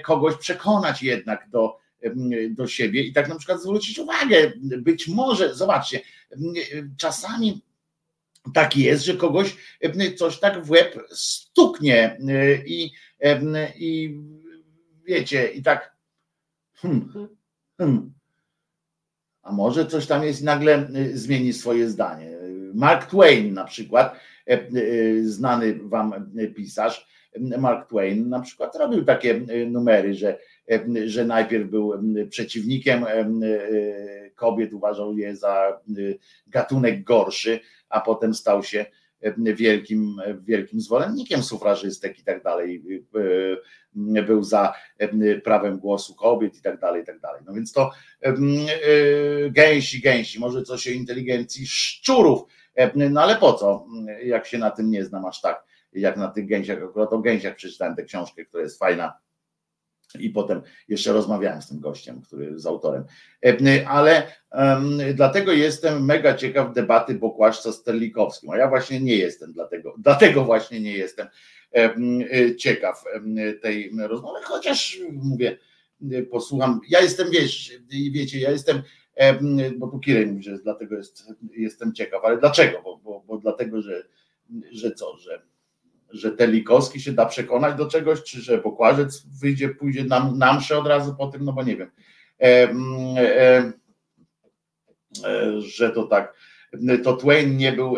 [0.04, 1.78] kogoś przekonać jednak do,
[2.50, 6.00] do siebie i tak na przykład zwrócić uwagę, być może, zobaczcie,
[6.98, 7.62] czasami
[8.54, 9.58] tak jest, że kogoś
[10.18, 12.18] coś tak w łeb stuknie
[12.66, 12.92] i,
[13.80, 14.20] i
[15.06, 15.96] wiecie, i tak
[16.74, 17.30] hmm,
[17.78, 18.14] hmm,
[19.42, 22.38] a może coś tam jest nagle zmieni swoje zdanie.
[22.74, 24.20] Mark Twain na przykład,
[25.24, 27.08] znany wam pisarz,
[27.58, 30.38] Mark Twain na przykład robił takie numery, że,
[31.06, 31.94] że najpierw był
[32.30, 33.06] przeciwnikiem
[34.40, 35.82] kobiet, uważał je za
[36.48, 37.60] gatunek gorszy,
[37.90, 38.86] a potem stał się
[39.38, 42.84] wielkim, wielkim zwolennikiem sufrażystek i tak dalej,
[44.28, 44.74] był za
[45.44, 47.42] prawem głosu kobiet i tak dalej, i tak dalej.
[47.46, 47.92] No więc to
[49.50, 52.42] gęsi, gęsi, może coś o inteligencji szczurów,
[52.96, 53.86] no ale po co,
[54.24, 55.64] jak się na tym nie znam aż tak,
[55.94, 59.18] jak na tych gęsiach, akurat o gęsiach przeczytałem tę książkę, która jest fajna,
[60.20, 63.04] i potem jeszcze rozmawiałem z tym gościem, który z autorem.
[63.88, 69.54] Ale um, dlatego jestem mega ciekaw debaty Bokłaszca z Terlikowskim, a ja właśnie nie jestem,
[69.54, 71.28] dlatego, dlatego właśnie nie jestem
[71.72, 72.24] um,
[72.58, 73.04] ciekaw
[73.62, 75.58] tej rozmowy, chociaż mówię,
[76.32, 77.74] posłucham, ja jestem, wiesz,
[78.12, 78.82] wiecie, ja jestem,
[79.78, 81.24] bo tu Kirej mówi, że dlatego jest,
[81.58, 82.82] jestem ciekaw, ale dlaczego?
[82.82, 84.04] Bo, bo, bo dlatego, że,
[84.72, 85.42] że co, że
[86.12, 90.78] że Telikowski się da przekonać do czegoś, czy że Pokłażec wyjdzie, pójdzie na, na mszę
[90.78, 91.92] od razu po tym, no bo nie wiem.
[92.42, 92.70] E,
[93.18, 93.72] e,
[95.26, 96.34] e, że to tak,
[97.04, 97.98] to Twain nie był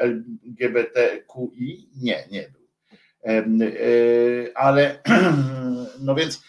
[0.00, 1.88] LGBTQI?
[1.96, 2.66] Nie, nie był.
[4.54, 5.02] Ale
[6.06, 6.42] no więc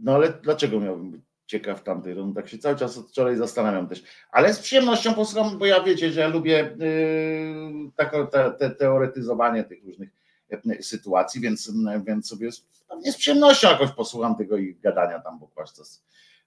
[0.00, 2.34] no ale dlaczego miałbym być ciekaw tamtej rundy.
[2.34, 4.02] Tak się cały czas od wczoraj zastanawiam też.
[4.32, 9.64] Ale z przyjemnością posłucham, bo ja wiecie, że ja lubię yy, tak, te, te, teoretyzowanie
[9.64, 10.10] tych różnych
[10.50, 11.72] yy, sytuacji, więc,
[12.06, 12.66] więc sobie z,
[13.04, 16.02] z przyjemnością jakoś posłucham tego ich gadania tam, bo kłaszca z,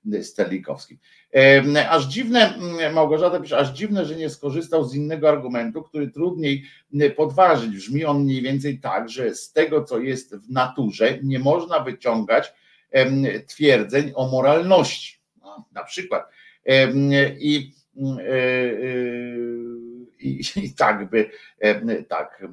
[0.05, 0.97] z Telikowskim.
[1.33, 6.11] Yy, aż dziwne, yy, Małgorzata pisze, aż dziwne, że nie skorzystał z innego argumentu, który
[6.11, 7.75] trudniej yy, podważyć.
[7.75, 12.53] Brzmi on mniej więcej tak, że z tego, co jest w naturze, nie można wyciągać
[13.47, 15.19] twierdzeń o moralności.
[15.41, 16.29] No, na przykład.
[17.39, 18.53] I, e, e,
[20.19, 21.29] i, i tak by,
[22.07, 22.47] tak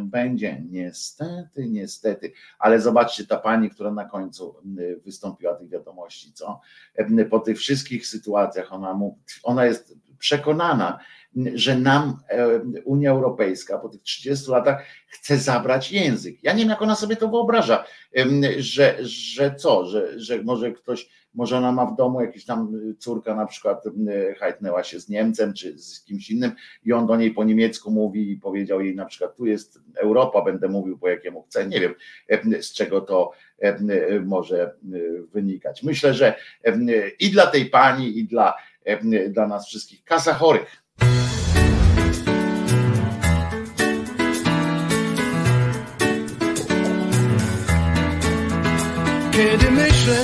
[0.00, 0.62] będzie.
[0.70, 2.32] Niestety, niestety.
[2.58, 4.56] Ale zobaczcie, ta pani, która na końcu
[5.04, 6.60] wystąpiła tych wiadomości, co?
[7.30, 10.98] Po tych wszystkich sytuacjach ona, mu, ona jest przekonana,
[11.54, 12.16] że nam
[12.84, 16.42] Unia Europejska po tych 30 latach chce zabrać język.
[16.42, 17.84] Ja nie wiem, jak ona sobie to wyobraża,
[18.58, 23.34] że, że co, że, że może ktoś, może ona ma w domu jakiś tam córka
[23.34, 23.84] na przykład
[24.38, 26.52] hajtnęła się z Niemcem czy z kimś innym
[26.84, 30.42] i on do niej po niemiecku mówi i powiedział jej na przykład tu jest Europa,
[30.42, 31.66] będę mówił po jakiemu chcę.
[31.66, 31.94] Nie wiem
[32.60, 33.32] z czego to
[34.24, 34.74] może
[35.32, 35.82] wynikać.
[35.82, 36.34] Myślę, że
[37.18, 38.54] i dla tej pani, i dla,
[39.28, 40.85] dla nas wszystkich kasa chorych.
[49.36, 50.16] Kiedy myślę,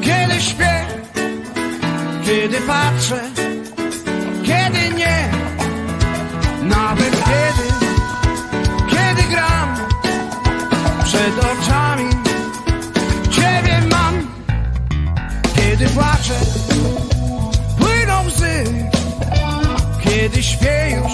[0.00, 0.84] kiedy śpię,
[2.26, 3.20] kiedy patrzę,
[4.42, 5.28] kiedy nie,
[6.62, 7.68] nawet kiedy,
[8.90, 9.76] kiedy gram
[11.04, 12.08] przed oczami
[13.30, 14.28] Ciebie mam,
[15.56, 16.40] kiedy płaczę,
[17.78, 18.64] płyną łzy,
[20.04, 21.12] kiedy śpię już,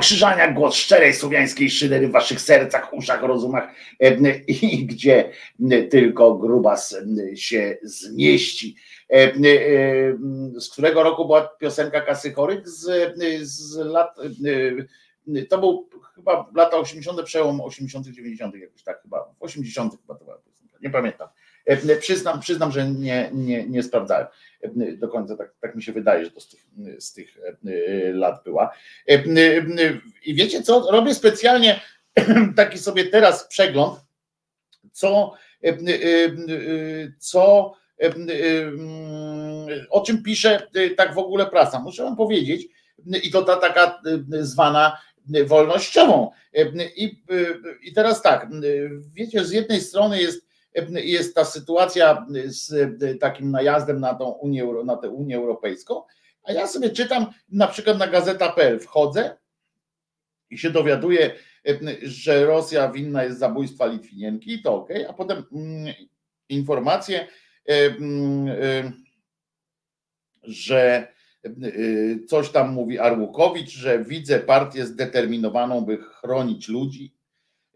[0.00, 3.68] Wojtko Krzyżaniak, głos szczerej słowiańskiej szydery w waszych sercach, uszach, rozumach
[4.00, 5.30] e, i gdzie
[5.90, 6.96] tylko grubas
[7.34, 8.76] się zmieści.
[9.10, 9.32] E, e,
[10.60, 12.68] Z którego roku była piosenka Kasy Chorych?
[12.68, 14.16] Z, z lat,
[15.48, 19.92] to był chyba lata 80., przełom 80., 90., jakoś tak chyba, w 80.
[20.00, 21.28] chyba to była piosenka, nie pamiętam.
[22.00, 24.26] Przyznam, przyznam, że nie, nie, nie sprawdzałem
[24.98, 26.66] do końca, tak, tak mi się wydaje, że to z tych,
[26.98, 28.70] z tych e, lat była.
[29.08, 29.22] E, e,
[30.24, 31.80] I wiecie co, robię specjalnie
[32.56, 34.00] taki sobie teraz przegląd,
[34.92, 35.34] co,
[35.64, 36.32] e, e, e,
[37.18, 38.12] co e, e,
[39.90, 41.80] o czym pisze e, tak w ogóle prasa.
[41.80, 42.68] Muszę wam powiedzieć,
[43.22, 44.98] i to ta taka e, zwana
[45.46, 46.30] wolnościową.
[46.54, 47.44] E, I, e,
[47.82, 48.48] i teraz tak, e,
[49.14, 50.49] wiecie, z jednej strony jest
[50.94, 56.02] jest ta sytuacja z takim najazdem na, tą Unię, na tę Unię Europejską,
[56.42, 59.36] a ja sobie czytam na przykład na gazeta.pl, wchodzę
[60.50, 61.30] i się dowiaduję,
[62.02, 65.94] że Rosja winna jest zabójstwa Litwinienki, to ok, a potem mm,
[66.48, 67.28] informacje,
[67.66, 68.92] mm, y,
[70.42, 71.12] że
[71.46, 77.14] y, coś tam mówi Arłukowicz, że widzę partię zdeterminowaną, by chronić ludzi.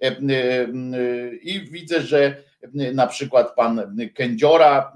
[0.04, 2.42] Y, y, I widzę, że
[2.72, 4.92] na przykład pan Kędziora,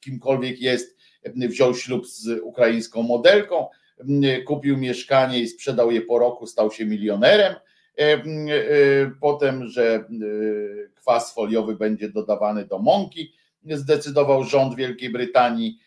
[0.00, 0.96] kimkolwiek jest,
[1.34, 3.68] wziął ślub z ukraińską modelką,
[4.46, 7.54] kupił mieszkanie i sprzedał je po roku, stał się milionerem.
[9.20, 10.04] Potem, że
[10.94, 13.32] kwas foliowy będzie dodawany do mąki,
[13.70, 15.78] zdecydował rząd Wielkiej Brytanii.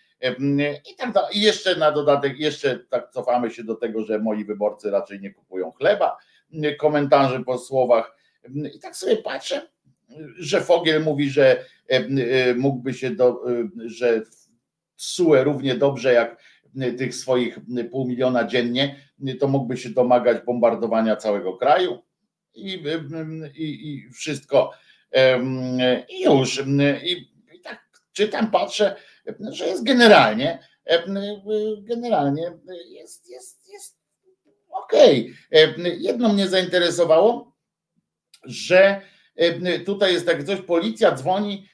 [0.91, 1.37] I tak dalej.
[1.37, 5.33] I jeszcze na dodatek, jeszcze tak cofamy się do tego, że moi wyborcy raczej nie
[5.33, 6.17] kupują chleba.
[6.79, 8.17] Komentarze po słowach.
[8.75, 9.69] I tak sobie patrzę,
[10.37, 11.65] że Fogiel mówi, że
[12.55, 13.41] mógłby się do,
[13.85, 14.21] że
[14.95, 16.43] SUE równie dobrze jak
[16.97, 17.59] tych swoich
[17.91, 18.95] pół miliona dziennie,
[19.39, 21.99] to mógłby się domagać bombardowania całego kraju
[22.53, 22.83] i,
[23.55, 24.71] i, i wszystko.
[26.09, 26.63] I już.
[27.03, 27.11] I,
[27.55, 28.95] I tak czytam, patrzę,
[29.51, 30.59] że jest generalnie,
[31.79, 32.51] generalnie
[32.89, 33.99] jest, jest, jest
[34.69, 35.33] okej.
[35.51, 35.97] Okay.
[35.99, 37.55] Jedno mnie zainteresowało,
[38.43, 39.01] że
[39.85, 41.69] tutaj jest tak coś, policja dzwoni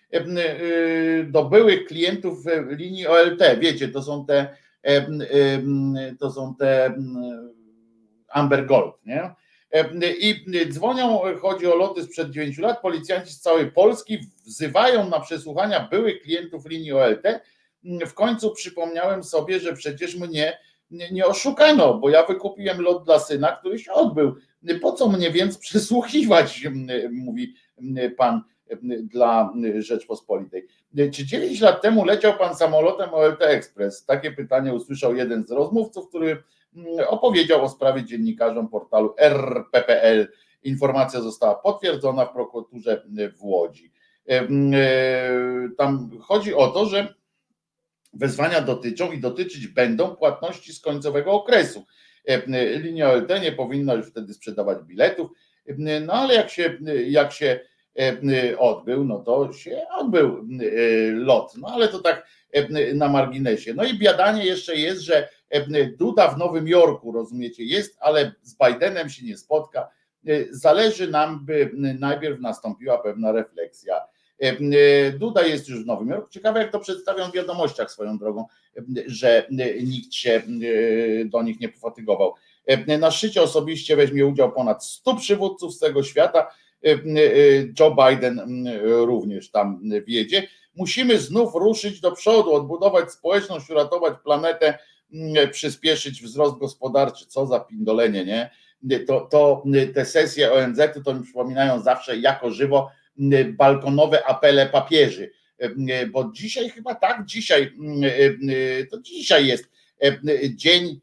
[1.25, 2.37] do byłych klientów
[2.69, 3.41] linii OLT.
[3.59, 4.55] Wiecie, to są te
[6.19, 6.95] to są te
[8.29, 9.35] Amber Gold, nie?
[10.19, 15.87] I dzwonią, chodzi o loty sprzed 9 lat, policjanci z całej Polski wzywają na przesłuchania
[15.91, 17.23] byłych klientów linii OLT.
[17.83, 20.57] W końcu przypomniałem sobie, że przecież mnie
[20.91, 24.35] nie, nie oszukano, bo ja wykupiłem lot dla syna, który się odbył.
[24.81, 26.67] Po co mnie więc przesłuchiwać,
[27.11, 27.55] mówi
[28.17, 28.41] pan
[29.03, 30.67] dla Rzeczpospolitej.
[31.13, 34.05] Czy 9 lat temu leciał pan samolotem OLT Express?
[34.05, 36.43] Takie pytanie usłyszał jeden z rozmówców, który
[37.07, 40.27] opowiedział o sprawie dziennikarzom portalu RPPL.
[40.63, 43.05] Informacja została potwierdzona w prokuraturze
[43.37, 43.91] w Łodzi.
[45.77, 47.13] Tam chodzi o to, że
[48.13, 51.85] wezwania dotyczą i dotyczyć będą płatności z końcowego okresu.
[52.75, 55.31] Linia OLT nie powinna już wtedy sprzedawać biletów,
[56.01, 56.77] no ale jak się,
[57.07, 57.59] jak się
[58.57, 60.47] odbył, no to się odbył
[61.13, 62.27] lot, no ale to tak
[62.93, 63.73] na marginesie.
[63.73, 65.29] No i biadanie jeszcze jest, że
[65.97, 69.89] Duda w Nowym Jorku, rozumiecie, jest, ale z Bidenem się nie spotka.
[70.49, 74.01] Zależy nam, by najpierw nastąpiła pewna refleksja.
[75.19, 76.29] Duda jest już w Nowym Jorku.
[76.29, 78.45] Ciekawe, jak to przedstawią w wiadomościach swoją drogą,
[79.07, 79.47] że
[79.83, 80.41] nikt się
[81.25, 82.33] do nich nie pofatygował.
[82.99, 86.47] Na szczycie osobiście weźmie udział ponad 100 przywódców z tego świata.
[87.79, 90.47] Joe Biden również tam wiedzie.
[90.75, 94.79] Musimy znów ruszyć do przodu, odbudować społeczność, uratować planetę
[95.51, 98.49] przyspieszyć wzrost gospodarczy, co za pindolenie, nie?
[99.07, 99.63] To, to
[99.93, 102.91] te sesje ONZ to mi przypominają zawsze jako żywo
[103.57, 107.71] balkonowe apele papieży, mm, bo dzisiaj chyba tak, dzisiaj,
[108.91, 109.69] to dzisiaj jest
[110.55, 110.99] dzień,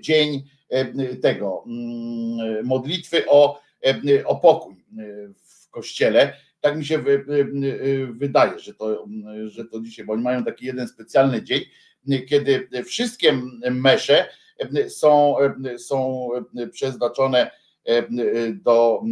[0.00, 0.44] dzień
[1.22, 1.64] tego
[2.64, 3.60] modlitwy o,
[4.24, 4.74] o pokój
[5.36, 6.32] w kościele.
[6.60, 7.04] Tak mi się
[8.10, 9.06] wydaje, że to,
[9.46, 11.60] że to dzisiaj, bo oni mają taki jeden specjalny dzień,
[12.28, 13.40] kiedy wszystkie
[13.70, 14.28] mesze
[14.88, 15.36] są,
[15.78, 16.28] są
[16.72, 17.50] przeznaczone
[18.64, 19.02] do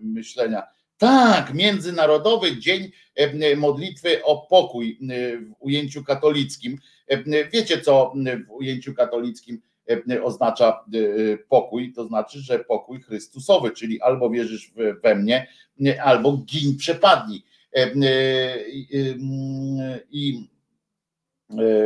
[0.00, 0.62] myślenia.
[0.98, 2.90] Tak, Międzynarodowy Dzień
[3.56, 4.98] Modlitwy o Pokój
[5.48, 6.78] w ujęciu katolickim.
[7.52, 8.12] Wiecie, co
[8.46, 9.62] w ujęciu katolickim
[10.22, 10.84] oznacza
[11.48, 11.92] pokój?
[11.92, 14.72] To znaczy, że pokój Chrystusowy, czyli albo wierzysz
[15.02, 15.46] we mnie,
[16.02, 17.42] albo gin przepadnij.
[20.10, 20.57] I E,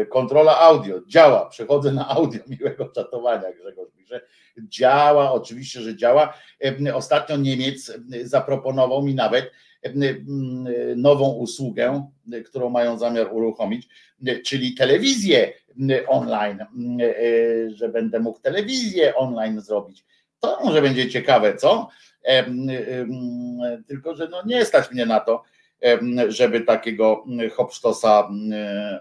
[0.09, 4.21] kontrola audio działa, przechodzę na audio miłego czatowania, Grzegorz pisze.
[4.59, 6.35] Działa, oczywiście, że działa.
[6.87, 9.51] E, ostatnio Niemiec zaproponował mi nawet
[9.85, 9.91] e,
[10.97, 12.09] nową usługę,
[12.45, 13.89] którą mają zamiar uruchomić,
[14.45, 15.53] czyli telewizję
[16.09, 16.67] online,
[17.75, 20.05] że będę mógł telewizję online zrobić.
[20.41, 21.89] To może będzie ciekawe, co?
[23.87, 25.43] Tylko, że no nie stać mnie na to
[26.29, 28.29] żeby takiego hopsztosa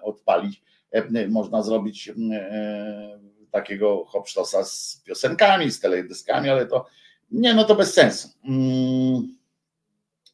[0.02, 0.62] odpalić.
[1.30, 2.12] Można zrobić
[3.52, 6.86] takiego hopsztosa z piosenkami, z teledyskami, ale to
[7.32, 8.30] nie, no to bez sensu.
[8.46, 9.36] Mm,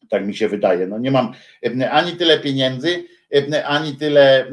[0.09, 0.87] tak mi się wydaje.
[0.87, 1.33] No nie mam
[1.91, 3.03] ani tyle pieniędzy,
[3.65, 4.51] ani tyle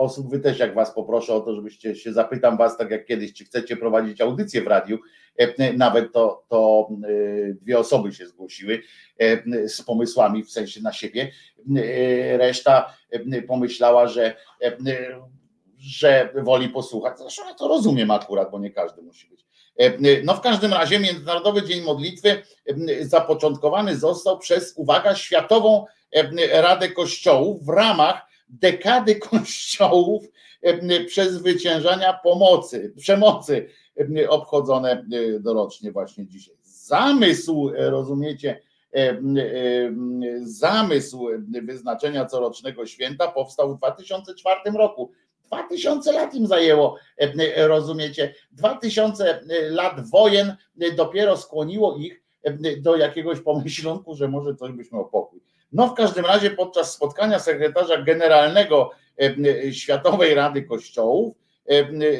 [0.00, 0.30] osób.
[0.30, 3.44] Wy też, jak was poproszę o to, żebyście się zapytam was, tak jak kiedyś, czy
[3.44, 4.98] chcecie prowadzić audycję w radiu,
[5.76, 6.88] nawet to, to
[7.62, 8.82] dwie osoby się zgłosiły
[9.66, 11.32] z pomysłami w sensie na siebie.
[12.38, 12.94] Reszta
[13.48, 14.36] pomyślała, że,
[15.78, 17.18] że woli posłuchać.
[17.18, 19.40] Zresztą ja to rozumiem akurat, bo nie każdy musi być.
[20.24, 22.42] No w każdym razie Międzynarodowy Dzień Modlitwy
[23.00, 25.86] zapoczątkowany został przez, uwaga, Światową
[26.52, 30.24] Radę Kościołów w ramach dekady kościołów
[31.06, 33.68] przezwyciężania pomocy, przemocy
[34.28, 35.06] obchodzone
[35.40, 36.56] dorocznie właśnie dzisiaj.
[36.62, 38.60] Zamysł, rozumiecie,
[40.42, 41.28] zamysł
[41.62, 45.10] wyznaczenia corocznego święta powstał w 2004 roku
[45.50, 46.96] 2000 lat im zajęło,
[47.56, 48.34] rozumiecie?
[48.52, 49.40] 2000
[49.70, 50.56] lat wojen
[50.96, 52.22] dopiero skłoniło ich
[52.80, 55.40] do jakiegoś pomyślunku, że może coś byśmy o pokój.
[55.72, 58.90] No w każdym razie podczas spotkania sekretarza generalnego
[59.72, 61.36] Światowej Rady Kościołów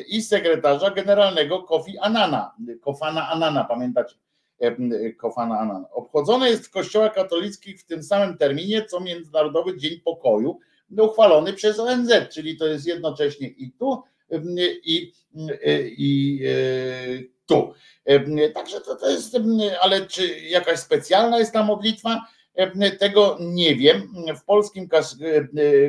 [0.09, 4.17] i sekretarza generalnego Kofi Anana, Kofana Anana, pamiętacie?
[5.19, 5.91] Kofana Anana.
[5.91, 10.59] Obchodzone jest w kościołach katolickich w tym samym terminie, co Międzynarodowy Dzień Pokoju,
[10.99, 14.03] uchwalony przez ONZ, czyli to jest jednocześnie i tu,
[14.85, 15.13] i,
[15.99, 16.41] i
[17.47, 17.75] tu.
[18.55, 19.37] Także to, to jest,
[19.81, 22.27] ale czy jakaś specjalna jest ta modlitwa?
[22.99, 24.09] Tego nie wiem.
[24.37, 24.89] W polskim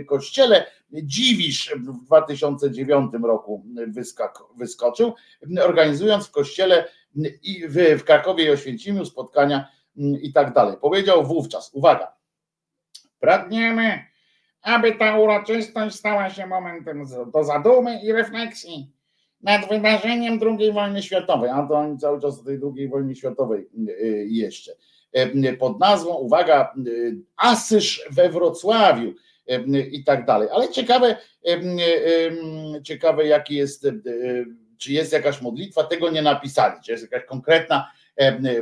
[0.08, 3.66] kościele Dziwisz w 2009 roku
[4.58, 5.14] wyskoczył,
[5.64, 6.88] organizując w kościele
[7.70, 9.68] w, Krakowie i Oświęcimiu spotkania
[10.22, 10.78] i tak dalej.
[10.82, 12.14] Powiedział wówczas, uwaga,
[13.20, 14.06] pragniemy,
[14.62, 18.92] aby ta uroczystość stała się momentem do zadumy i refleksji
[19.42, 23.70] nad wydarzeniem II wojny światowej, a to oni cały czas o tej II wojnie światowej
[24.26, 24.72] jeszcze
[25.60, 26.74] pod nazwą, uwaga,
[27.38, 29.14] Asyż we Wrocławiu
[29.92, 30.50] i tak dalej.
[30.52, 31.16] Ale ciekawe,
[32.84, 33.88] ciekawe jaki jest,
[34.78, 37.92] czy jest jakaś modlitwa, tego nie napisali, czy jest jakaś konkretna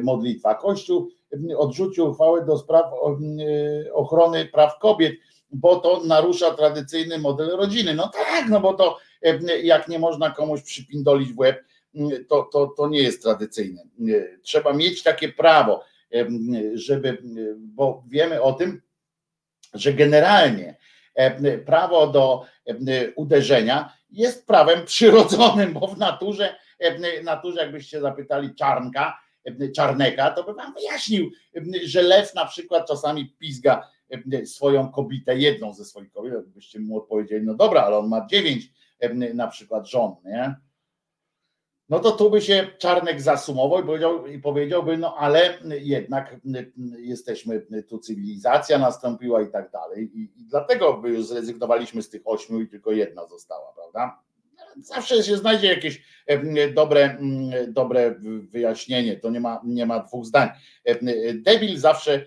[0.02, 0.56] modlitwa.
[0.56, 1.10] Kościół
[1.58, 2.86] odrzucił uchwałę do spraw
[3.94, 5.16] ochrony praw kobiet,
[5.52, 7.94] bo to narusza tradycyjny model rodziny.
[7.94, 8.98] No tak, no bo to
[9.64, 11.64] jak nie można komuś przypindolić w łeb,
[12.28, 13.84] to, to, to nie jest tradycyjne.
[14.42, 15.84] Trzeba mieć takie prawo
[16.74, 17.18] żeby,
[17.58, 18.82] bo wiemy o tym,
[19.74, 20.78] że generalnie
[21.66, 22.46] prawo do
[23.16, 26.56] uderzenia jest prawem przyrodzonym, bo w naturze,
[27.24, 29.20] naturze jakbyście zapytali czarnka,
[29.76, 31.32] czarneka, to by wam wyjaśnił,
[31.84, 33.88] że lew na przykład czasami pizga
[34.46, 38.74] swoją kobietę, jedną ze swoich kobiet, byście mu odpowiedzieli, no dobra, ale on ma dziewięć
[39.34, 40.56] na przykład żon, nie?
[41.90, 46.36] No to tu by się Czarnek zasumował i, powiedział, i powiedziałby, no ale jednak
[47.00, 52.22] jesteśmy, tu cywilizacja nastąpiła i tak dalej i, i dlatego by już zrezygnowaliśmy z tych
[52.26, 54.20] ośmiu i tylko jedna została, prawda?
[54.78, 56.04] Zawsze się znajdzie jakieś
[56.74, 57.18] dobre,
[57.68, 58.16] dobre
[58.52, 60.50] wyjaśnienie, to nie ma, nie ma dwóch zdań.
[61.34, 62.26] Debil zawsze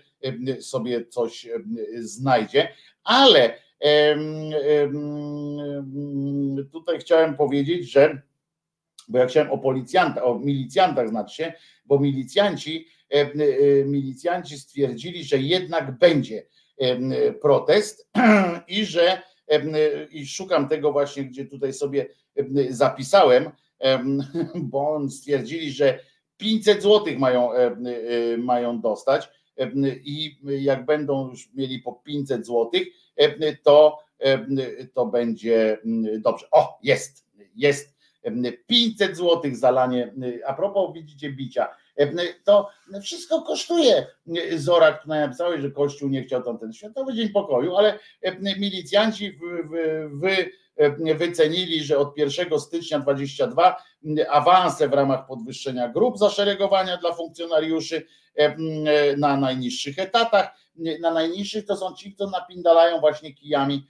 [0.59, 1.49] sobie coś
[1.99, 2.67] znajdzie,
[3.03, 3.53] ale
[6.71, 8.21] tutaj chciałem powiedzieć, że
[9.07, 11.53] bo ja chciałem o policjantach, o milicjantach znaczy się,
[11.85, 13.29] bo milicjanci, e, e,
[13.85, 16.45] milicjanci stwierdzili, że jednak będzie
[16.77, 18.09] e, protest
[18.67, 19.21] i że
[20.11, 22.05] i szukam tego właśnie, gdzie tutaj sobie
[22.69, 23.49] zapisałem,
[24.55, 25.99] bo stwierdzili, że
[26.37, 27.49] 500 złotych mają,
[28.37, 29.29] mają dostać
[30.03, 32.87] i jak będą już mieli po 500 złotych,
[33.63, 33.99] to,
[34.93, 35.77] to będzie
[36.19, 36.47] dobrze.
[36.51, 37.25] O, jest,
[37.55, 37.92] jest
[38.67, 40.13] 500 zł zalanie,
[40.45, 41.75] a propos widzicie bicia,
[42.43, 42.69] to
[43.01, 44.07] wszystko kosztuje.
[44.55, 47.99] Zora, która napisałeś, że Kościół nie chciał tam ten Światowy Dzień Pokoju, ale
[48.41, 49.39] milicjanci
[50.11, 50.51] wy,
[51.15, 53.83] wycenili, że od 1 stycznia 22
[54.29, 58.05] awanse w ramach podwyższenia grup zaszeregowania dla funkcjonariuszy
[59.17, 60.63] na najniższych etatach.
[61.01, 63.87] Na najniższych to są ci, co napindalają właśnie kijami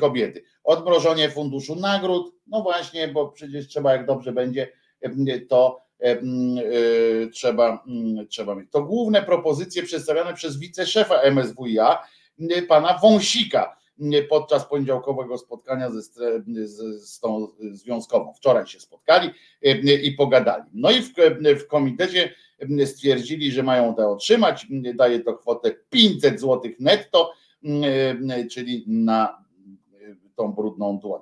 [0.00, 0.42] kobiety.
[0.64, 4.72] Odmrożenie funduszu nagród, no właśnie, bo przecież trzeba, jak dobrze będzie,
[5.48, 6.20] to e,
[7.32, 7.84] trzeba,
[8.28, 8.70] trzeba mieć.
[8.70, 11.98] To główne propozycje przedstawione przez wiceszefa MSWiA,
[12.68, 13.76] pana Wąsika,
[14.28, 18.32] podczas poniedziałkowego spotkania ze, z, z tą związkową.
[18.34, 19.30] Wczoraj się spotkali
[20.02, 20.64] i pogadali.
[20.72, 21.12] No i w,
[21.60, 22.34] w komitecie
[22.84, 24.66] stwierdzili, że mają to otrzymać.
[24.94, 27.32] Daje to kwotę 500 zł netto,
[28.50, 29.43] czyli na
[30.34, 31.20] tą brudną dłoń.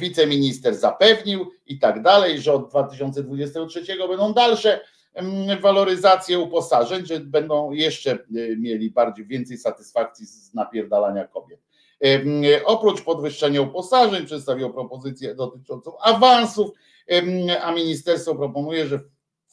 [0.00, 4.80] Wiceminister zapewnił i tak dalej, że od 2023 będą dalsze
[5.14, 11.60] mm, waloryzacje uposażeń, że będą jeszcze y, mieli bardziej więcej satysfakcji z napierdalania kobiet.
[12.64, 16.70] Oprócz podwyższenia uposażeń przedstawił propozycję dotyczącą awansów,
[17.62, 19.00] a ministerstwo proponuje, że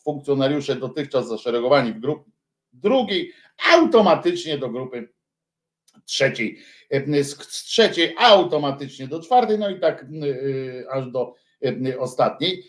[0.03, 2.32] funkcjonariusze dotychczas zaszeregowani w grupie
[2.76, 3.34] drugiej
[3.74, 5.10] automatycznie do grupy
[6.06, 6.58] trzeciej,
[6.90, 11.34] e, z trzeciej automatycznie do czwartej, no i tak e, aż do
[11.66, 12.64] e, ostatniej.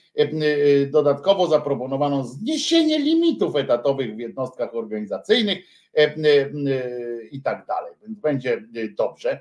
[0.91, 5.59] Dodatkowo zaproponowano zniesienie limitów etatowych w jednostkach organizacyjnych
[7.31, 8.63] i tak dalej, więc będzie
[8.97, 9.41] dobrze.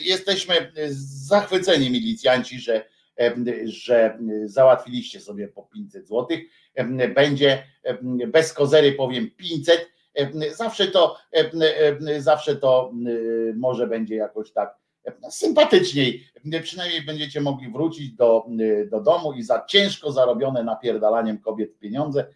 [0.00, 0.72] Jesteśmy
[1.26, 2.84] zachwyceni milicjanci, że,
[3.64, 6.26] że załatwiliście sobie po 500 zł.
[7.14, 7.62] Będzie
[8.28, 9.93] bez kozery powiem 500,
[10.56, 11.16] Zawsze to,
[12.18, 12.92] zawsze to
[13.56, 14.74] może będzie jakoś tak
[15.30, 16.24] sympatyczniej.
[16.62, 18.46] Przynajmniej będziecie mogli wrócić do,
[18.90, 22.26] do domu i za ciężko zarobione napierdalaniem kobiet pieniądze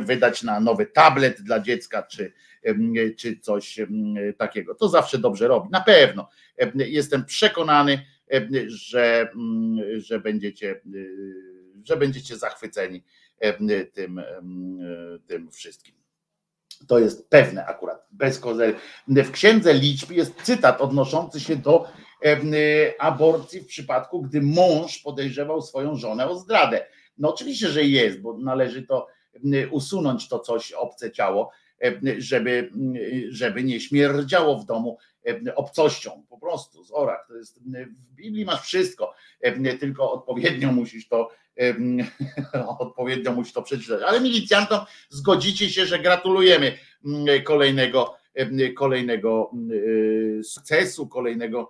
[0.00, 2.32] wydać na nowy tablet dla dziecka czy,
[3.16, 3.80] czy coś
[4.38, 4.74] takiego.
[4.74, 5.68] To zawsze dobrze robi.
[5.70, 6.28] Na pewno.
[6.74, 8.06] Jestem przekonany,
[8.66, 9.28] że,
[9.96, 10.80] że, będziecie,
[11.84, 13.04] że będziecie zachwyceni
[13.92, 14.22] tym,
[15.26, 16.01] tym wszystkim.
[16.88, 18.74] To jest pewne akurat, bez kozery.
[19.08, 21.88] W księdze liczb jest cytat odnoszący się do
[22.98, 26.86] aborcji w przypadku, gdy mąż podejrzewał swoją żonę o zdradę.
[27.18, 29.06] No oczywiście, że jest, bo należy to
[29.70, 31.50] usunąć to coś obce ciało,
[32.18, 32.70] żeby,
[33.28, 34.98] żeby nie śmierdziało w domu
[35.54, 37.26] obcością, po prostu z orach.
[37.28, 39.14] To jest, w Biblii masz wszystko,
[39.80, 41.30] tylko odpowiednio musisz to
[42.78, 44.02] odpowiednio musisz to przeczytać.
[44.02, 44.80] Ale milicjantom
[45.10, 46.78] zgodzicie się, że gratulujemy
[47.44, 48.16] kolejnego,
[48.76, 49.50] kolejnego
[50.42, 51.68] sukcesu, kolejnego,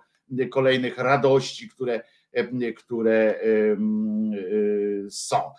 [0.51, 2.03] kolejnych radości, które,
[2.77, 3.39] które
[5.09, 5.51] są.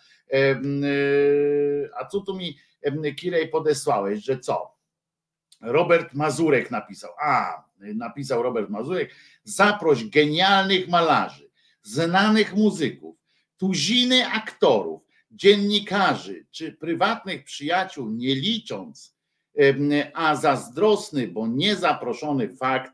[2.01, 2.59] A co tu mi
[3.17, 4.75] Kirej podesłałeś, że co?
[5.61, 7.11] Robert Mazurek napisał.
[7.23, 9.11] A, napisał Robert Mazurek.
[9.45, 11.51] Zaproś genialnych malarzy,
[11.83, 13.17] znanych muzyków,
[13.57, 19.15] tuziny aktorów, dziennikarzy czy prywatnych przyjaciół, nie licząc,
[20.15, 22.93] a zazdrosny, bo niezaproszony fakt,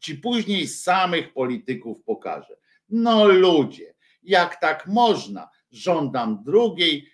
[0.00, 2.56] ci później samych polityków pokaże.
[2.88, 5.48] No ludzie, jak tak można?
[5.70, 7.10] Żądam drugiej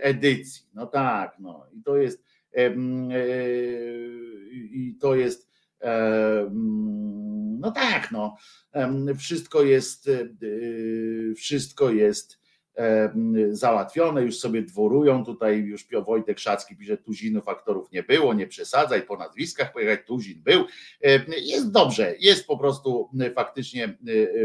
[0.00, 0.66] edycji.
[0.74, 2.24] No tak, no i to jest
[4.72, 5.49] i to jest
[7.60, 8.36] no tak, no
[9.18, 10.10] wszystko jest
[11.36, 12.40] wszystko jest
[13.50, 19.02] załatwione, już sobie dworują, tutaj już Wojtek Szacki pisze, tuzinów aktorów nie było, nie przesadzaj,
[19.02, 20.64] po nazwiskach pojechać, tuzin był,
[21.42, 23.98] jest dobrze, jest po prostu faktycznie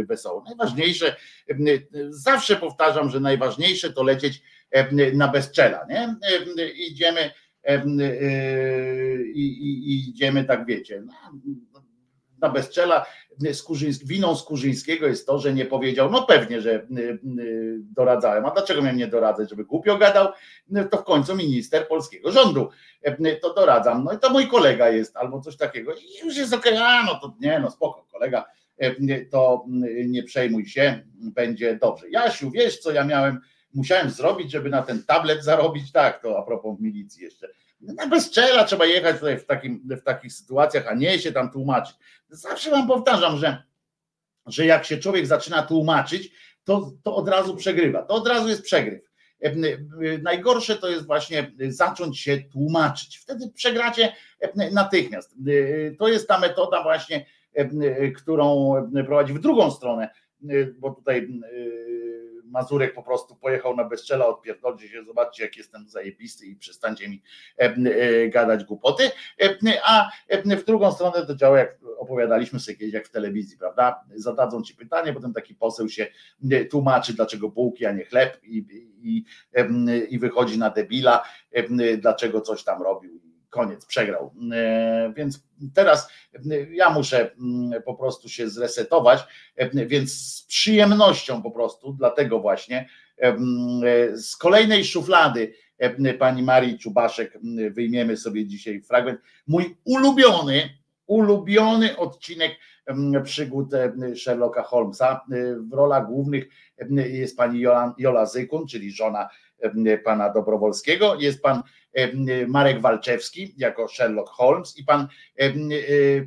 [0.10, 0.44] wesoło.
[0.48, 1.16] Najważniejsze,
[2.10, 4.41] zawsze powtarzam, że najważniejsze to lecieć
[5.14, 6.16] na bezczela, nie?
[6.76, 7.32] Idziemy
[9.33, 11.03] i, i, i idziemy tak wiecie,
[12.41, 13.05] na bezczela.
[13.53, 16.87] Skurzyński, winą Skurzyńskiego jest to, że nie powiedział, no pewnie, że
[17.79, 20.27] doradzałem, a dlaczego miałem nie doradzać, żeby głupio gadał,
[20.91, 22.69] to w końcu minister polskiego rządu,
[23.41, 25.93] to doradzam, no i to mój kolega jest, albo coś takiego.
[25.93, 26.85] I już jest okej, okay.
[26.85, 28.45] a no to nie, no spoko, kolega,
[29.31, 29.65] to
[30.07, 32.09] nie przejmuj się, będzie dobrze.
[32.09, 33.39] Jasiu, wiesz co ja miałem,
[33.76, 37.47] musiałem zrobić, żeby na ten tablet zarobić, tak, to a propos milicji jeszcze,
[37.81, 41.95] na bezczela trzeba jechać tutaj w, takim, w takich sytuacjach, a nie się tam tłumaczyć.
[42.30, 43.64] Zawsze wam powtarzam, że,
[44.45, 46.31] że jak się człowiek zaczyna tłumaczyć,
[46.64, 48.03] to, to od razu przegrywa.
[48.03, 49.11] To od razu jest przegryw.
[50.22, 53.18] Najgorsze to jest właśnie zacząć się tłumaczyć.
[53.18, 54.14] Wtedy przegracie
[54.72, 55.35] natychmiast.
[55.99, 57.26] To jest ta metoda właśnie,
[58.15, 58.73] którą
[59.06, 60.10] prowadzi w drugą stronę,
[60.77, 61.30] bo tutaj
[62.45, 67.22] Mazurek po prostu pojechał na bezczela, odpierdolcie się, zobaczcie jak jestem zajebisty i przestańcie mi
[68.30, 69.11] gadać głupoty,
[69.84, 70.09] a
[70.57, 74.76] w drugą stronę to działa jak opowiadaliśmy sobie kiedyś jak w telewizji, prawda, zadadzą ci
[74.76, 76.07] pytanie, potem taki poseł się
[76.69, 78.65] tłumaczy dlaczego bułki, a nie chleb i,
[79.01, 79.26] i,
[80.09, 81.23] i wychodzi na debila,
[81.97, 84.34] dlaczego coś tam robił koniec, przegrał.
[85.15, 86.10] Więc teraz
[86.69, 87.32] ja muszę
[87.86, 89.19] po prostu się zresetować,
[89.73, 92.90] więc z przyjemnością po prostu, dlatego właśnie
[94.14, 95.53] z kolejnej szuflady
[96.19, 97.40] pani Marii Czubaszek
[97.72, 99.19] wyjmiemy sobie dzisiaj fragment.
[99.48, 100.69] Mój ulubiony,
[101.07, 102.52] ulubiony odcinek
[103.23, 103.69] przygód
[104.15, 105.26] Sherlocka Holmesa.
[105.69, 106.48] W rolach głównych
[106.95, 107.60] jest pani
[107.98, 109.30] Jola Zykun, czyli żona
[110.03, 111.64] pana Dobrowolskiego, jest pan
[112.48, 115.07] Marek Walczewski jako Sherlock Holmes i pan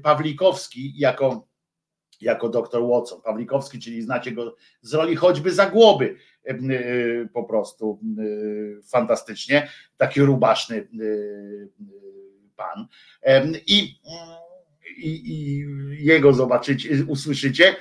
[0.02, 1.48] Pawlikowski jako,
[2.20, 3.22] jako doktor Watson.
[3.22, 6.16] Pawlikowski, czyli znacie go z roli choćby Zagłoby,
[7.32, 8.00] po prostu
[8.90, 10.88] fantastycznie, taki rubaszny
[12.56, 12.86] pan.
[13.66, 14.00] I
[14.96, 15.66] i, i,
[16.04, 17.76] jego zobaczycie, usłyszycie.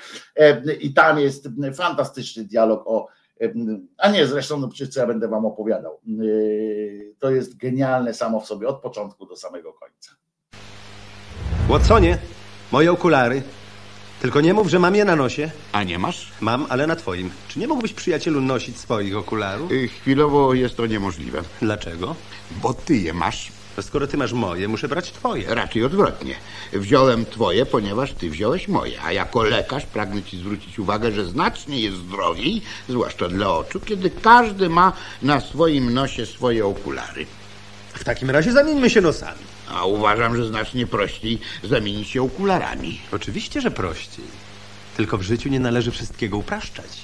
[0.79, 3.07] I tam jest fantastyczny dialog o
[3.97, 5.99] a nie, zresztą no przecież co ja będę wam opowiadał.
[7.19, 10.11] To jest genialne samo w sobie, od początku do samego końca.
[11.69, 12.17] Watsonie,
[12.71, 13.41] moje okulary.
[14.21, 15.51] Tylko nie mów, że mam je na nosie.
[15.71, 16.31] A nie masz?
[16.41, 17.31] Mam, ale na twoim.
[17.47, 19.71] Czy nie mógłbyś, przyjacielu, nosić swoich okularów?
[19.71, 21.41] Y, chwilowo jest to niemożliwe.
[21.61, 22.15] Dlaczego?
[22.61, 23.51] Bo ty je masz.
[23.81, 25.55] Skoro ty masz moje, muszę brać twoje.
[25.55, 26.35] Raczej odwrotnie.
[26.73, 29.01] Wziąłem twoje, ponieważ ty wziąłeś moje.
[29.01, 34.09] A jako lekarz pragnę ci zwrócić uwagę, że znacznie jest zdrowiej, zwłaszcza dla oczu, kiedy
[34.09, 37.25] każdy ma na swoim nosie swoje okulary.
[37.93, 39.43] W takim razie zamieńmy się nosami.
[39.69, 43.01] A uważam, że znacznie prościej zamienić się okularami.
[43.11, 44.25] Oczywiście, że prościej.
[44.97, 47.01] Tylko w życiu nie należy wszystkiego upraszczać.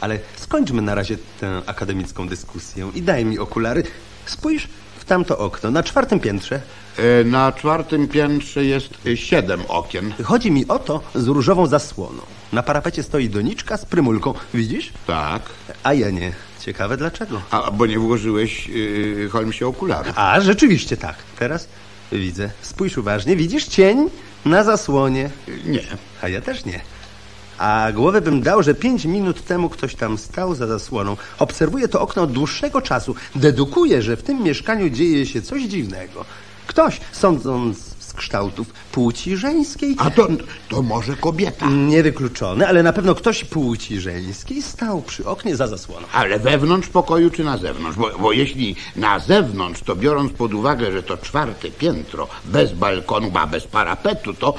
[0.00, 3.82] Ale skończmy na razie tę akademicką dyskusję i daj mi okulary.
[4.26, 4.68] Spójrz
[5.00, 6.60] w tamto okno, na czwartym piętrze.
[6.98, 10.12] E, Na czwartym piętrze jest siedem okien.
[10.24, 12.22] Chodzi mi o to z różową zasłoną.
[12.52, 14.34] Na parapecie stoi doniczka z prymulką.
[14.54, 14.92] Widzisz?
[15.06, 15.42] Tak.
[15.82, 16.32] A ja nie.
[16.60, 17.40] Ciekawe dlaczego.
[17.50, 20.12] A, bo nie włożyłeś, yy, Holmesie, okularów.
[20.16, 21.14] A, rzeczywiście tak.
[21.38, 21.68] Teraz
[22.12, 22.50] widzę.
[22.62, 23.36] Spójrz uważnie.
[23.36, 24.10] Widzisz cień
[24.44, 25.30] na zasłonie?
[25.64, 25.82] Nie.
[26.22, 26.80] A ja też nie.
[27.60, 31.16] A głowę bym dał, że pięć minut temu ktoś tam stał za zasłoną.
[31.38, 33.14] Obserwuję to okno od dłuższego czasu.
[33.34, 36.24] Dedukuję, że w tym mieszkaniu dzieje się coś dziwnego.
[36.66, 39.96] Ktoś, sądząc z kształtów płci żeńskiej...
[39.98, 40.28] A to,
[40.68, 41.66] to może kobieta.
[41.70, 46.06] Niewykluczone, ale na pewno ktoś płci żeńskiej stał przy oknie za zasłoną.
[46.12, 47.98] Ale wewnątrz pokoju czy na zewnątrz?
[47.98, 53.30] Bo, bo jeśli na zewnątrz, to biorąc pod uwagę, że to czwarte piętro, bez balkonu,
[53.34, 54.54] a bez parapetu, to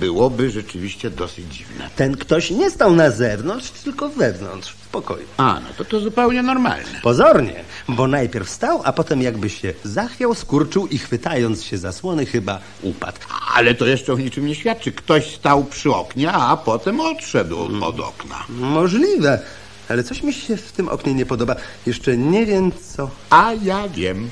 [0.00, 1.90] byłoby rzeczywiście dosyć dziwne.
[1.96, 5.26] Ten ktoś nie stał na zewnątrz, tylko wewnątrz, pokoju.
[5.36, 7.00] A, no to to zupełnie normalne.
[7.02, 12.58] Pozornie, bo najpierw stał, a potem jakby się zachwiał, skurczył i chwytając się zasłony chyba
[12.82, 13.18] upadł.
[13.54, 14.92] Ale to jeszcze o niczym nie świadczy.
[14.92, 18.44] Ktoś stał przy oknie, a potem odszedł od okna.
[18.48, 19.40] Możliwe,
[19.88, 21.56] ale coś mi się w tym oknie nie podoba.
[21.86, 23.10] Jeszcze nie wiem co.
[23.30, 24.30] A ja wiem.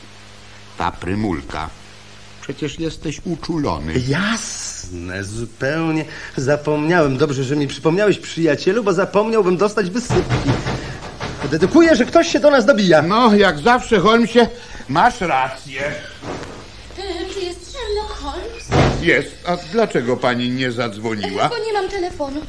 [0.79, 1.71] Ta prymulka.
[2.49, 3.93] Przecież jesteś uczulony.
[4.09, 6.05] Jasne, zupełnie
[6.37, 7.17] zapomniałem.
[7.17, 10.51] Dobrze, że mi przypomniałeś, przyjacielu, bo zapomniałbym dostać wysypki.
[11.51, 13.03] Dedukuję, że ktoś się do nas dobija.
[13.03, 14.47] No, jak zawsze, Holmesie,
[14.89, 15.83] masz rację.
[17.35, 18.69] Czy jest Sherlock Holmes?
[19.03, 19.29] Jest.
[19.47, 21.49] A dlaczego pani nie zadzwoniła?
[21.49, 22.41] Bo nie mam telefonu.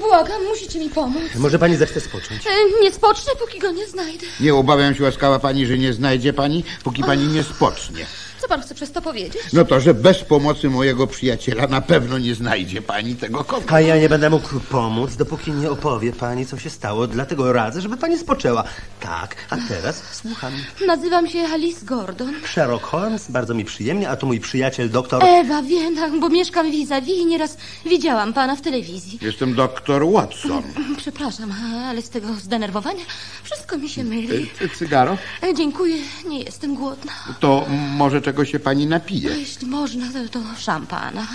[0.00, 1.22] Błagam, musicie mi pomóc.
[1.34, 2.46] Może pani zechce spocząć?
[2.46, 4.26] E, Nie spocznę, póki go nie znajdę.
[4.40, 8.06] Nie obawiam się, łaskawa pani, że nie znajdzie pani, póki pani nie spocznie.
[8.40, 9.42] Co pan chce przez to powiedzieć?
[9.52, 13.74] No to, że bez pomocy mojego przyjaciela na pewno nie znajdzie pani tego kota.
[13.74, 17.06] A ja nie będę mógł pomóc, dopóki nie opowie pani, co się stało.
[17.06, 18.64] Dlatego radzę, żeby pani spoczęła.
[19.00, 20.52] Tak, a teraz słucham.
[20.86, 22.32] Nazywam się Alice Gordon.
[22.46, 25.24] Sherlock Holmes, bardzo mi przyjemnie, a to mój przyjaciel doktor...
[25.24, 27.56] Ewa, wiem, bo mieszkam vis-a-vis i nieraz
[27.86, 29.18] widziałam pana w telewizji.
[29.22, 30.62] Jestem doktor Watson.
[30.96, 31.54] Przepraszam,
[31.86, 33.04] ale z tego zdenerwowania
[33.42, 34.50] wszystko mi się myli.
[34.64, 35.18] E, Cygaro?
[35.42, 35.96] E, Dziękuję,
[36.28, 37.12] nie jestem głodna.
[37.40, 37.66] To
[37.96, 39.30] może czego się pani napije?
[39.30, 41.26] Jeśli można, to, to szampana.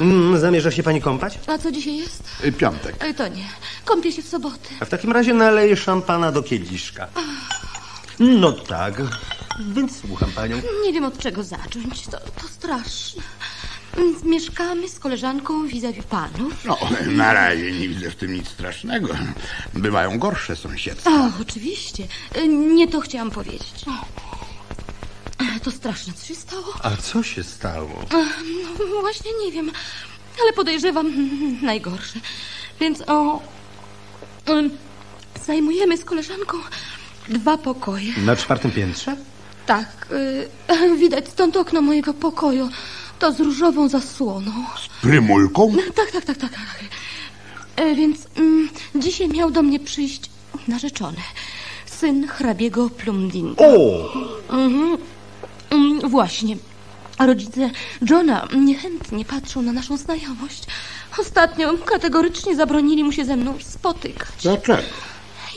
[0.00, 1.38] Mm, zamierza się pani kąpać?
[1.46, 2.22] A co dzisiaj jest?
[2.42, 3.04] E, Piątek.
[3.04, 3.44] E, To nie.
[3.84, 4.68] Kąpię się w soboty.
[4.80, 7.08] A w takim razie naleję szampana do kieliszka.
[8.18, 8.94] No tak,
[9.74, 10.56] więc słucham panią.
[10.84, 12.02] Nie wiem od czego zacząć.
[12.06, 13.22] To, to straszne.
[13.96, 16.64] Mm, Mieszkamy z koleżanką vis-a-vis panów.
[16.64, 19.08] No, na razie nie widzę w tym nic strasznego.
[19.74, 21.10] Bywają gorsze sąsiedztwa.
[21.10, 22.04] O, oczywiście.
[22.34, 23.84] E, Nie to chciałam powiedzieć.
[25.62, 26.64] To straszne, co się stało?
[26.82, 28.02] A co się stało?
[28.14, 28.26] E,
[28.94, 29.70] No, właśnie nie wiem,
[30.42, 31.12] ale podejrzewam
[31.62, 32.20] najgorsze.
[32.80, 33.42] Więc o.
[34.46, 34.70] em,
[35.46, 36.56] Zajmujemy z koleżanką
[37.28, 38.12] dwa pokoje.
[38.24, 39.16] Na czwartym piętrze?
[39.66, 40.06] Tak,
[40.92, 42.68] y, widać stąd okno mojego pokoju.
[43.18, 44.52] To z różową zasłoną.
[45.02, 45.74] Prymulką?
[45.96, 46.50] Tak, tak, tak, tak.
[46.52, 46.78] tak.
[47.76, 50.20] E, Więc mm, dzisiaj miał do mnie przyjść
[50.68, 51.16] narzeczony.
[51.86, 53.64] Syn hrabiego Plumdinga.
[53.64, 54.12] O!
[54.50, 54.98] Mhm.
[55.74, 56.56] Mm, Właśnie.
[57.18, 57.70] Rodzice
[58.10, 60.62] Johna niechętnie patrzą na naszą znajomość.
[61.18, 64.28] Ostatnio kategorycznie zabronili mu się ze mną spotykać.
[64.42, 64.82] Dlaczego?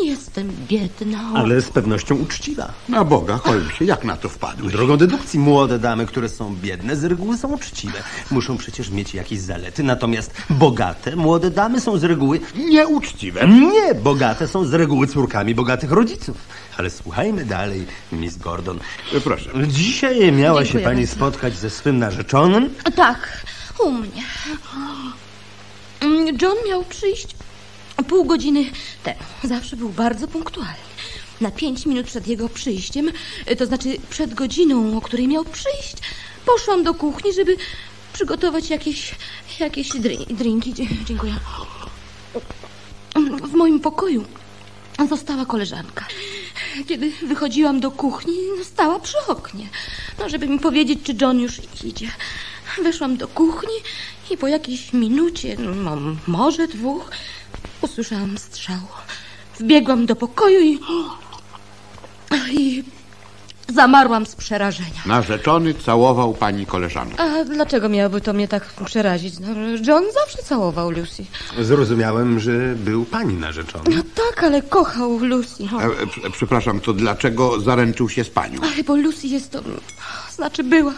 [0.03, 1.19] Jestem biedna.
[1.36, 2.72] Ale z pewnością uczciwa.
[2.90, 4.72] Na Boga, Holmesie, jak na to wpadłeś?
[4.74, 8.03] Drogą dedukcji młode damy, które są biedne, z reguły są uczciwe.
[8.32, 12.40] Muszą przecież mieć jakieś zalety, natomiast bogate młode damy są z reguły...
[12.56, 13.48] Nieuczciwe.
[13.48, 16.38] Nie, bogate są z reguły córkami bogatych rodziców.
[16.78, 18.80] Ale słuchajmy dalej, Miss Gordon.
[19.24, 19.49] Proszę.
[19.68, 21.15] Dzisiaj miała Dziękuję się pani bardzo.
[21.15, 22.69] spotkać ze swym narzeczonym.
[22.95, 23.45] Tak,
[23.86, 24.24] u mnie.
[26.02, 27.36] Mm, John miał przyjść
[28.03, 28.65] pół godziny
[29.03, 29.19] temu.
[29.44, 30.74] Zawsze był bardzo punktualny.
[31.41, 33.11] Na pięć minut przed jego przyjściem,
[33.52, 35.95] y, to znaczy przed godziną, o której miał przyjść,
[36.45, 37.57] poszłam do kuchni, żeby
[38.14, 39.15] przygotować jakieś,
[39.60, 40.74] jakieś dri- drinki.
[41.06, 41.34] Dziękuję.
[43.44, 44.26] W moim pokoju
[45.10, 46.06] została koleżanka.
[46.88, 48.34] Kiedy wychodziłam do kuchni,
[48.64, 49.68] stała przy oknie,
[50.19, 52.11] no, żeby mi powiedzieć, czy John już idzie.
[52.84, 53.74] Weszłam do kuchni
[54.32, 55.98] i po jakiejś minucie, no,
[56.28, 57.11] może dwóch,
[57.82, 58.80] usłyszałam strzał.
[59.60, 60.80] Wbiegłam do pokoju i...
[62.52, 62.84] i
[63.74, 65.02] Zamarłam z przerażenia.
[65.06, 67.24] Narzeczony całował pani koleżankę.
[67.24, 69.40] A dlaczego miałoby to mnie tak przerazić?
[69.40, 69.48] No,
[69.88, 71.26] John zawsze całował Lucy.
[71.60, 73.95] Zrozumiałem, że był pani narzeczony.
[73.95, 75.64] No tak, ale kochał Lucy.
[75.64, 78.60] E, e, pr- przepraszam, to dlaczego zaręczył się z panią?
[78.64, 79.62] Ach, bo Lucy jest to...
[80.36, 80.94] Znaczy była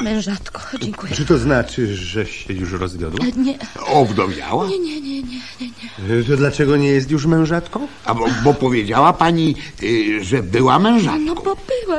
[0.00, 0.60] mężatko.
[0.80, 1.14] Dziękuję.
[1.14, 3.26] Czy to znaczy, że się już rozwiodła?
[3.36, 4.66] Nie, Owdowiała?
[4.68, 5.70] nie, nie, nie, nie, nie.
[6.18, 6.24] nie.
[6.24, 7.88] To dlaczego nie jest już mężatką?
[8.04, 11.20] A bo, bo powiedziała pani, y, że była mężatką.
[11.20, 11.96] No bo była,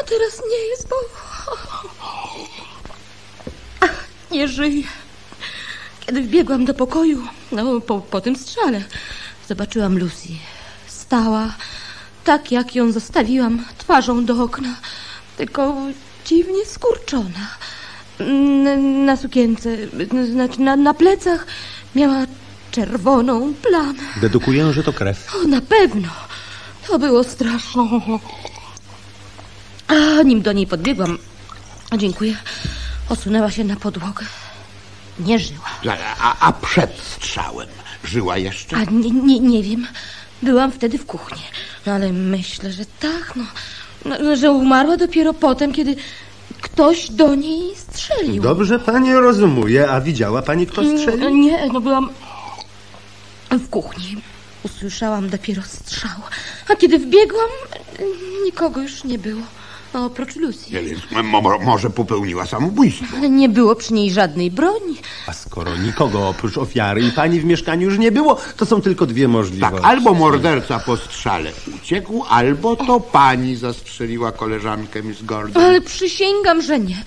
[0.00, 0.96] a, teraz nie jest, bo...
[4.30, 4.82] Nie żyje.
[6.06, 7.22] Kiedy wbiegłam do pokoju,
[7.52, 8.82] no po, po tym strzale,
[9.48, 10.28] zobaczyłam Lucy.
[10.86, 11.54] Stała
[12.24, 14.74] tak, jak ją zostawiłam, twarzą do okna,
[15.36, 15.74] tylko
[16.24, 17.48] dziwnie skurczona.
[19.04, 19.76] Na sukience,
[20.32, 21.46] znaczy na, na plecach
[21.94, 22.26] miała
[22.70, 24.02] czerwoną plamę.
[24.20, 25.34] Dedukuję, że to krew.
[25.34, 26.08] O, na pewno.
[26.86, 27.88] To było straszne.
[29.88, 31.18] A nim do niej podbiegłam,
[31.96, 32.36] dziękuję,
[33.08, 34.26] osunęła się na podłogę.
[35.18, 35.70] Nie żyła.
[35.88, 37.68] A, a, a przed strzałem
[38.04, 38.76] żyła jeszcze?
[38.76, 39.86] A nie, nie, nie wiem.
[40.42, 41.42] Byłam wtedy w kuchni.
[41.86, 43.44] No ale myślę, że tak, no.
[44.04, 45.96] No że umarła dopiero potem, kiedy
[46.60, 48.42] ktoś do niej strzelił.
[48.42, 51.26] Dobrze pani rozumuje, a widziała pani, kto strzelił?
[51.28, 52.10] Mm, Nie, no byłam
[53.50, 54.16] w kuchni.
[54.62, 56.10] Usłyszałam dopiero strzał.
[56.68, 57.48] A kiedy wbiegłam,
[58.44, 59.42] nikogo już nie było.
[59.92, 60.70] Oprócz Lucy.
[61.22, 63.16] Mo, mo, może popełniła samobójstwo.
[63.16, 64.96] Ale nie było przy niej żadnej broni.
[65.26, 69.06] A skoro nikogo oprócz ofiary i pani w mieszkaniu już nie było, to są tylko
[69.06, 69.76] dwie możliwości.
[69.76, 75.62] Tak, albo morderca po strzale uciekł, albo to pani zastrzeliła koleżankę Miss Gordon.
[75.62, 77.04] Ale przysięgam, że nie.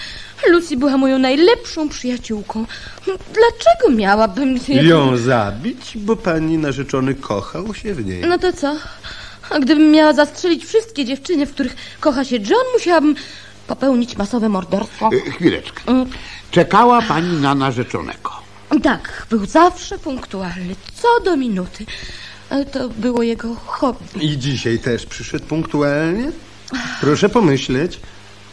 [0.47, 2.65] Lucy była moją najlepszą przyjaciółką.
[3.05, 4.59] Dlaczego miałabym...
[4.67, 8.21] Ją zabić, bo pani narzeczony kochał się w niej.
[8.27, 8.75] No to co?
[9.51, 13.15] A gdybym miała zastrzelić wszystkie dziewczyny, w których kocha się John, musiałabym
[13.67, 15.09] popełnić masowe morderstwo.
[15.13, 15.81] Y, Chwileczkę.
[16.51, 18.31] Czekała pani na narzeczonego.
[18.83, 21.85] Tak, był zawsze punktualny, co do minuty.
[22.49, 24.25] Ale To było jego hobby.
[24.25, 26.31] I dzisiaj też przyszedł punktualnie?
[27.01, 27.99] Proszę pomyśleć.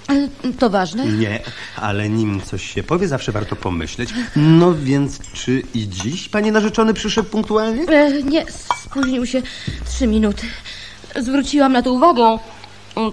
[0.07, 1.07] Ale To ważne?
[1.07, 1.41] Nie,
[1.77, 4.11] ale nim coś się powie, zawsze warto pomyśleć.
[4.37, 7.83] No więc, czy i dziś pani narzeczony przyszedł punktualnie?
[7.83, 8.45] E, nie,
[8.85, 9.43] spóźnił się
[9.89, 10.47] trzy minuty.
[11.17, 12.39] Zwróciłam na to uwagę,
[12.97, 13.13] mm,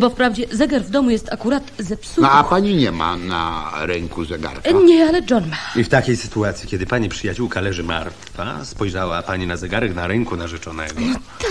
[0.00, 2.20] bo wprawdzie zegar w domu jest akurat zepsuty.
[2.20, 4.70] No, a pani nie ma na ręku zegarka.
[4.70, 5.56] Nie, ale John ma.
[5.80, 10.36] I w takiej sytuacji, kiedy pani przyjaciółka leży martwa, spojrzała pani na zegarek na ręku
[10.36, 10.94] narzeczonego.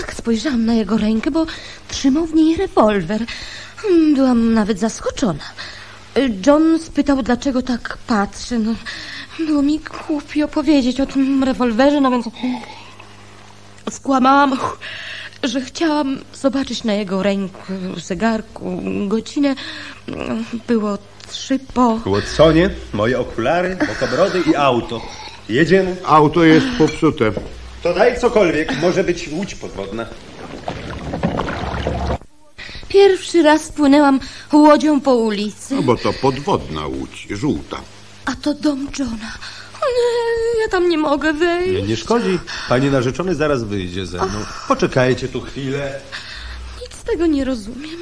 [0.00, 1.46] Tak, spojrzałam na jego rękę, bo
[1.88, 3.22] trzymał w niej rewolwer.
[3.90, 5.44] Mm, Byłam nawet zaskoczona.
[6.46, 8.58] John spytał, dlaczego tak patrzę.
[8.58, 8.74] No,
[9.46, 12.26] było mi głupio powiedzieć o tym rewolwerze, no więc
[13.90, 14.58] skłamałam,
[15.46, 19.54] że chciałam zobaczyć na jego ręku, zegarku, godzinę.
[20.68, 20.98] Było
[21.30, 21.96] trzy po...
[22.06, 25.02] Watsonie, moje okulary, bokobrody i auto.
[25.48, 25.96] Jedziemy.
[26.04, 27.32] Auto jest popsute.
[27.82, 30.06] To daj cokolwiek, może być łódź podwodna.
[32.88, 34.20] Pierwszy raz płynęłam
[34.52, 37.80] łodzią po ulicy, No bo to podwodna łódź, żółta.
[38.24, 39.32] a to dom Johna.
[39.86, 41.72] Nie, ja tam nie mogę wejść.
[41.72, 42.38] Nie, nie szkodzi.
[42.68, 44.38] Pani narzeczony zaraz wyjdzie ze mną.
[44.68, 46.00] Poczekajcie tu chwilę.
[46.82, 48.00] Nic z tego nie rozumiem.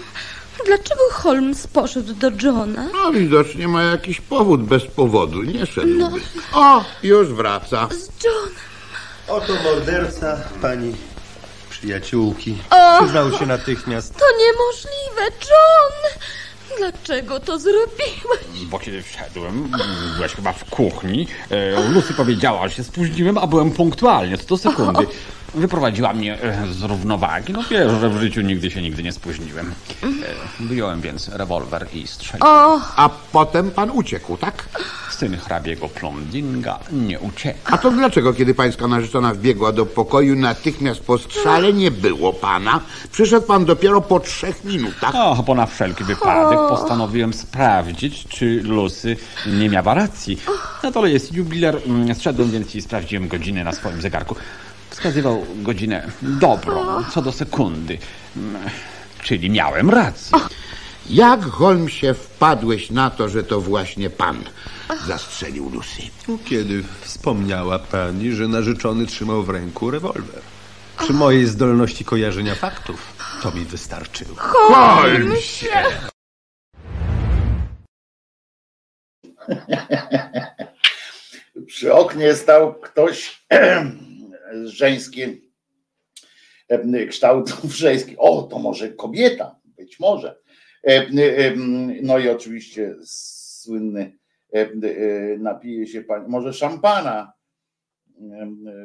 [0.67, 2.89] Dlaczego Holmes poszedł do Johna?
[2.93, 5.99] No widocznie ma jakiś powód bez powodu, nie szedłby.
[5.99, 6.11] No.
[6.53, 7.89] O, już wraca.
[7.91, 8.55] Z Johnem.
[9.29, 10.95] Oto morderca pani
[11.71, 12.59] przyjaciółki.
[12.71, 13.03] O!
[13.03, 14.15] Przyznał się natychmiast.
[14.17, 16.21] To niemożliwe, John!
[16.79, 18.65] Dlaczego to zrobiłeś?
[18.71, 19.71] Bo kiedy wszedłem,
[20.17, 24.57] byłeś chyba w kuchni, e, Lucy powiedziała, że się spóźniłem, a byłem punktualnie, co do
[24.57, 25.07] sekundy.
[25.55, 27.53] Wyprowadziła mnie e, z równowagi.
[27.53, 29.73] No wiesz, że w życiu nigdy się nigdy nie spóźniłem.
[30.03, 30.07] E,
[30.65, 32.53] Wyjąłem więc rewolwer i strzeliłem.
[32.55, 32.81] O!
[32.97, 34.69] A potem pan uciekł, tak?
[35.11, 37.59] Syn hrabiego Plomdinga nie uciekł.
[37.65, 42.81] A to dlaczego, kiedy pańska narzeczona wbiegła do pokoju, natychmiast po strzale nie było pana?
[43.13, 45.15] Przyszedł pan dopiero po trzech minutach.
[45.17, 49.17] A, bo na wszelki wypadek postanowiłem sprawdzić, czy Lucy
[49.47, 50.39] nie miała racji.
[50.83, 51.79] Na dole jest jubiler.
[51.87, 54.37] Mm, Zszedłem więc i sprawdziłem godzinę na swoim zegarku.
[54.95, 57.99] Wskazywał godzinę dobrą, co do sekundy.
[59.23, 60.39] Czyli miałem rację.
[61.11, 64.45] Jak, Holmesie, wpadłeś na to, że to właśnie pan
[65.07, 66.03] zastrzelił Lucy?
[66.45, 70.43] Kiedy wspomniała pani, że narzeczony trzymał w ręku rewolwer.
[70.99, 73.13] Przy mojej zdolności kojarzenia faktów
[73.43, 74.37] to mi wystarczyło.
[74.37, 75.67] Holmesie!
[81.67, 83.45] Przy oknie stał ktoś
[84.65, 85.37] żeńskie
[87.09, 88.17] kształtów żeńskich.
[88.19, 90.39] O, to może kobieta, być może.
[92.03, 94.19] No i oczywiście słynny
[95.39, 97.33] napije się pani, może szampana,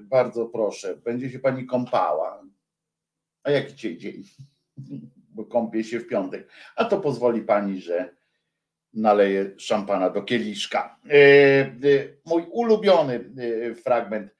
[0.03, 2.43] bardzo proszę, będzie się pani kąpała.
[3.43, 4.23] A jaki dzisiaj dzień?
[5.35, 6.49] Bo kąpie się w piątek.
[6.75, 8.15] A to pozwoli pani, że
[8.93, 10.99] naleje szampana do kieliszka.
[12.25, 13.31] Mój ulubiony
[13.83, 14.38] fragment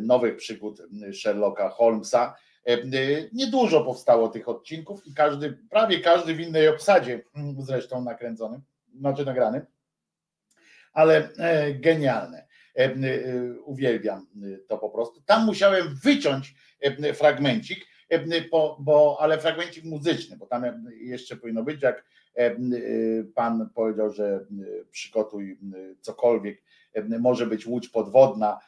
[0.00, 0.82] nowych przygód
[1.12, 2.34] Sherlocka Holmesa.
[3.32, 7.22] Niedużo powstało tych odcinków i każdy, prawie każdy w innej obsadzie
[7.58, 8.60] zresztą nakręcony,
[8.98, 9.66] znaczy nagrany,
[10.92, 11.28] ale
[11.80, 12.46] genialne.
[13.64, 14.26] Uwielbiam
[14.68, 15.22] to po prostu.
[15.26, 16.54] Tam musiałem wyciąć
[17.14, 17.86] fragmencik,
[18.50, 22.04] bo, bo, ale fragmencik muzyczny, bo tam jeszcze powinno być, jak
[23.34, 24.46] pan powiedział, że
[24.90, 25.58] przygotuj
[26.00, 26.62] cokolwiek,
[27.20, 28.60] może być łódź podwodna,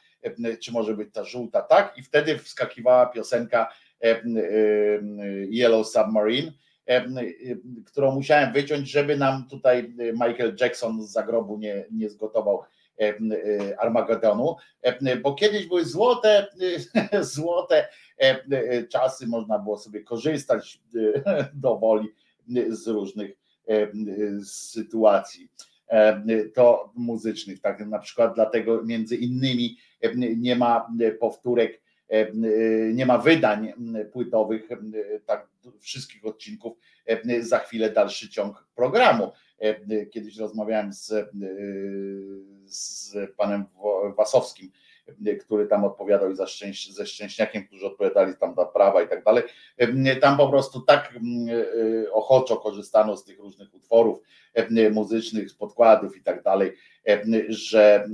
[0.62, 1.98] czy może być ta żółta, tak?
[1.98, 3.72] I wtedy wskakiwała piosenka
[5.50, 6.52] Yellow Submarine,
[7.86, 12.62] którą musiałem wyciąć, żeby nam tutaj Michael Jackson z zagrobu nie, nie zgotował
[13.78, 14.56] Armagedonu,
[15.22, 16.46] bo kiedyś były złote,
[17.20, 17.88] złote
[18.90, 20.80] czasy, można było sobie korzystać
[21.54, 22.08] do woli
[22.68, 23.30] z różnych
[24.44, 25.48] sytuacji
[26.54, 29.76] to muzycznych, tak na przykład dlatego między innymi
[30.36, 30.88] nie ma
[31.20, 31.80] powtórek,
[32.92, 33.72] nie ma wydań
[34.12, 34.68] płytowych
[35.26, 35.48] tak
[35.80, 36.78] wszystkich odcinków,
[37.40, 39.32] za chwilę dalszy ciąg programu.
[40.10, 41.12] Kiedyś rozmawiałem z,
[42.66, 43.64] z panem
[44.16, 44.70] Wasowskim,
[45.40, 49.24] który tam odpowiadał i za szczęś, ze Szczęśniakiem, którzy odpowiadali tam za prawa i tak
[49.24, 49.42] dalej.
[50.20, 51.14] Tam po prostu tak
[52.12, 54.18] ochoczo korzystano z tych różnych utworów
[54.92, 56.72] muzycznych, z podkładów i tak dalej,
[57.48, 58.08] że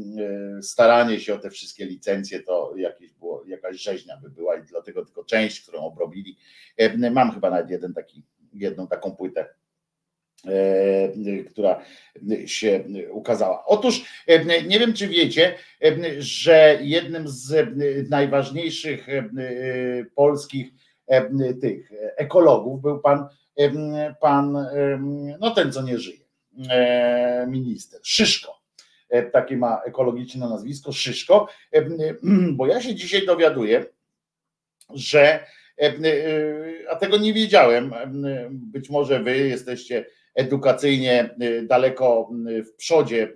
[0.63, 5.05] staranie się o te wszystkie licencje to jakieś było, jakaś rzeźnia by była i dlatego
[5.05, 6.37] tylko część, którą obrobili.
[7.13, 8.23] Mam chyba nawet jeden taki,
[8.55, 9.49] jedną taką płytę
[11.51, 11.83] która
[12.47, 13.65] się ukazała.
[13.67, 14.05] Otóż
[14.67, 15.55] nie wiem, czy wiecie,
[16.19, 17.71] że jednym z
[18.11, 19.07] najważniejszych
[20.15, 20.71] polskich
[21.61, 23.29] tych ekologów był pan,
[24.21, 24.67] pan
[25.41, 26.25] no ten, co nie żyje,
[27.47, 28.63] minister Szyszko.
[29.33, 31.49] Takie ma ekologiczne nazwisko, Szyszko,
[32.57, 33.85] bo ja się dzisiaj dowiaduję,
[34.95, 35.47] że
[36.91, 37.95] a tego nie wiedziałem.
[38.51, 42.31] Być może wy jesteście edukacyjnie daleko
[42.67, 43.33] w przodzie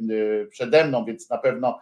[0.51, 1.79] przede mną, więc na pewno,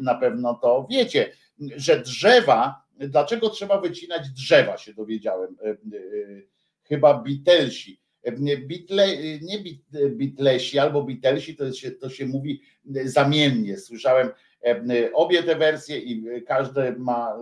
[0.00, 1.32] na pewno to wiecie,
[1.76, 5.56] że drzewa, dlaczego trzeba wycinać drzewa, się dowiedziałem.
[6.84, 8.00] Chyba Beatlesi.
[8.66, 9.06] Bitle,
[9.42, 9.58] nie
[9.90, 12.62] Beatlesi albo Beatlesi, to się, to się mówi
[13.04, 13.78] zamiennie.
[13.78, 14.30] Słyszałem
[15.14, 17.36] obie te wersje i każdy ma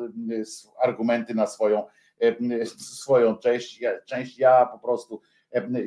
[0.82, 1.86] argumenty na swoją,
[2.78, 3.80] swoją część.
[4.06, 5.20] Część ja po prostu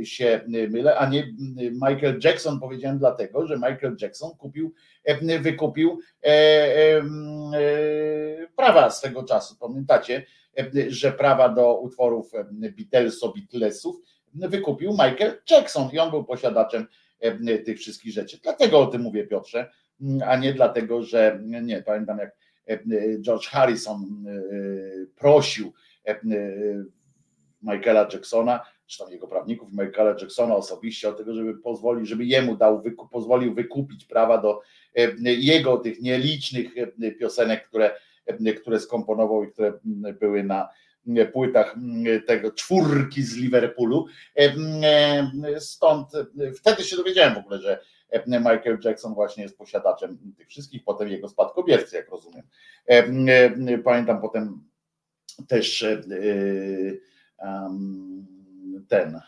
[0.03, 1.34] się mylę, a nie
[1.72, 4.73] Michael Jackson powiedziałem dlatego, że Michael Jackson kupił,
[5.41, 7.02] wykupił e, e,
[8.56, 9.56] prawa swego czasu.
[9.60, 10.26] Pamiętacie,
[10.88, 13.95] że prawa do utworów Beatleso, Beatlesów
[14.34, 16.88] wykupił Michael Jackson i on był posiadaczem
[17.65, 18.40] tych wszystkich rzeczy.
[18.44, 19.72] Dlatego o tym mówię, Piotrze,
[20.26, 22.35] a nie dlatego, że nie pamiętam jak
[23.22, 24.26] George Harrison
[25.15, 25.73] prosił
[27.64, 32.56] Michaela Jacksona, czy tam jego prawników, Michaela Jacksona osobiście o tego, żeby pozwolił, żeby jemu
[32.56, 34.61] dał, wykup, pozwolił wykupić prawa do
[35.24, 36.74] jego tych nielicznych
[37.20, 37.91] piosenek, które,
[38.61, 39.80] które skomponował i które
[40.20, 40.70] były na
[41.34, 41.76] płytach
[42.28, 44.06] tego czwórki z Liverpoolu.
[45.60, 46.07] Stąd
[46.56, 47.80] wtedy się dowiedziałem w ogóle, że
[48.28, 52.44] Michael Jackson właśnie jest posiadaczem tych wszystkich, potem jego spadkobiercy, jak rozumiem.
[53.84, 54.64] Pamiętam potem
[55.48, 55.86] też
[58.88, 59.22] ten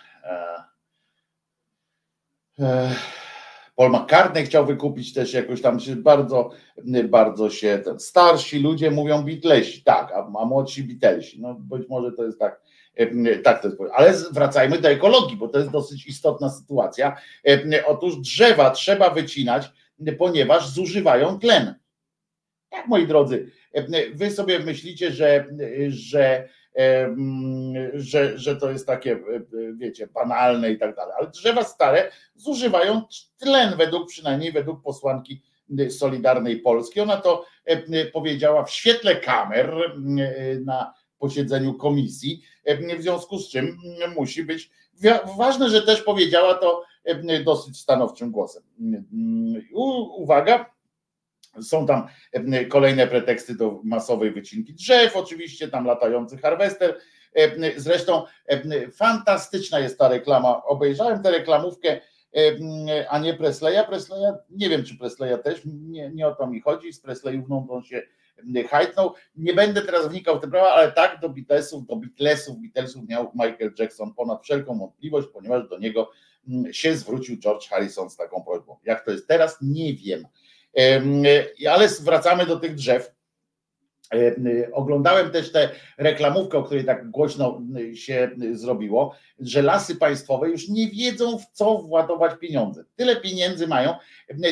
[3.76, 6.52] Paul McCartney chciał wykupić też jakoś tam się bardzo,
[7.10, 11.42] bardzo się ten, starsi ludzie mówią Beatlesi, tak, a, a młodsi Beatlesi.
[11.42, 12.62] No być może to jest tak,
[13.44, 13.82] tak to jest.
[13.94, 17.18] Ale wracajmy do ekologii, bo to jest dosyć istotna sytuacja.
[17.86, 19.72] Otóż drzewa trzeba wycinać,
[20.18, 21.76] ponieważ zużywają tlen.
[22.70, 23.52] Tak, moi drodzy,
[24.14, 25.46] wy sobie myślicie, że,
[25.88, 26.50] że
[27.94, 29.20] że, że to jest takie,
[29.74, 31.14] wiecie, banalne i tak dalej.
[31.20, 33.02] Ale drzewa stare zużywają
[33.38, 35.42] tlen, według przynajmniej według posłanki
[35.90, 37.00] Solidarnej Polski.
[37.00, 37.46] Ona to
[38.14, 39.76] powiedziała w świetle kamer
[40.66, 42.42] na posiedzeniu komisji,
[42.98, 43.78] w związku z czym
[44.16, 44.70] musi być
[45.38, 46.84] ważne, że też powiedziała to
[47.46, 48.64] dosyć stanowczym głosem.
[50.18, 50.75] Uwaga,
[51.62, 52.08] Są tam
[52.70, 56.98] kolejne preteksty do masowej wycinki drzew, oczywiście tam latający harwester.
[57.78, 58.24] Zresztą
[58.94, 60.64] fantastyczna jest ta reklama.
[60.64, 62.02] Obejrzałem tę reklamówkę,
[63.10, 63.88] a nie Presleya.
[63.88, 66.94] Presleya, nie wiem czy Presleya też, nie, nie o to mi chodzi.
[66.94, 68.02] Z Presleyówną on się
[68.70, 69.14] hajtnął.
[69.36, 73.32] Nie będę teraz wnikał w te prawa, ale tak do Beatlesów, do Beatlesów, Beatlesów miał
[73.34, 76.12] Michael Jackson ponad wszelką wątpliwość, ponieważ do niego
[76.72, 78.78] się zwrócił George Harrison z taką prośbą.
[78.84, 80.28] Jak to jest teraz, nie wiem.
[81.70, 83.16] Ale wracamy do tych drzew.
[84.74, 87.62] Oglądałem też tę reklamówkę, o której tak głośno
[87.94, 92.84] się zrobiło, że lasy państwowe już nie wiedzą, w co władować pieniądze.
[92.96, 93.94] Tyle pieniędzy mają,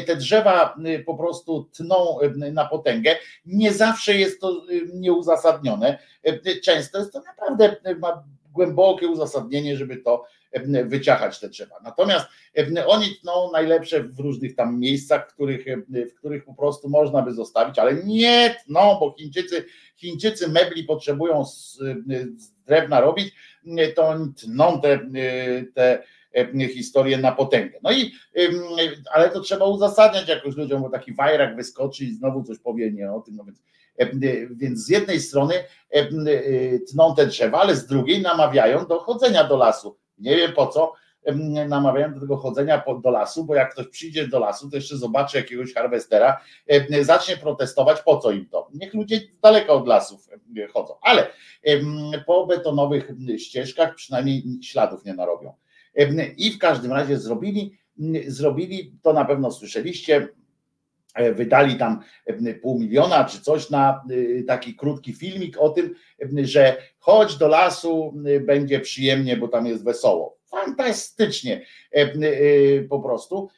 [0.08, 0.76] te drzewa
[1.06, 3.16] po prostu tną na potęgę.
[3.46, 4.62] Nie zawsze jest to
[4.94, 6.00] nieuzasadnione.
[6.64, 7.76] Często jest to naprawdę
[8.54, 10.26] głębokie uzasadnienie, żeby to
[10.86, 11.76] wyciachać te drzewa.
[11.84, 12.26] Natomiast
[12.88, 17.34] oni tną najlepsze w różnych tam miejscach, w których, w których po prostu można by
[17.34, 19.66] zostawić, ale nie tną, bo Chińczycy,
[19.96, 21.80] Chińczycy mebli potrzebują z,
[22.38, 23.36] z drewna robić,
[23.96, 25.00] to oni tną te,
[25.74, 26.04] te
[26.74, 27.80] historię na potęgę.
[27.84, 28.12] No i
[29.14, 33.12] ale to trzeba uzasadniać jakoś ludziom, bo taki wajrak wyskoczy i znowu coś powie nie
[33.12, 33.64] o tym, no więc
[34.52, 35.54] więc z jednej strony
[36.92, 39.98] tną te drzewa, ale z drugiej namawiają do chodzenia do lasu.
[40.18, 40.94] Nie wiem po co
[41.68, 45.38] namawiają do tego chodzenia do lasu, bo jak ktoś przyjdzie do lasu, to jeszcze zobaczy
[45.38, 46.42] jakiegoś harwestera,
[47.02, 48.68] zacznie protestować, po co im to.
[48.74, 50.28] Niech ludzie daleko od lasów
[50.74, 51.28] chodzą, ale
[52.26, 55.54] po betonowych ścieżkach przynajmniej śladów nie narobią.
[56.38, 57.78] I w każdym razie zrobili,
[58.28, 60.43] zrobili, to na pewno słyszeliście, E,
[61.36, 64.04] wydali tam e, pół miliona czy coś na
[64.40, 65.96] e, taki krótki filmik o tym,
[66.44, 70.38] że chodź do lasu, będzie przyjemnie, bo tam jest wesoło.
[70.46, 71.66] Fantastycznie
[72.90, 73.50] po prostu.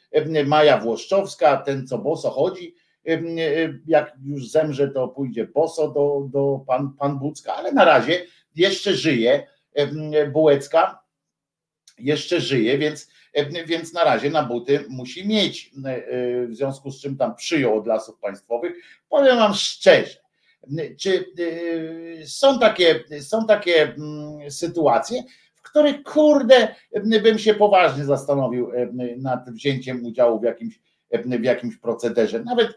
[0.46, 2.74] Maja Włoszczowska, ten co boso chodzi,
[3.86, 8.94] jak już zemrze, to pójdzie boso do, do pan, pan Bucka, ale na razie jeszcze
[8.94, 9.46] żyje
[10.32, 11.05] Bułecka,
[11.98, 17.00] jeszcze żyje, więc E, więc na razie na buty musi mieć, e, w związku z
[17.00, 18.72] czym tam przyjął od lasów państwowych.
[19.08, 20.16] Powiem Wam szczerze,
[20.98, 21.32] czy
[22.22, 23.94] e, są takie, są takie
[24.48, 25.22] sytuacje,
[25.54, 26.74] w których kurde
[27.22, 28.70] bym się poważnie zastanowił
[29.16, 32.42] nad wzięciem udziału w jakimś w jakimś procederze.
[32.42, 32.76] Nawet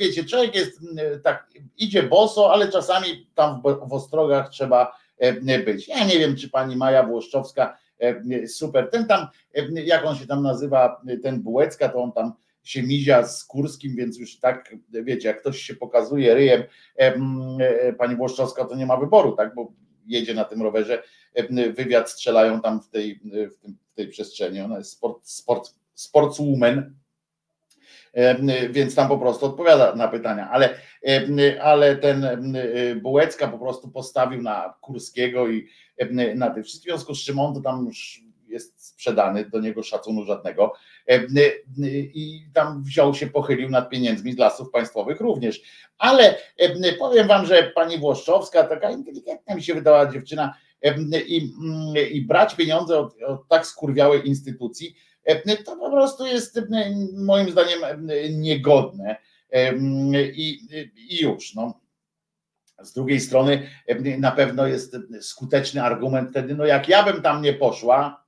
[0.00, 0.80] wiecie, człowiek jest
[1.24, 4.96] tak, idzie boso, ale czasami tam w ostrogach trzeba
[5.64, 5.88] być.
[5.88, 7.81] Ja nie wiem, czy pani Maja Włoszczowska E,
[8.46, 8.90] super.
[8.90, 13.26] Ten tam, e, jak on się tam nazywa, ten Bułecka, to on tam się mizia
[13.26, 16.62] z Kurskim, więc już tak, wiecie, jak ktoś się pokazuje ryjem,
[16.96, 19.72] e, pani Włoszczowska to nie ma wyboru, tak, bo
[20.06, 21.02] jedzie na tym rowerze,
[21.74, 23.20] wywiad strzelają tam w tej,
[23.92, 26.94] w tej przestrzeni, ona jest sport, sport, sportswoman,
[28.70, 30.74] więc tam po prostu odpowiada na pytania, ale,
[31.62, 32.26] ale ten
[33.02, 35.68] Bułecka po prostu postawił na Kurskiego i
[36.34, 38.22] na tym wszystkim, w związku z czym on to tam już
[38.52, 40.72] jest sprzedany, do niego szacunku żadnego.
[42.14, 45.62] I tam wziął się, pochylił nad pieniędzmi z lasów państwowych również,
[45.98, 46.38] ale
[46.98, 50.54] powiem wam, że pani Włoszczowska, taka inteligentna mi się wydała dziewczyna
[51.26, 51.50] i,
[52.12, 54.96] i brać pieniądze od, od tak skurwiałej instytucji,
[55.64, 56.60] to po prostu jest
[57.16, 59.16] moim zdaniem niegodne
[60.34, 60.58] i,
[60.96, 61.80] i już, no.
[62.82, 63.68] Z drugiej strony
[64.18, 68.22] na pewno jest skuteczny argument wtedy, no jak ja bym tam nie poszła,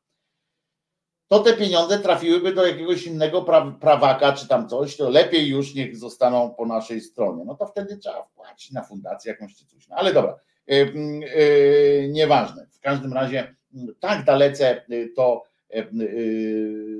[1.28, 3.42] to te pieniądze trafiłyby do jakiegoś innego
[3.80, 7.44] prawaka czy tam coś, to lepiej już niech zostaną po naszej stronie.
[7.44, 9.88] No to wtedy trzeba wpłacić na fundację jakąś czy coś.
[9.88, 10.92] No ale dobra, yy,
[11.36, 12.66] yy, nieważne.
[12.66, 13.54] W każdym razie
[14.00, 14.84] tak dalece
[15.16, 15.44] to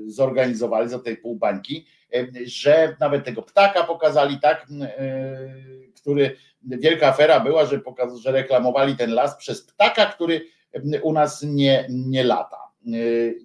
[0.07, 1.85] zorganizowali za tej półbańki,
[2.45, 4.67] że nawet tego ptaka pokazali, tak,
[5.95, 10.41] który wielka afera była, że, pokaz, że reklamowali ten las przez ptaka, który
[11.01, 12.57] u nas nie, nie lata.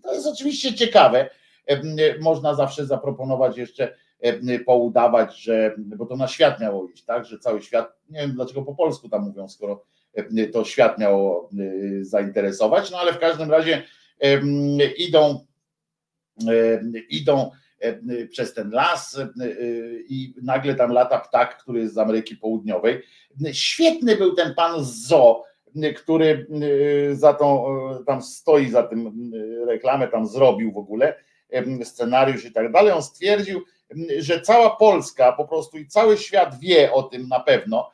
[0.03, 1.31] To jest oczywiście ciekawe.
[2.21, 3.95] Można zawsze zaproponować jeszcze
[4.67, 8.63] poudawać, że, bo to na świat miało iść, tak, że cały świat, nie wiem dlaczego
[8.63, 9.85] po polsku tam mówią, skoro
[10.53, 11.51] to świat miało
[12.01, 13.83] zainteresować, no ale w każdym razie
[14.99, 15.47] idą,
[17.09, 19.29] idą E, przez ten las e,
[20.09, 23.03] i nagle tam lata ptak, który jest z Ameryki Południowej.
[23.53, 25.45] Świetny był ten pan z zoo,
[25.97, 26.47] który
[27.11, 27.65] e, za tą,
[28.07, 29.31] tam stoi za tym
[29.67, 31.15] reklamę, tam zrobił w ogóle
[31.85, 32.93] scenariusz i tak dalej.
[32.93, 33.65] On stwierdził,
[34.19, 37.91] że cała Polska po prostu i cały świat wie o tym na pewno,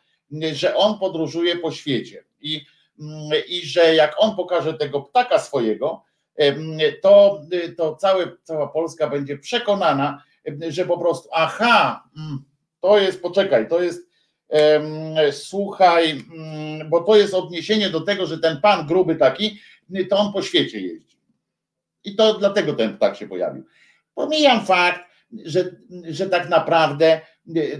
[0.52, 2.60] że on podróżuje po świecie i,
[3.48, 6.05] i że jak on pokaże tego ptaka swojego,
[7.02, 7.42] to,
[7.76, 10.22] to całe, cała Polska będzie przekonana,
[10.68, 12.44] że po prostu aha, mm,
[12.80, 14.10] To jest, poczekaj, to jest,
[15.32, 19.60] słuchaj, mm, bo to jest odniesienie do tego, że ten pan gruby taki,
[20.10, 21.16] to on po świecie jeździ.
[22.04, 23.64] I to dlatego ten ptak się pojawił.
[24.14, 25.00] Pomijam fakt,
[25.44, 25.76] że,
[26.08, 27.20] że tak naprawdę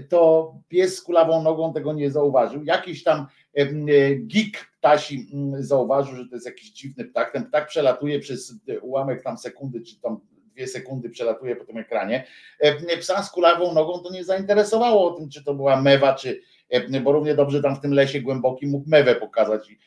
[0.09, 2.63] to pies z kulawą nogą tego nie zauważył.
[2.63, 3.27] Jakiś tam
[4.19, 7.31] geek ptasi mm, zauważył, że to jest jakiś dziwny ptak.
[7.31, 10.19] Ten ptak przelatuje przez ułamek tam sekundy, czy tam
[10.57, 12.27] dwie sekundy przelatuje po tym ekranie.
[12.99, 16.41] Psa z kulawą nogą to nie zainteresowało o tym, czy to była mewa, czy
[17.03, 19.79] bo równie dobrze tam w tym lesie głębokim mógł mewę pokazać i,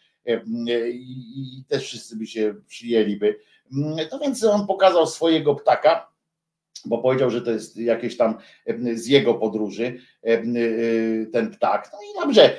[0.90, 3.38] i, i też wszyscy by się przyjęliby.
[3.76, 6.09] Mm, to więc on pokazał swojego ptaka,
[6.86, 8.34] bo powiedział, że to jest jakieś tam
[8.94, 9.98] z jego podróży
[11.32, 11.90] ten ptak.
[11.92, 12.56] No i dobrze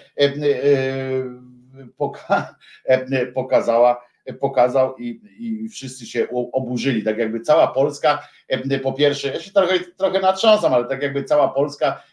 [3.34, 4.06] pokazała,
[4.40, 8.28] pokazał i, i wszyscy się oburzyli, tak jakby cała Polska,
[8.84, 12.04] po pierwsze, ja się trochę, trochę natrząsam, ale tak jakby cała Polska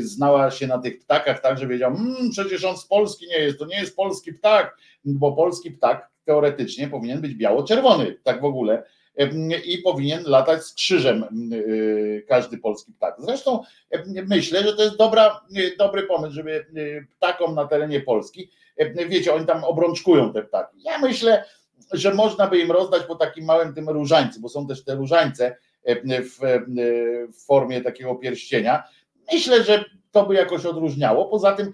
[0.00, 3.58] znała się na tych ptakach, tak, że wiedział, mmm, przecież on z Polski nie jest,
[3.58, 8.82] to nie jest polski ptak, bo polski ptak teoretycznie powinien być biało-czerwony, tak w ogóle,
[9.64, 13.14] i powinien latać z krzyżem y, każdy polski ptak.
[13.18, 13.62] Zresztą
[14.26, 18.50] myślę, że to jest dobra, y, dobry pomysł, żeby y, ptakom na terenie Polski,
[19.08, 20.76] wiecie, oni tam obrączkują te ptaki.
[20.84, 21.44] Ja myślę,
[21.92, 25.56] że można by im rozdać po takim małym tym różańcu, bo są też te różańce
[26.08, 26.38] w,
[27.32, 28.82] w formie takiego pierścienia.
[29.32, 31.24] Myślę, że to by jakoś odróżniało.
[31.24, 31.72] Poza tym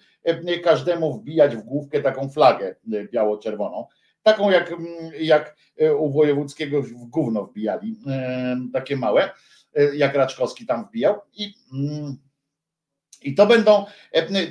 [0.63, 2.75] każdemu wbijać w główkę taką flagę
[3.13, 3.87] biało-czerwoną
[4.25, 4.87] taką jak, mm,
[5.21, 9.31] jak e, u Wojewódzkiego w gówno wbijali, e, takie małe,
[9.75, 12.17] e, jak Raczkowski tam wbijał i mm,
[13.23, 13.85] i to będą,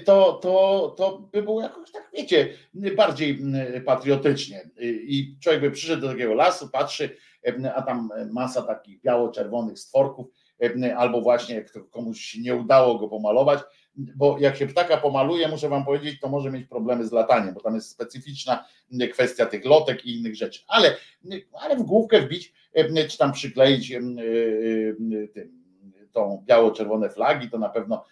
[0.05, 4.69] to, to, to by było jakoś tak, wiecie, bardziej mm, patriotycznie.
[4.81, 7.17] I człowiek by przyszedł do takiego lasu, patrzy,
[7.75, 10.27] a tam masa takich biało-czerwonych stworków,
[10.97, 13.59] albo właśnie komuś nie udało go pomalować,
[13.95, 17.61] bo jak się ptaka pomaluje, muszę wam powiedzieć, to może mieć problemy z lataniem, bo
[17.61, 18.65] tam jest specyficzna
[19.11, 20.63] kwestia tych lotek i innych rzeczy.
[20.67, 20.95] Ale,
[21.53, 22.53] ale w główkę wbić,
[23.09, 24.01] czy tam przykleić e, e,
[25.27, 25.63] tym,
[26.11, 28.05] tą biało-czerwone flagi, to na pewno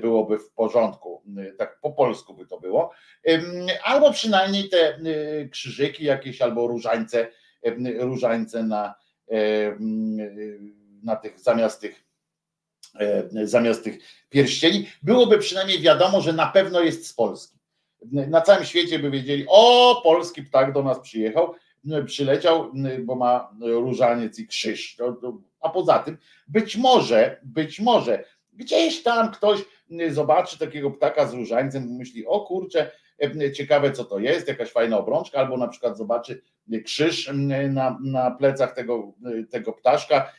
[0.00, 1.22] byłoby w porządku,
[1.58, 2.92] tak po polsku by to było.
[3.84, 4.98] Albo przynajmniej te
[5.50, 7.28] krzyżyki jakieś, albo różańce,
[7.98, 8.94] różańce na,
[11.02, 12.05] na tych, zamiast tych E,
[13.44, 13.98] zamiast tych
[14.30, 17.56] pierścieni, byłoby przynajmniej wiadomo, że na pewno jest z Polski.
[18.12, 21.54] Na całym świecie by wiedzieli, o, polski ptak do nas przyjechał,
[22.06, 22.72] przyleciał,
[23.04, 24.96] bo ma różaniec i krzyż.
[25.60, 26.18] A poza tym,
[26.48, 29.60] być może, być może, gdzieś tam ktoś
[30.10, 32.90] zobaczy takiego ptaka z różańcem myśli, o kurczę,
[33.54, 36.42] ciekawe co to jest, jakaś fajna obrączka, albo na przykład zobaczy
[36.84, 37.30] krzyż
[37.70, 39.12] na, na plecach tego,
[39.50, 40.32] tego ptaszka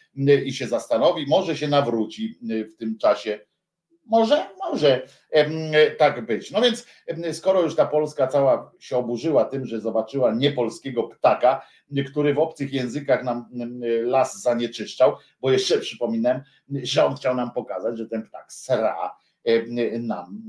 [0.45, 2.39] i się zastanowi, może się nawróci
[2.75, 3.39] w tym czasie.
[4.05, 5.07] Może, może
[5.97, 6.51] tak być.
[6.51, 6.87] No więc,
[7.33, 11.65] skoro już ta Polska cała się oburzyła tym, że zobaczyła niepolskiego ptaka,
[12.11, 13.49] który w obcych językach nam
[14.01, 16.41] las zanieczyszczał, bo jeszcze przypominam,
[16.83, 19.17] że on chciał nam pokazać, że ten ptak sra
[19.99, 20.41] nam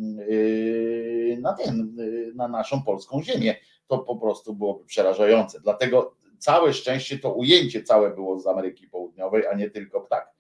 [1.39, 1.97] na, ten,
[2.35, 3.55] na naszą polską ziemię.
[3.87, 5.61] To po prostu byłoby przerażające.
[5.61, 10.31] Dlatego całe szczęście to ujęcie całe było z Ameryki Południowej, a nie tylko ptak.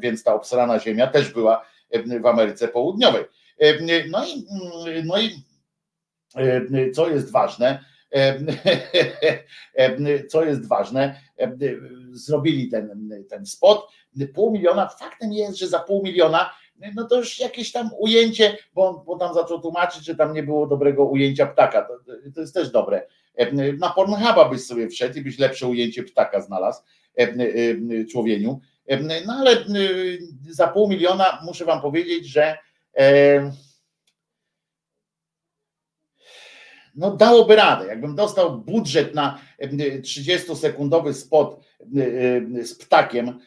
[0.00, 1.66] Więc ta obsrana ziemia też była
[2.20, 3.24] w Ameryce Południowej.
[4.10, 4.46] No i,
[5.04, 5.30] no i
[6.92, 7.84] co jest ważne,
[10.30, 11.20] co jest ważne,
[12.12, 13.88] zrobili ten, ten spot,
[14.34, 16.50] pół miliona, faktem jest, że za pół miliona
[16.94, 20.66] no to już jakieś tam ujęcie, bo, bo tam zaczął tłumaczyć, że tam nie było
[20.66, 21.82] dobrego ujęcia ptaka.
[21.82, 21.98] To,
[22.34, 23.06] to jest też dobre.
[23.78, 26.82] Na Pornhuba byś sobie wszedł i byś lepsze ujęcie ptaka znalazł
[28.10, 28.60] człowieniu.
[29.26, 29.64] No ale
[30.50, 32.58] za pół miliona muszę wam powiedzieć, że
[36.94, 37.86] no dałoby radę.
[37.86, 39.38] Jakbym dostał budżet na
[40.00, 41.60] 30-sekundowy spot
[42.62, 43.38] z ptakiem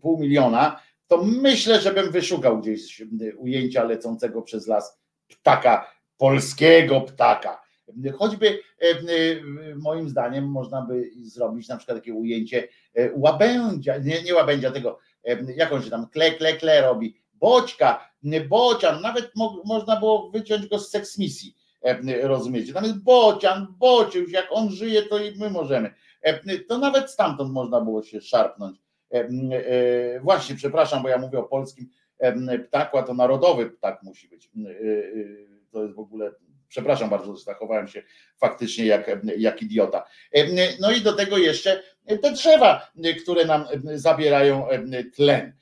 [0.00, 3.02] pół miliona, to myślę, że bym wyszukał gdzieś
[3.36, 7.62] ujęcia lecącego przez las ptaka, polskiego ptaka.
[8.18, 8.96] Choćby e, e,
[9.76, 14.98] moim zdaniem można by zrobić na przykład takie ujęcie e, łabędzia, nie, nie łabędzia, tego,
[15.56, 18.10] jak on się tam kle, kle, kle robi, boćka,
[18.48, 21.56] bocian, nawet mo, można było wyciąć go z seksmisji,
[22.22, 22.72] rozumiecie?
[22.72, 25.94] Tam jest bocian, bociuś, jak on żyje, to i my możemy.
[26.68, 28.78] To nawet stamtąd można było się szarpnąć
[30.22, 31.88] właśnie, przepraszam, bo ja mówię o polskim
[32.68, 34.50] ptaku, a to narodowy ptak musi być.
[34.66, 34.74] E, e,
[35.70, 36.32] to jest w ogóle,
[36.68, 38.02] przepraszam bardzo, zachowałem się
[38.36, 40.04] faktycznie jak, jak idiota.
[40.80, 41.82] No i do tego jeszcze
[42.22, 42.90] te drzewa,
[43.22, 43.64] które nam
[43.94, 44.66] zabierają
[45.14, 45.52] tlen.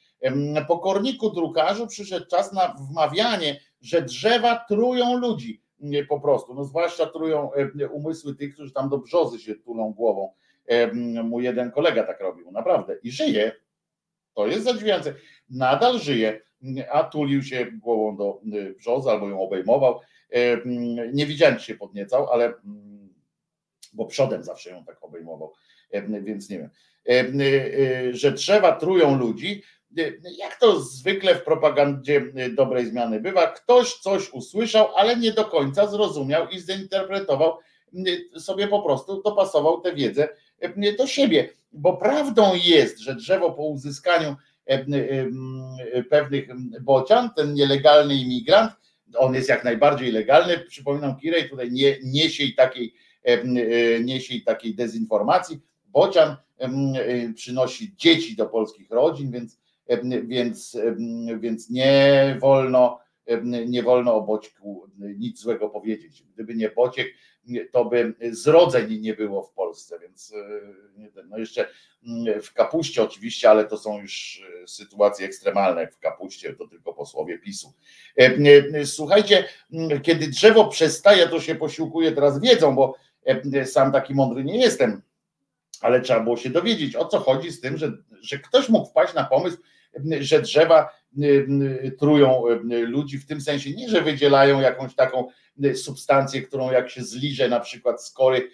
[0.68, 5.62] Po korniku drukarzu przyszedł czas na wmawianie, że drzewa trują ludzi
[6.08, 7.50] po prostu, no zwłaszcza trują
[7.92, 10.32] umysły tych, którzy tam do brzozy się tulą głową.
[11.24, 12.96] Mój jeden kolega tak robił, naprawdę.
[13.02, 13.52] I żyje.
[14.34, 15.14] To jest zadziwiające.
[15.50, 16.40] Nadal żyje,
[16.90, 18.40] a tulił się głową do
[18.78, 20.00] brzozy albo ją obejmował.
[21.12, 22.54] Nie widziałem, czy się podniecał, ale
[23.92, 25.52] bo przodem zawsze ją tak obejmował,
[26.22, 26.70] więc nie wiem.
[28.12, 29.62] Że drzewa trują ludzi,
[30.38, 35.86] jak to zwykle w propagandzie dobrej zmiany bywa, ktoś coś usłyszał, ale nie do końca
[35.86, 37.58] zrozumiał i zinterpretował
[38.38, 40.28] sobie po prostu, dopasował tę wiedzę
[40.98, 41.48] do siebie.
[41.72, 44.36] Bo prawdą jest, że drzewo po uzyskaniu
[46.10, 46.48] pewnych
[46.80, 48.72] bocian, ten nielegalny imigrant,
[49.18, 50.58] on jest jak najbardziej legalny.
[50.58, 52.94] Przypominam, Kirej tutaj nie niesie takiej,
[54.04, 55.60] niesie i takiej dezinformacji.
[55.86, 56.36] Bocian
[57.34, 59.58] przynosi dzieci do polskich rodzin, więc
[60.24, 60.76] więc,
[61.40, 62.98] więc nie wolno
[63.66, 66.24] nie wolno o Boćku nic złego powiedzieć.
[66.34, 67.06] Gdyby nie Bociek,
[67.72, 70.34] to by zrodzeń nie było w Polsce, więc
[71.28, 71.68] no jeszcze
[72.42, 77.72] w kapuście oczywiście, ale to są już sytuacje ekstremalne, w kapuście to tylko posłowie PiSu.
[78.84, 79.44] Słuchajcie,
[80.02, 82.94] kiedy drzewo przestaje, to się posiłkuje teraz wiedzą, bo
[83.64, 85.02] sam taki mądry nie jestem,
[85.80, 89.14] ale trzeba było się dowiedzieć, o co chodzi z tym, że, że ktoś mógł wpaść
[89.14, 89.56] na pomysł,
[90.20, 90.88] że drzewa
[91.98, 92.42] trują
[92.86, 95.28] ludzi w tym sensie, nie, że wydzielają jakąś taką
[95.74, 98.50] substancję, którą jak się zliże na przykład z kory,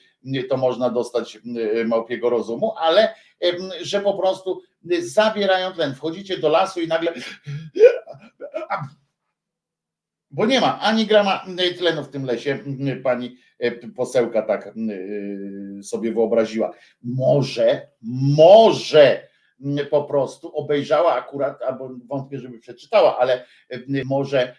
[0.48, 1.39] to można dostać
[1.86, 3.14] małpiego rozumu, ale
[3.82, 4.62] że po prostu
[5.00, 5.94] zabierają tlen.
[5.94, 7.12] Wchodzicie do lasu i nagle
[10.34, 11.47] bo nie ma ani grama
[11.78, 12.58] tlenu w tym lesie,
[13.02, 13.36] pani
[13.97, 14.74] posełka tak
[15.82, 16.72] sobie wyobraziła.
[17.02, 17.89] Może,
[18.36, 19.28] może
[19.91, 23.44] po prostu obejrzała akurat, albo wątpię, żeby przeczytała, ale
[24.05, 24.57] może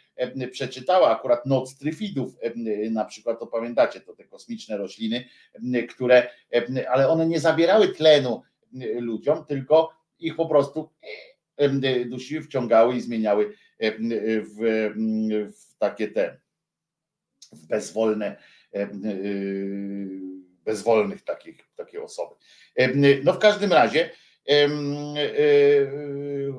[0.52, 2.36] przeczytała akurat Noc Tryfidów,
[2.92, 5.26] na przykład, to pamiętacie, to te kosmiczne rośliny,
[5.90, 6.30] które,
[6.90, 8.42] ale one nie zabierały tlenu
[9.00, 10.90] ludziom, tylko ich po prostu
[12.06, 14.94] dusiły, wciągały i zmieniały w,
[15.54, 16.38] w takie te
[17.54, 18.38] w bezwolne
[20.66, 22.36] bezwolnych takich, takie osoby.
[23.24, 24.10] No w każdym razie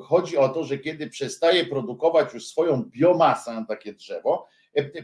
[0.03, 4.49] chodzi o to, że kiedy przestaje produkować już swoją biomasę takie drzewo,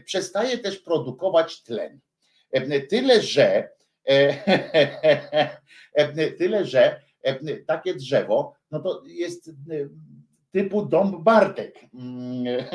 [0.05, 1.99] przestaje też produkować tlen.
[2.89, 3.69] Tyle, że
[6.39, 7.01] tyle, że
[7.67, 9.51] takie drzewo, no to jest
[10.51, 11.79] typu dom Bartek,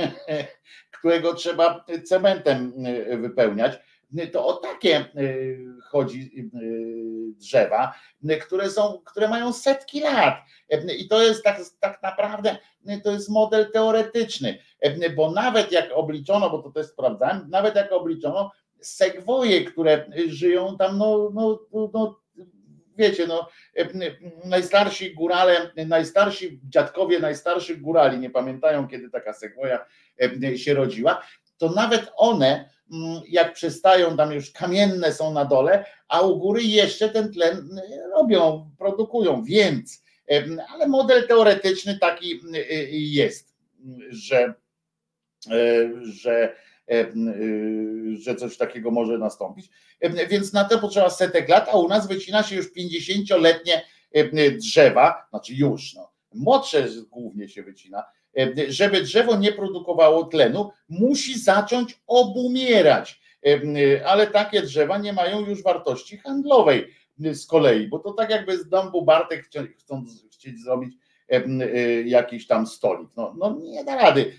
[0.98, 2.72] którego trzeba cementem
[3.20, 3.78] wypełniać
[4.32, 7.94] to o takie y, chodzi y, drzewa,
[8.40, 10.34] które są, które mają setki lat.
[10.98, 12.56] I to jest tak, tak naprawdę,
[13.04, 14.58] to jest model teoretyczny,
[15.16, 20.98] bo nawet jak obliczono, bo to też sprawdzałem, nawet jak obliczono segwoje, które żyją tam,
[20.98, 21.58] no, no,
[21.94, 22.20] no
[22.98, 23.48] wiecie, no,
[24.44, 29.86] najstarsi górale, najstarsi dziadkowie najstarszych górali nie pamiętają, kiedy taka segwoja
[30.56, 31.22] się rodziła,
[31.58, 32.75] to nawet one
[33.28, 37.80] jak przystają, tam już kamienne są na dole, a u góry jeszcze ten tlen mm,
[38.14, 40.04] robią, produkują, więc,
[40.68, 43.54] ale model teoretyczny taki y, y, jest,
[44.08, 44.54] że,
[45.50, 46.54] e, że,
[46.92, 49.70] y, że coś takiego może nastąpić.
[50.30, 53.82] Więc na to potrzeba setek lat, a u nas wycina się już 50-letnie
[54.58, 58.04] drzewa, znaczy już, no, młodsze głównie się wycina,
[58.68, 63.20] żeby drzewo nie produkowało tlenu, musi zacząć obumierać.
[63.46, 66.86] E, e, ale takie drzewa nie mają już wartości handlowej
[67.18, 69.48] z kolei, bo to tak jakby z dąbu Bartek
[69.78, 70.94] chcąc chcieć zrobić
[72.04, 73.08] jakiś tam stolik.
[73.16, 74.32] No, no nie da rady.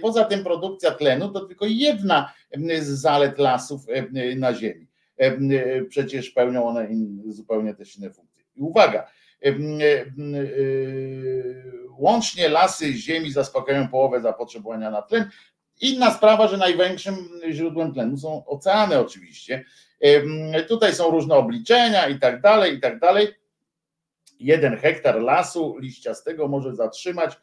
[0.00, 2.32] Poza tym produkcja tlenu to tylko jedna
[2.80, 3.80] z zalet lasów
[4.36, 4.86] na ziemi.
[5.88, 6.88] Przecież pełnią one
[7.26, 8.44] zupełnie też inne funkcje.
[8.56, 9.06] I uwaga,
[12.00, 15.30] Łącznie lasy ziemi zaspokajają połowę zapotrzebowania na tlen.
[15.80, 17.14] Inna sprawa, że największym
[17.50, 19.64] źródłem tlenu są oceany oczywiście.
[20.68, 23.28] Tutaj są różne obliczenia i tak dalej, i tak dalej.
[24.38, 27.36] Jeden hektar lasu liściastego może zatrzymać,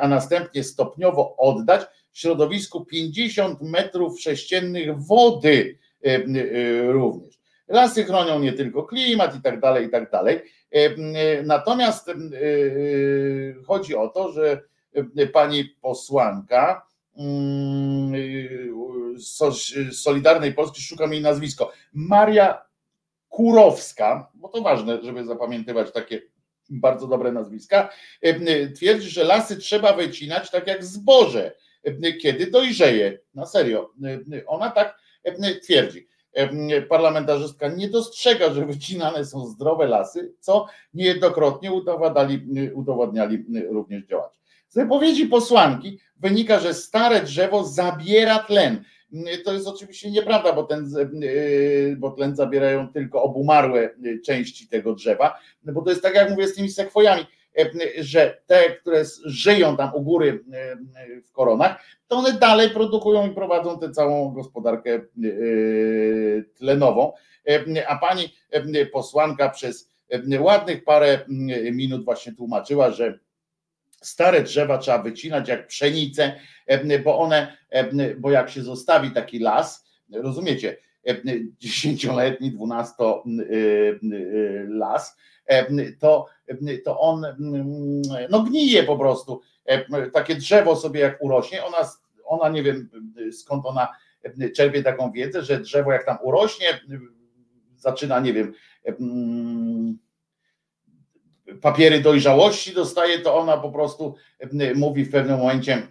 [0.00, 1.80] a następnie stopniowo oddać
[2.12, 5.78] środowisku 50 metrów sześciennych wody
[6.88, 7.33] również.
[7.68, 10.40] Lasy chronią nie tylko klimat i tak dalej, i tak dalej.
[11.44, 12.10] Natomiast
[13.66, 14.60] chodzi o to, że
[15.32, 16.86] pani posłanka
[17.16, 18.12] mm,
[19.92, 22.62] Solidarnej Polski, szukam jej nazwisko, Maria
[23.28, 26.22] Kurowska, bo to ważne, żeby zapamiętywać takie
[26.70, 27.88] bardzo dobre nazwiska,
[28.76, 31.56] twierdzi, że lasy trzeba wycinać tak jak zboże,
[32.20, 33.18] kiedy dojrzeje.
[33.34, 33.92] Na serio,
[34.46, 34.98] ona tak
[35.62, 36.08] twierdzi.
[36.88, 44.38] Parlamentarzystka nie dostrzega, że wycinane są zdrowe lasy, co niejednokrotnie udowadniali, udowadniali również działacze.
[44.68, 48.84] Z wypowiedzi posłanki wynika, że stare drzewo zabiera tlen.
[49.44, 50.90] To jest oczywiście nieprawda, bo ten,
[51.96, 53.90] bo tlen zabierają tylko obumarłe
[54.24, 57.26] części tego drzewa, bo to jest tak jak mówię z tymi sekwojami,
[58.00, 60.44] że te, które żyją tam u góry
[61.26, 65.00] w koronach, to one dalej produkują i prowadzą tę całą gospodarkę
[66.56, 67.12] tlenową.
[67.88, 68.34] A pani
[68.92, 69.90] posłanka przez
[70.38, 71.18] ładnych parę
[71.72, 73.18] minut właśnie tłumaczyła, że
[74.02, 76.32] stare drzewa trzeba wycinać jak pszenicę,
[77.04, 77.56] bo one,
[78.18, 80.76] bo jak się zostawi taki las, rozumiecie,
[81.58, 83.24] dziesięcioletni, dwunasto
[84.68, 85.16] las,
[86.00, 86.26] to,
[86.84, 87.24] to on
[88.30, 89.40] no gnije po prostu.
[90.12, 91.90] Takie drzewo sobie jak urośnie, ona,
[92.24, 92.90] ona nie wiem
[93.32, 93.88] skąd ona
[94.56, 96.66] czerpie taką wiedzę, że drzewo jak tam urośnie,
[97.76, 98.54] zaczyna, nie wiem,
[101.60, 104.14] papiery dojrzałości dostaje, to ona po prostu
[104.74, 105.82] mówi w pewnym momencie,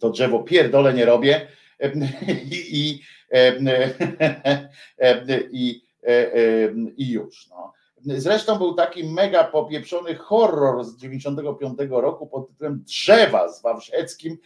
[0.00, 1.46] to drzewo pierdolę nie robię
[2.50, 3.02] i, i,
[5.52, 5.82] i,
[6.96, 7.48] i już.
[7.48, 7.72] No.
[8.04, 14.38] Zresztą był taki mega popieprzony horror z 95 roku pod tytułem Drzewa z Wawrzeckim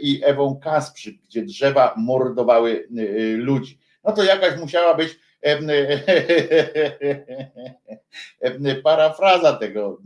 [0.00, 2.88] i Ewą Kasprzyk, gdzie drzewa mordowały
[3.36, 3.78] ludzi.
[4.04, 5.18] No to jakaś musiała być
[8.84, 9.98] parafraza tego,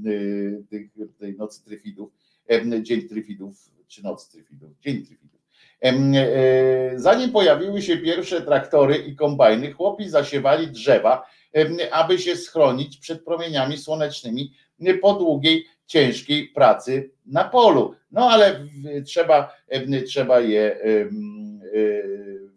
[0.71, 2.13] tej, tej nocy tryfidów,
[2.83, 5.41] dzień tryfidów, czy noc tryfidów, dzień tryfidów.
[6.97, 11.27] Zanim pojawiły się pierwsze traktory i kombajny, chłopi zasiewali drzewa,
[11.91, 14.53] aby się schronić przed promieniami słonecznymi
[15.03, 17.95] po długiej, ciężkiej pracy na polu.
[18.11, 18.67] No ale
[19.07, 19.55] trzeba,
[20.07, 20.77] trzeba je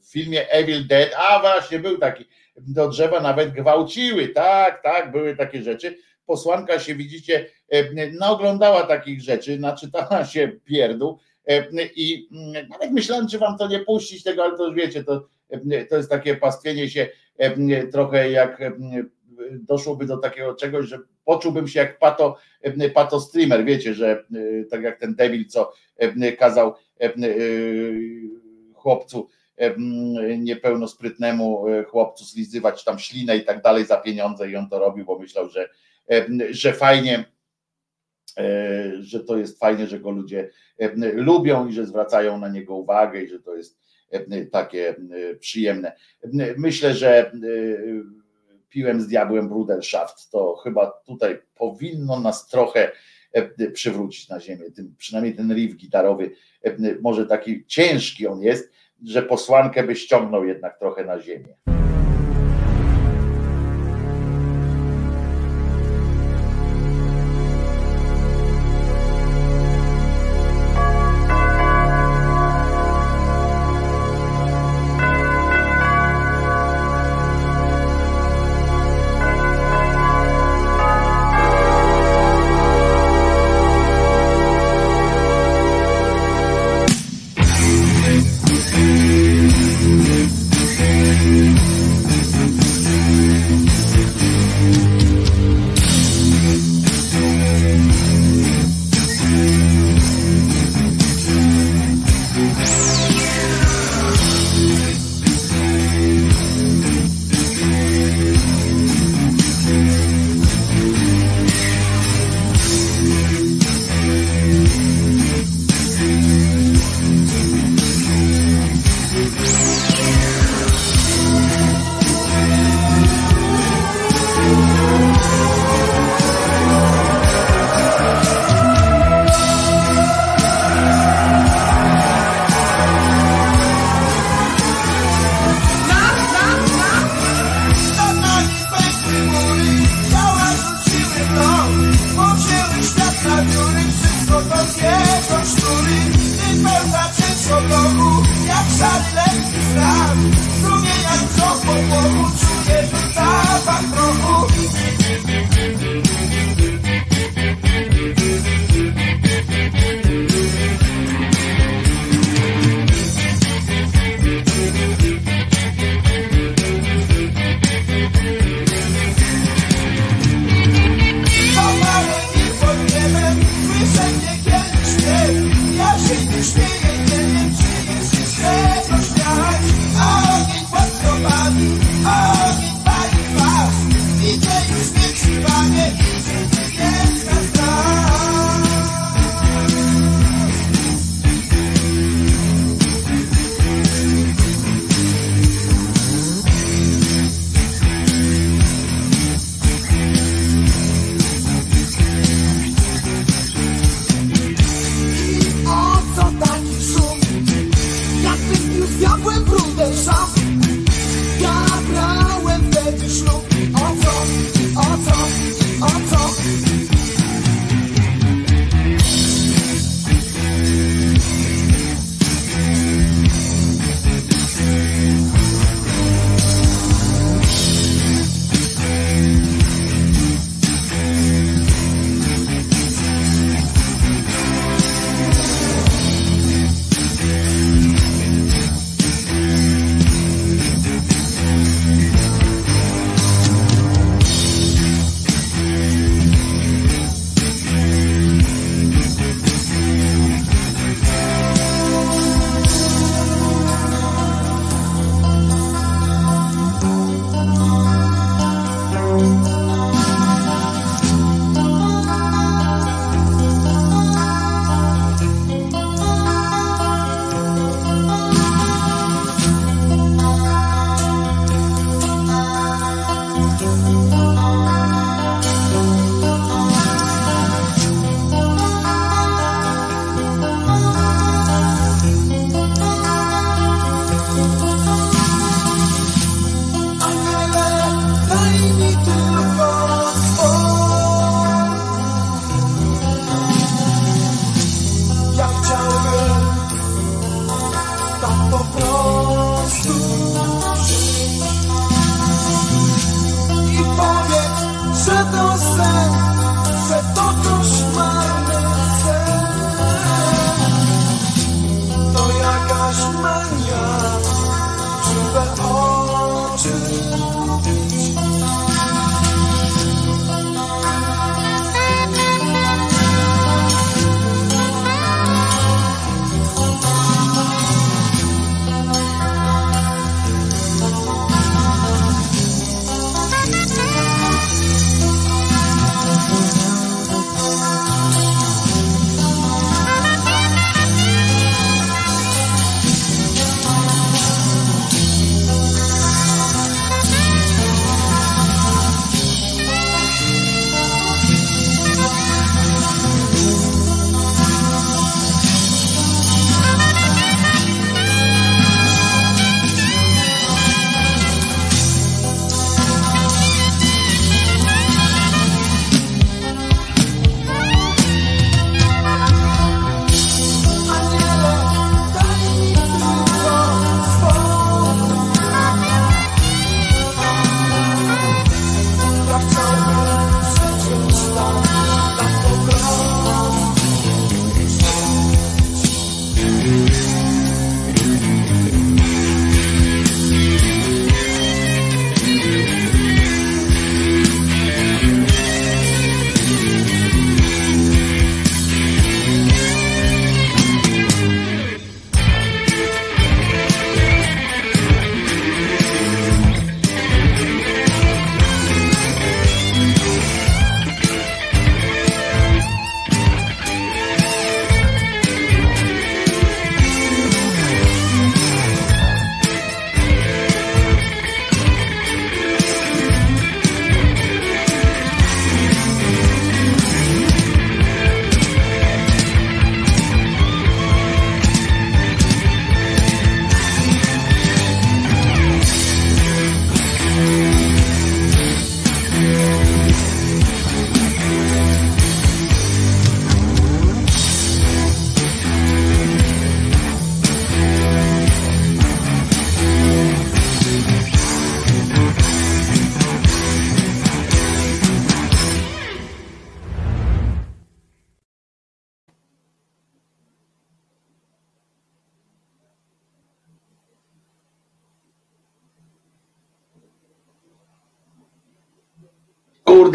[0.02, 2.26] w filmie Evil Dead, a właśnie był taki,
[2.58, 5.98] do drzewa nawet gwałciły, tak, tak, były takie rzeczy.
[6.26, 7.50] Posłanka się, widzicie,
[8.20, 11.20] naoglądała takich rzeczy, naczytała się pierdół
[11.96, 12.30] i
[12.70, 15.28] nawet myślałem, czy wam to nie puścić tego, ale to wiecie, to,
[15.90, 17.08] to jest takie pastwienie się
[17.92, 18.62] trochę jak
[19.52, 22.38] doszłoby do takiego czegoś, że poczułbym się jak pato,
[22.94, 24.26] pato streamer, wiecie, że
[24.70, 25.74] tak jak ten debil, co
[26.38, 26.74] kazał
[28.74, 29.28] chłopcu
[30.38, 35.20] niepełnosprytnemu chłopcu zlizywać tam ślinę i tak dalej za pieniądze i on to robił, bo
[35.20, 35.70] myślał, że,
[36.50, 37.26] że fajnie,
[39.00, 40.50] że to jest fajnie, że go ludzie
[41.14, 43.86] lubią i że zwracają na niego uwagę i że to jest
[44.52, 44.96] takie
[45.40, 45.96] przyjemne.
[46.58, 47.32] Myślę, że
[48.70, 52.92] piłem z diabłem Brudelschaft, to chyba tutaj powinno nas trochę
[53.74, 56.32] przywrócić na ziemię, tym, przynajmniej ten riff gitarowy,
[57.02, 58.72] może taki ciężki on jest,
[59.06, 61.56] że posłankę by ściągnął jednak trochę na ziemię.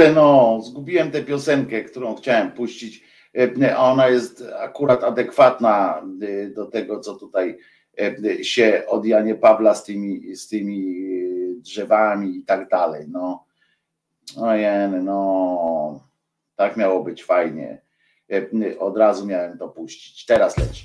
[0.00, 3.04] Kurde, no, zgubiłem tę piosenkę, którą chciałem puścić.
[3.60, 7.58] E, a Ona jest akurat adekwatna e, do tego, co tutaj
[8.00, 11.06] e, się od Janie Pawła z tymi, z tymi
[11.56, 13.06] drzewami i tak dalej.
[13.08, 13.44] No.
[14.36, 16.04] Ojej, no.
[16.56, 17.82] Tak miało być fajnie.
[18.78, 20.26] Od razu miałem to puścić.
[20.26, 20.84] Teraz leci.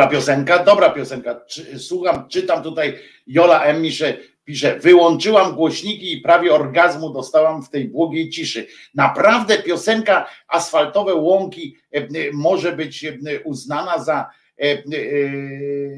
[0.00, 1.40] Dobra piosenka, dobra piosenka.
[1.46, 3.82] Czy, słucham, czytam tutaj Jola M.
[3.82, 8.66] Pisze, pisze, wyłączyłam głośniki i prawie orgazmu dostałam w tej błogiej ciszy.
[8.94, 13.14] Naprawdę piosenka Asfaltowe Łąki e, e, może być e,
[13.44, 14.30] uznana za,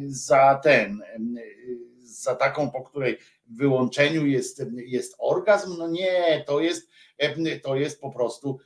[0.06, 1.02] za ten,
[2.02, 5.78] za taką, po której wyłączeniu jest, jest orgazm.
[5.78, 6.90] No nie, to jest,
[7.62, 8.58] to jest po prostu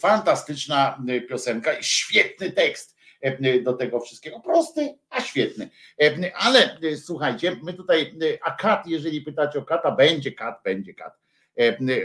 [0.00, 2.89] fantastyczna piosenka i świetny tekst
[3.62, 4.40] do tego wszystkiego.
[4.40, 5.70] Prosty, a świetny.
[6.02, 10.94] E, ale e, słuchajcie, my tutaj, a kat, jeżeli pytacie o kata, będzie kat, będzie
[10.94, 11.20] kat.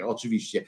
[0.05, 0.65] Oczywiście.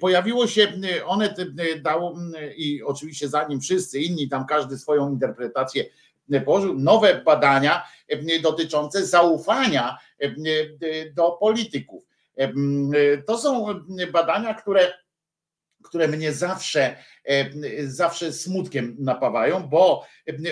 [0.00, 0.72] Pojawiło się,
[1.06, 1.34] one
[1.80, 2.18] dało
[2.56, 5.84] i oczywiście zanim wszyscy inni, tam każdy swoją interpretację
[6.44, 7.82] położył, nowe badania
[8.42, 9.98] dotyczące zaufania
[11.14, 12.04] do polityków.
[13.26, 13.66] To są
[14.12, 14.92] badania, które
[15.84, 17.50] które mnie zawsze, e,
[17.86, 20.06] zawsze smutkiem napawają, bo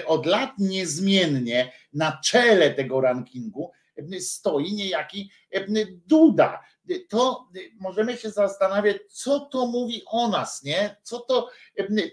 [0.06, 3.70] od lat niezmiennie na czele tego rankingu
[4.20, 5.30] stoi niejaki
[6.06, 6.64] Duda.
[7.08, 10.96] To możemy się zastanawiać, co to mówi o nas, nie?
[11.02, 11.50] Co to,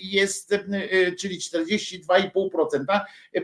[0.03, 0.55] jest,
[1.19, 2.99] czyli 42,5%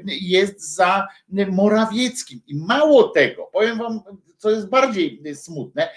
[0.08, 1.08] jest za
[1.52, 2.42] Morawieckim.
[2.48, 4.02] I mało tego, powiem wam,
[4.38, 5.90] co jest bardziej smutne,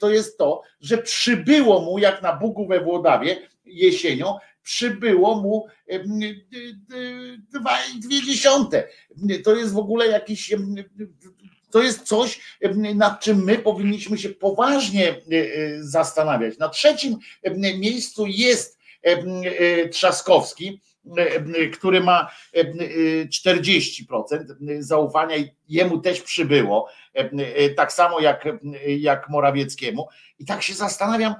[0.00, 5.66] to jest to, że przybyło mu jak na Bugu we Włodawie jesienią przybyło mu
[7.54, 8.88] dwa dwie dziesiąte.
[9.44, 10.54] To jest w ogóle jakiś
[11.70, 12.40] to jest coś,
[12.94, 15.20] nad czym my powinniśmy się poważnie
[15.80, 16.58] zastanawiać.
[16.58, 17.16] Na trzecim
[17.78, 18.78] miejscu jest
[19.92, 20.80] Trzaskowski,
[21.72, 22.30] który ma
[23.44, 24.44] 40%
[24.78, 26.88] zaufania i jemu też przybyło,
[27.76, 28.48] tak samo jak,
[28.98, 30.08] jak Morawieckiemu.
[30.38, 31.34] I tak się zastanawiam,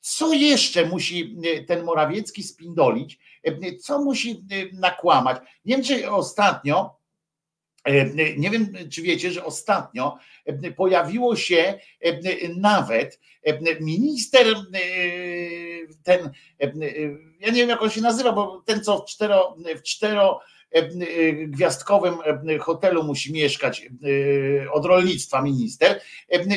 [0.00, 3.18] co jeszcze musi e, ten Morawiecki spindolić?
[3.44, 5.38] E, co musi e, nakłamać?
[5.64, 6.96] Nie wiem, czy ostatnio,
[8.36, 10.18] nie wiem, czy wiecie, że ostatnio
[10.76, 11.78] pojawiło się
[12.56, 13.20] nawet
[13.80, 14.46] minister,
[16.02, 16.30] ten,
[17.40, 20.40] ja nie wiem, jak on się nazywa, bo ten, co w cztero, w cztero
[21.46, 22.14] gwiazdkowym
[22.60, 23.88] hotelu musi mieszkać
[24.72, 26.00] od rolnictwa minister,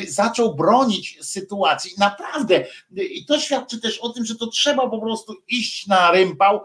[0.08, 1.90] zaczął bronić sytuacji.
[1.98, 6.60] Naprawdę i to świadczy też o tym, że to trzeba po prostu iść na rympał,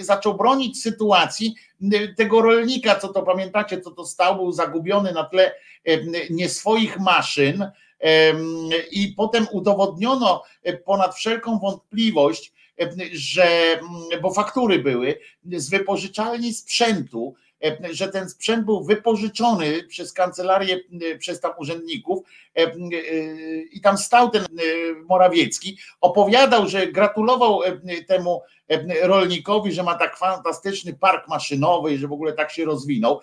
[0.00, 1.54] zaczął bronić sytuacji
[2.16, 5.54] tego rolnika, co to pamiętacie, co to stał, był zagubiony na tle
[6.30, 7.70] nie swoich maszyn
[8.90, 10.42] i potem udowodniono
[10.84, 12.52] ponad wszelką wątpliwość,
[13.12, 13.80] że,
[14.22, 15.18] bo faktury były
[15.52, 17.34] z wypożyczalni sprzętu,
[17.90, 20.80] że ten sprzęt był wypożyczony przez kancelarię,
[21.18, 22.22] przez tam urzędników
[23.72, 24.46] i tam stał ten
[25.08, 27.60] Morawiecki, opowiadał, że gratulował
[28.08, 28.42] temu
[29.02, 33.20] rolnikowi, że ma tak fantastyczny park maszynowy i że w ogóle tak się rozwinął.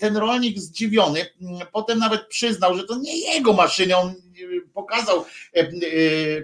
[0.00, 1.26] Ten rolnik zdziwiony
[1.72, 4.14] potem nawet przyznał, że to nie jego maszyny, on
[4.74, 5.24] pokazał,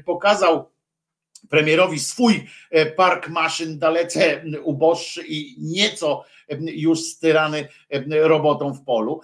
[0.04, 0.70] pokazał
[1.48, 6.24] premierowi swój e, park maszyn dalece uboższy i nieco
[6.60, 7.68] już styrany
[8.08, 9.20] robotą w polu,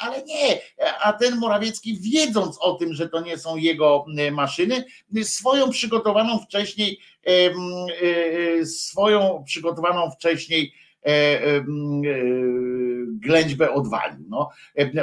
[0.00, 0.60] ale nie,
[1.02, 4.84] a ten Morawiecki wiedząc o tym, że to nie są jego maszyny,
[5.22, 10.72] swoją przygotowaną wcześniej e, swoją przygotowaną wcześniej
[11.06, 11.64] e,
[13.06, 14.24] ględźbę odwalił.
[14.28, 14.50] No,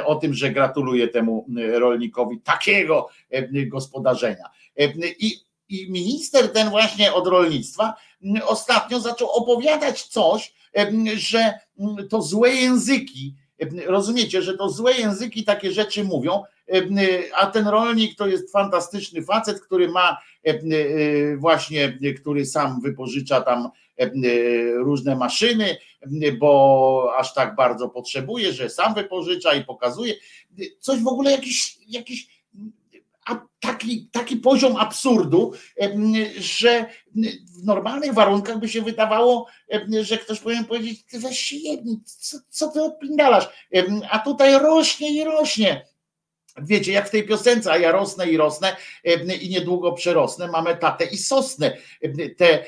[0.04, 3.08] o tym, że gratuluję temu rolnikowi takiego
[3.66, 4.44] gospodarzenia.
[5.18, 7.94] I i minister ten właśnie od rolnictwa
[8.46, 10.54] ostatnio zaczął opowiadać coś,
[11.16, 11.52] że
[12.10, 13.34] to złe języki
[13.86, 16.42] Rozumiecie, że to złe języki takie rzeczy mówią,
[17.34, 20.18] a ten rolnik to jest fantastyczny facet, który ma
[21.36, 23.70] właśnie, który sam wypożycza tam
[24.76, 25.76] różne maszyny,
[26.38, 30.14] bo aż tak bardzo potrzebuje, że sam wypożycza i pokazuje.
[30.80, 32.33] Coś w ogóle jakiś, jakiś
[33.60, 35.52] taki, taki poziom absurdu,
[36.38, 36.86] że
[37.60, 39.46] w normalnych warunkach by się wydawało,
[40.02, 43.48] że ktoś powinien powiedzieć, ty weź się jedni, co, co ty odpindalasz,
[44.10, 45.86] a tutaj rośnie i rośnie.
[46.62, 48.76] Wiecie, jak w tej piosence, a ja rosnę i rosnę
[49.40, 51.76] i niedługo przerosnę, mamy tatę i sosnę,
[52.36, 52.64] te,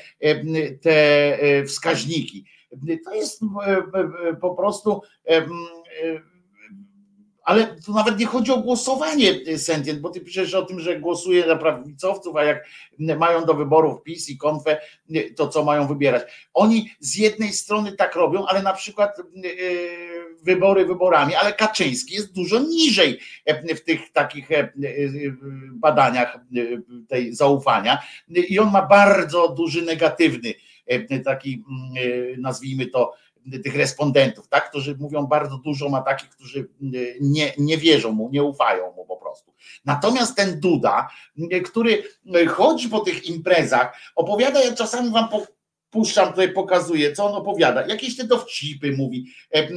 [0.81, 1.37] te
[1.67, 2.45] wskaźniki.
[3.05, 3.41] To jest
[4.41, 5.01] po prostu
[7.47, 10.99] ale tu nawet nie chodzi o głosowanie y, sentient, bo ty piszesz o tym, że
[10.99, 12.65] głosuje na prawicowców, a jak
[12.99, 14.81] mają do wyborów PiS i konfę,
[15.15, 16.23] y, to co mają wybierać.
[16.53, 19.23] Oni z jednej strony tak robią, ale na przykład y,
[20.43, 23.19] wybory wyborami, ale Kaczyński jest dużo niżej
[23.75, 24.49] w tych takich
[25.71, 26.39] badaniach
[27.07, 27.97] tej zaufania
[28.29, 30.53] i on ma bardzo duży negatywny
[31.25, 31.63] taki
[32.37, 33.13] nazwijmy to
[33.63, 36.59] tych respondentów, tak, którzy mówią bardzo dużo, ma takich, którzy
[36.93, 39.53] y, nie, nie wierzą mu, nie ufają mu po prostu.
[39.85, 41.07] Natomiast ten Duda,
[41.53, 42.03] y, który
[42.47, 45.29] chodzi po tych imprezach, opowiada, ja czasami wam
[45.89, 49.67] puszczam, tutaj pokazuję, co on opowiada, jakieś te dowcipy mówi, e,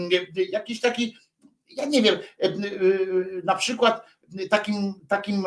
[0.51, 1.17] jakiś taki,
[1.77, 2.49] ja nie wiem, e,
[3.45, 4.07] na przykład
[4.51, 5.45] takim, takim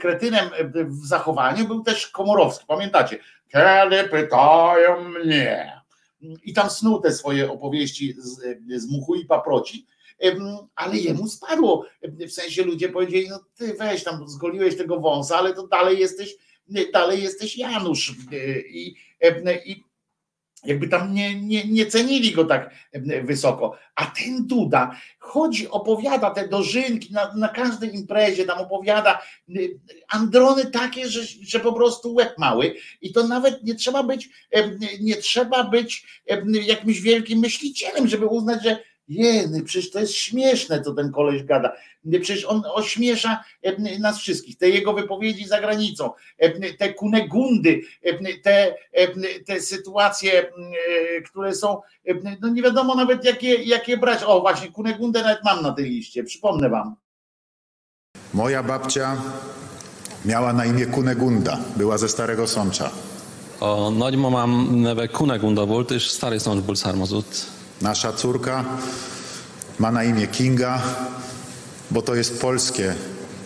[0.00, 0.50] kretynem
[0.86, 3.18] w zachowaniu był też Komorowski, pamiętacie?
[3.48, 5.80] Kiedy pytają mnie,
[6.44, 9.86] i tam snuł te swoje opowieści z, z muchu i paproci,
[10.74, 11.86] ale jemu spadło.
[12.02, 16.36] W sensie ludzie powiedzieli, no ty weź tam, zgoliłeś tego wąsa, ale to dalej jesteś,
[16.92, 18.14] dalej jesteś Janusz.
[18.70, 18.94] I,
[19.66, 19.83] i
[20.64, 22.70] jakby tam nie, nie, nie cenili go tak
[23.22, 23.76] wysoko.
[23.94, 29.22] A ten Duda chodzi, opowiada te dożynki na, na każdej imprezie, tam opowiada
[30.08, 34.28] androny takie, że, że po prostu łeb mały i to nawet nie trzeba być,
[35.00, 36.06] nie trzeba być
[36.66, 38.78] jakimś wielkim myślicielem, żeby uznać, że
[39.08, 41.72] Jeny, przecież to jest śmieszne, co ten koleś gada.
[42.10, 43.44] Przecież on ośmiesza
[43.98, 44.58] nas wszystkich.
[44.58, 46.10] Te jego wypowiedzi za granicą,
[46.78, 47.80] te kunegundy,
[48.42, 48.74] te,
[49.46, 50.52] te sytuacje,
[51.26, 51.80] które są,
[52.40, 54.22] no nie wiadomo nawet jakie, jakie brać.
[54.26, 56.96] O, właśnie, kunegundę nawet mam na tej liście, przypomnę wam.
[58.34, 59.22] Moja babcia
[60.24, 62.90] miała na imię Kunegunda, była ze Starego Sącza.
[63.60, 67.53] O nagymamám neve Kunegunda volt, és Stary był származott.
[67.84, 68.64] Nasza córka
[69.78, 70.82] ma na imię Kinga,
[71.90, 72.94] bo to jest polskie,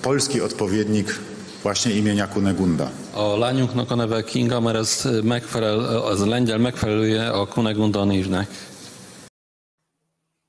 [0.02, 1.18] polski odpowiednik
[1.62, 2.88] właśnie imienia Kunegunda.
[3.14, 7.46] A lányunknak a neve Kinga, mert ez, megfelel, az lengyel megfelelője a.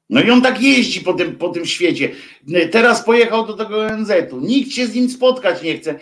[0.09, 2.11] No i on tak jeździ po tym, po tym świecie.
[2.71, 4.39] Teraz pojechał do tego ONZ-u.
[4.39, 5.99] Nikt się z nim spotkać nie chce.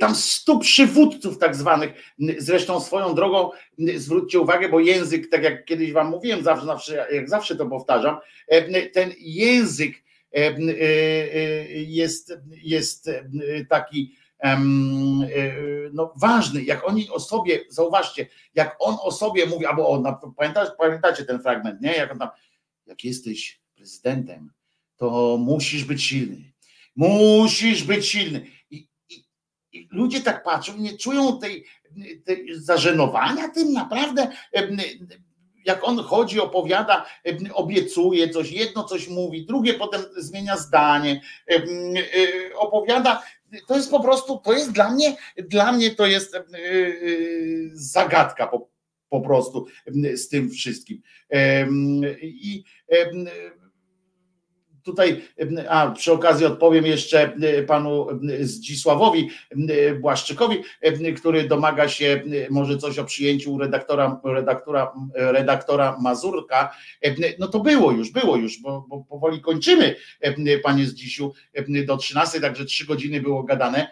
[0.00, 1.92] Tam stu przywódców tak zwanych.
[2.38, 3.50] Zresztą swoją drogą
[3.96, 8.16] zwróćcie uwagę, bo język, tak jak kiedyś wam mówiłem, zawsze, zawsze jak zawsze to powtarzam,
[8.92, 9.92] ten język
[11.70, 13.10] jest, jest
[13.68, 14.16] taki
[15.92, 20.04] no, ważny, jak oni o sobie, zauważcie, jak on o sobie mówi, albo on,
[20.36, 21.92] pamiętacie, pamiętacie ten fragment, nie?
[21.92, 22.28] Jak on tam
[22.86, 24.50] jak jesteś prezydentem,
[24.96, 26.52] to musisz być silny.
[26.96, 28.46] Musisz być silny.
[28.70, 29.24] I, i,
[29.72, 31.64] i ludzie tak patrzą, nie czują tej,
[32.24, 34.28] tej zażenowania tym naprawdę.
[35.64, 37.06] Jak on chodzi, opowiada,
[37.54, 41.20] obiecuje coś, jedno coś mówi, drugie potem zmienia zdanie,
[42.54, 43.22] opowiada.
[43.66, 46.36] To jest po prostu, to jest dla mnie, dla mnie to jest
[47.72, 48.75] zagadka po,
[49.10, 49.66] po prostu
[50.14, 51.02] z tym wszystkim.
[52.22, 52.64] I
[54.86, 55.22] tutaj,
[55.68, 57.32] a przy okazji odpowiem jeszcze
[57.66, 58.06] panu
[58.40, 59.30] Zdzisławowi
[60.00, 60.56] Błaszczykowi,
[61.16, 66.76] który domaga się może coś o przyjęciu redaktora, redaktora, redaktora Mazurka.
[67.38, 69.96] No to było już, było już, bo, bo powoli kończymy,
[70.62, 71.32] panie Zdzisiu,
[71.86, 73.90] do 13, także trzy godziny było gadane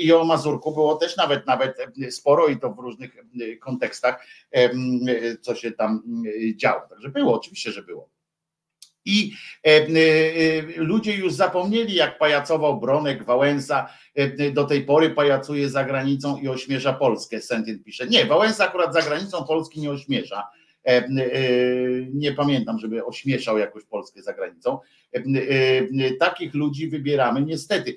[0.00, 1.76] i o Mazurku było też nawet, nawet
[2.10, 3.16] sporo i to w różnych
[3.60, 4.26] kontekstach,
[5.40, 6.02] co się tam
[6.56, 6.80] działo.
[6.90, 8.13] Także było, oczywiście, że było.
[9.04, 9.32] I
[9.66, 9.86] e, e,
[10.76, 16.48] ludzie już zapomnieli, jak pajacował Bronek, Wałęsa, e, do tej pory pajacuje za granicą i
[16.48, 17.40] ośmiesza Polskę.
[17.40, 18.06] Sentient pisze.
[18.06, 20.48] Nie, Wałęsa akurat za granicą Polski nie ośmiesza.
[22.12, 24.78] Nie pamiętam, żeby ośmieszał jakoś Polskę za granicą.
[26.20, 27.96] Takich ludzi wybieramy niestety.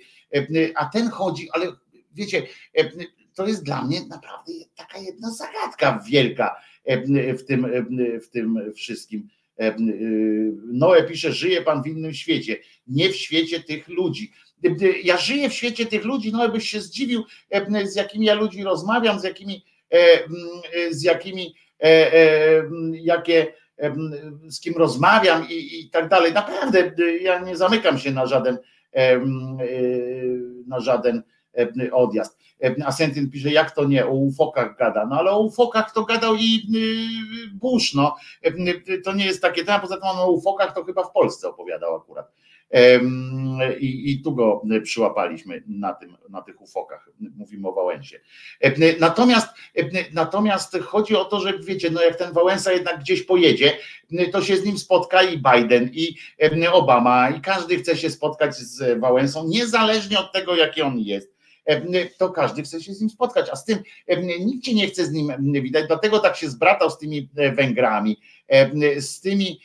[0.76, 1.66] A ten chodzi, ale
[2.14, 2.44] wiecie,
[3.34, 6.56] to jest dla mnie naprawdę taka jedna zagadka wielka
[7.38, 7.68] w tym,
[8.22, 9.27] w tym wszystkim
[10.74, 14.32] Noe pisze, żyje pan w innym świecie, nie w świecie tych ludzi.
[15.03, 17.24] Ja żyję w świecie tych ludzi, no byś się zdziwił,
[17.86, 19.66] z jakimi ja ludzi rozmawiam, z jakimi,
[20.92, 21.56] z jakimi,
[22.94, 23.53] jakie,
[24.50, 26.34] z kim rozmawiam i, i tak dalej.
[26.34, 28.58] Naprawdę ja nie zamykam się na żaden,
[30.68, 31.24] na żaden
[31.92, 32.40] odjazd.
[32.86, 35.06] Asentyn pisze, jak to nie, o ufokach gada.
[35.06, 36.61] No ale o ufokach to gadał i
[37.53, 38.16] Bush, no.
[39.03, 41.95] To nie jest takie, a poza tym on o ufokach to chyba w Polsce opowiadał
[41.95, 42.32] akurat.
[43.80, 48.19] I, I tu go przyłapaliśmy na, tym, na tych ufokach, mówimy o Wałęsie.
[49.00, 49.48] Natomiast,
[50.14, 53.77] natomiast chodzi o to, że wiecie, no jak ten Wałęsa jednak gdzieś pojedzie,
[54.32, 56.16] to się z nim spotka i Biden, i
[56.72, 61.36] Obama, i każdy chce się spotkać z Wałęsą, niezależnie od tego, jaki on jest
[62.17, 63.77] to każdy chce się z nim spotkać, a z tym
[64.39, 65.31] nikt cię nie chce z nim
[65.63, 68.19] widać, dlatego tak się zbratał z tymi Węgrami,
[68.99, 69.59] z tymi,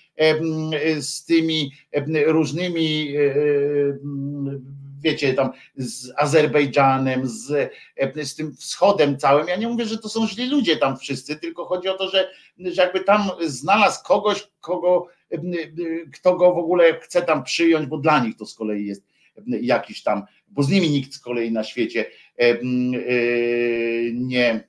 [1.00, 1.72] z tymi
[2.26, 3.14] różnymi
[5.02, 7.72] wiecie, tam z Azerbejdżanem, z,
[8.22, 9.48] z tym wschodem całym.
[9.48, 12.31] Ja nie mówię, że to są źli ludzie tam wszyscy, tylko chodzi o to, że,
[12.58, 15.08] że jakby tam znalazł kogoś, kogo,
[16.12, 19.11] kto go w ogóle chce tam przyjąć, bo dla nich to z kolei jest
[19.47, 22.07] jakiś tam, bo z nimi nikt z kolei na świecie
[24.15, 24.69] nie,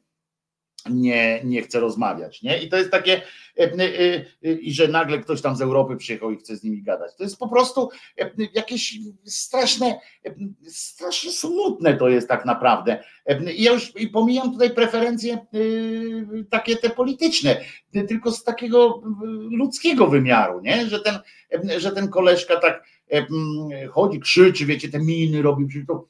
[0.89, 2.41] nie, nie chce rozmawiać.
[2.41, 2.63] Nie?
[2.63, 3.21] I to jest takie,
[4.61, 7.15] i że nagle ktoś tam z Europy przyjechał i chce z nimi gadać.
[7.17, 7.89] To jest po prostu
[8.53, 9.99] jakieś straszne,
[10.67, 13.03] strasznie smutne to jest tak naprawdę.
[13.55, 15.45] I ja już i pomijam tutaj preferencje
[16.49, 17.61] takie te polityczne,
[18.07, 19.01] tylko z takiego
[19.51, 20.85] ludzkiego wymiaru, nie?
[20.85, 21.19] Że, ten,
[21.77, 22.83] że ten koleżka tak
[23.91, 26.07] chodzi, krzyczy, wiecie, te miny robi, to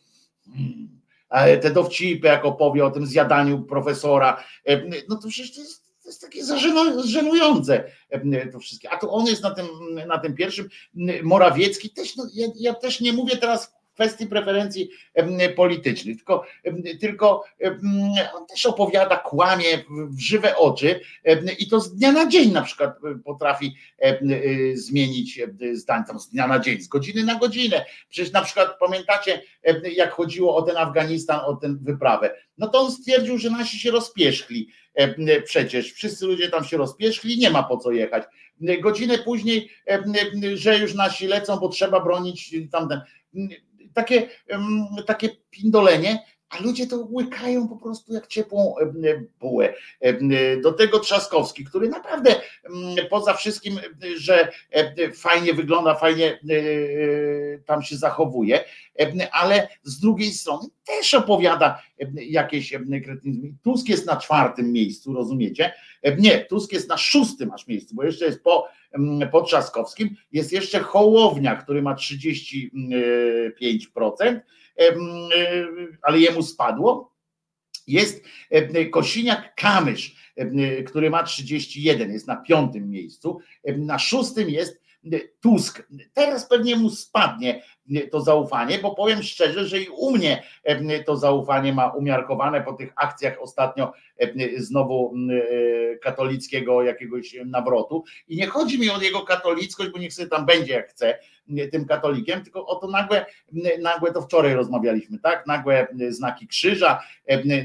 [1.62, 4.44] te dowcipy, jak opowie o tym zjadaniu profesora,
[5.10, 6.40] no to przecież to jest, to jest takie
[7.04, 7.84] żenujące
[8.52, 8.90] to wszystkie.
[8.90, 9.66] A to on jest na tym,
[10.08, 10.70] na tym pierwszym.
[11.24, 14.90] Morawiecki też, no, ja, ja też nie mówię teraz kwestii preferencji
[15.56, 16.46] politycznych, tylko,
[17.00, 17.44] tylko
[18.36, 21.00] on też opowiada, kłamie w żywe oczy
[21.60, 23.76] i to z dnia na dzień na przykład potrafi
[24.74, 25.42] zmienić
[25.74, 27.86] zdań, tam z dnia na dzień, z godziny na godzinę.
[28.10, 29.42] Przecież na przykład pamiętacie,
[29.96, 33.92] jak chodziło o ten Afganistan, o tę wyprawę, no to on stwierdził, że nasi się
[33.92, 34.70] rozpieszkli
[35.46, 38.24] przecież, wszyscy ludzie tam się rozpieszkli, nie ma po co jechać.
[38.82, 39.70] Godzinę później,
[40.54, 43.02] że już nasi lecą, bo trzeba bronić tamten
[43.94, 44.30] takie,
[45.08, 46.20] takie pindolenie,
[46.54, 48.76] a ludzie to łykają po prostu jak ciepłą
[49.40, 49.74] bułę.
[50.64, 52.36] Do tego Trzaskowski, który naprawdę
[53.10, 53.80] poza wszystkim,
[54.16, 54.52] że
[55.14, 56.40] fajnie wygląda, fajnie
[57.66, 58.64] tam się zachowuje,
[59.32, 61.82] ale z drugiej strony też opowiada
[62.16, 62.74] jakieś
[63.06, 63.54] kretynizmy.
[63.64, 65.74] Tusk jest na czwartym miejscu, rozumiecie?
[66.18, 68.68] Nie, Tusk jest na szóstym aż miejscu, bo jeszcze jest po,
[69.32, 74.40] po Trzaskowskim, jest jeszcze Hołownia, który ma 35%,
[76.02, 77.14] ale jemu spadło.
[77.88, 78.24] Jest
[78.92, 80.12] Kosiniak-Kamysz,
[80.88, 83.40] który ma 31, jest na piątym miejscu.
[83.78, 84.84] Na szóstym jest
[85.42, 85.88] Tusk.
[86.14, 87.64] Teraz pewnie mu spadnie
[88.12, 90.44] to zaufanie, bo powiem szczerze, że i u mnie
[91.06, 93.94] to zaufanie ma umiarkowane po tych akcjach ostatnio
[94.58, 95.14] znowu
[96.02, 98.04] katolickiego jakiegoś nawrotu.
[98.28, 101.20] I nie chodzi mi o jego katolickość, bo niech sobie tam będzie jak chce
[101.72, 103.26] tym katolikiem, tylko o to nagłe,
[103.80, 105.48] nagłe to wczoraj rozmawialiśmy, tak?
[105.48, 107.04] Nagłe znaki krzyża,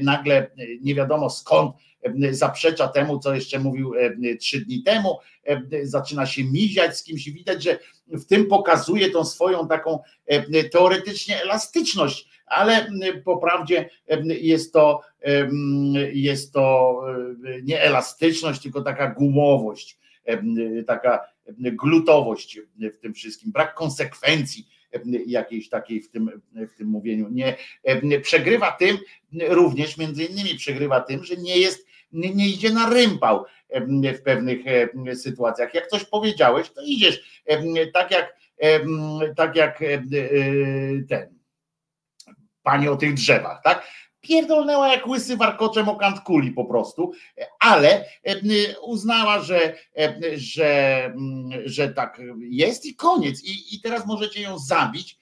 [0.01, 0.51] nagle
[0.81, 1.75] nie wiadomo skąd
[2.31, 3.93] zaprzecza temu, co jeszcze mówił
[4.39, 5.17] trzy dni temu,
[5.83, 9.99] zaczyna się miziać z kimś widać, że w tym pokazuje tą swoją taką
[10.71, 12.87] teoretycznie elastyczność, ale
[13.25, 13.89] po prawdzie
[14.25, 15.01] jest to,
[16.13, 16.95] jest to
[17.63, 19.97] nie elastyczność, tylko taka gumowość,
[20.87, 24.67] taka glutowość w tym wszystkim, brak konsekwencji
[25.25, 27.29] jakiejś takiej w tym, w tym mówieniu.
[27.29, 27.55] Nie,
[28.21, 28.97] przegrywa tym,
[29.49, 33.45] również między innymi przegrywa tym, że nie jest, nie idzie na rympał
[34.15, 34.59] w pewnych
[35.15, 35.73] sytuacjach.
[35.73, 37.43] Jak coś powiedziałeś, to idziesz.
[37.93, 38.37] Tak jak,
[39.35, 39.79] tak jak
[41.09, 41.39] ten
[42.63, 43.87] pani o tych drzewach, tak?
[44.21, 47.11] Pierdolnęła jak łysy warkoczem o kant kuli po prostu,
[47.59, 48.05] ale
[48.81, 49.75] uznała, że,
[50.35, 51.13] że,
[51.65, 53.43] że tak jest i koniec.
[53.43, 55.19] I, I teraz możecie ją zabić.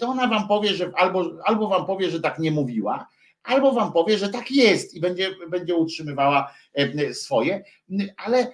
[0.00, 3.06] To ona wam powie, że albo, albo wam powie, że tak nie mówiła,
[3.48, 6.54] albo wam powie, że tak jest i będzie, będzie utrzymywała
[7.12, 7.64] swoje,
[8.16, 8.52] ale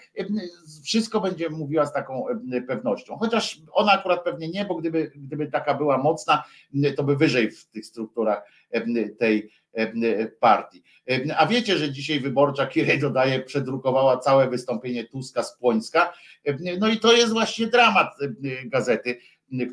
[0.84, 2.24] wszystko będzie mówiła z taką
[2.68, 3.16] pewnością.
[3.16, 6.44] Chociaż ona akurat pewnie nie, bo gdyby, gdyby taka była mocna,
[6.96, 8.42] to by wyżej w tych strukturach
[9.18, 9.50] tej
[10.40, 10.82] partii.
[11.36, 16.12] A wiecie, że dzisiaj wyborcza Kirej dodaje, przedrukowała całe wystąpienie Tuska z Płońska.
[16.78, 18.08] No i to jest właśnie dramat
[18.64, 19.18] gazety,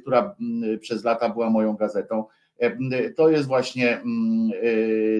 [0.02, 0.36] która
[0.82, 2.26] przez lata była moją gazetą.
[3.16, 4.02] To jest właśnie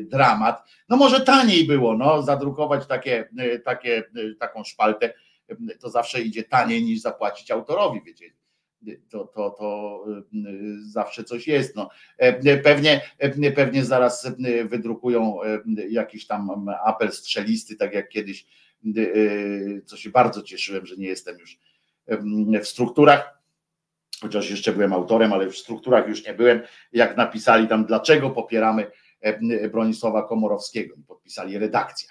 [0.02, 0.64] dramat.
[0.90, 3.30] No może taniej było, no, zadrukować takie,
[3.66, 4.04] takie,
[4.40, 5.14] taką szpaltę,
[5.80, 8.26] to zawsze idzie taniej niż zapłacić autorowi, wiecie
[9.10, 10.00] to, to, to
[10.82, 11.76] zawsze coś jest.
[11.76, 11.90] No.
[12.64, 13.02] Pewnie,
[13.56, 14.32] pewnie zaraz
[14.66, 15.38] wydrukują
[15.90, 18.46] jakiś tam apel strzelisty, tak jak kiedyś,
[19.86, 21.60] co się bardzo cieszyłem, że nie jestem już
[22.62, 23.41] w strukturach,
[24.22, 26.62] chociaż jeszcze byłem autorem, ale w strukturach już nie byłem,
[26.94, 28.88] jak napisali tam, dlaczego popieramy
[29.72, 32.10] Bronisława Komorowskiego podpisali redakcja.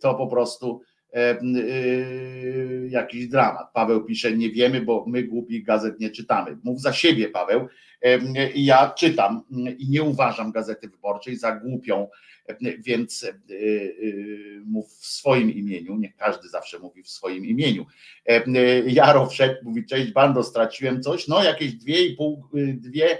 [0.00, 0.80] To po prostu
[1.16, 3.72] Y, jakiś dramat.
[3.72, 6.56] Paweł pisze, nie wiemy, bo my głupich gazet nie czytamy.
[6.64, 7.68] Mów za siebie, Paweł.
[8.54, 9.42] Ja czytam
[9.78, 12.08] i nie uważam Gazety Wyborczej za głupią,
[12.78, 15.96] więc y, y, mów w swoim imieniu.
[15.96, 17.86] Niech każdy zawsze mówi w swoim imieniu.
[18.86, 21.28] Jaro wszedł, mówi, cześć bando, straciłem coś.
[21.28, 23.18] No jakieś dwie i pół, dwie,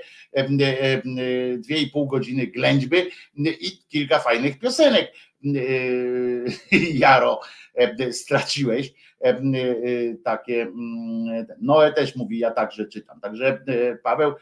[1.59, 2.97] dwie i pół godziny ględźby
[3.37, 5.13] i kilka fajnych piosenek.
[6.95, 7.41] Jaro
[7.75, 8.95] E, straciłeś e, e,
[10.25, 10.63] takie.
[10.63, 13.21] Mm, Noe też mówi, ja także czytam.
[13.21, 13.65] Także
[14.03, 14.33] Paweł,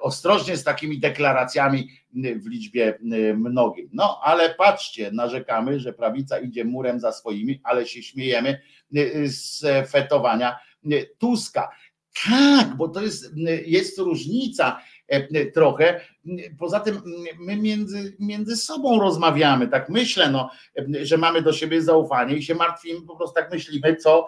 [0.00, 2.98] ostrożnie z takimi deklaracjami w liczbie
[3.36, 3.88] mnogiej.
[3.92, 8.60] No ale patrzcie, narzekamy, że prawica idzie murem za swoimi, ale się śmiejemy
[9.24, 10.58] z fetowania
[11.18, 11.70] Tuska.
[12.28, 13.32] Tak, bo to jest,
[13.66, 14.80] jest różnica
[15.54, 16.00] trochę.
[16.58, 17.02] Poza tym
[17.38, 20.50] my między, między sobą rozmawiamy, tak myślę, no,
[21.02, 24.26] że mamy do siebie zaufanie i się martwimy, po prostu tak myślimy, co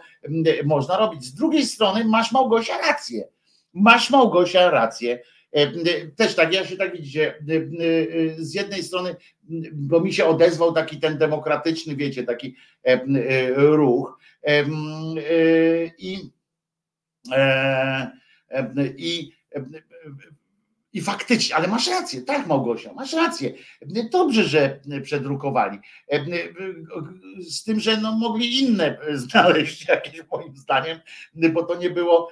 [0.64, 1.24] można robić.
[1.24, 3.28] Z drugiej strony masz Małgosia rację.
[3.74, 5.22] Masz Małgosia rację.
[5.52, 5.72] E,
[6.16, 7.34] też tak, ja się tak widzicie,
[8.38, 9.16] z jednej strony,
[9.72, 13.00] bo mi się odezwał taki ten demokratyczny, wiecie, taki e,
[13.54, 14.18] ruch
[15.98, 16.30] i,
[18.88, 19.32] i
[20.96, 23.52] i faktycznie, ale masz rację, tak Małgosia, masz rację.
[24.10, 25.78] Dobrze, że przedrukowali.
[27.40, 31.00] Z tym, że no mogli inne znaleźć jakieś moim zdaniem,
[31.34, 32.30] bo to nie było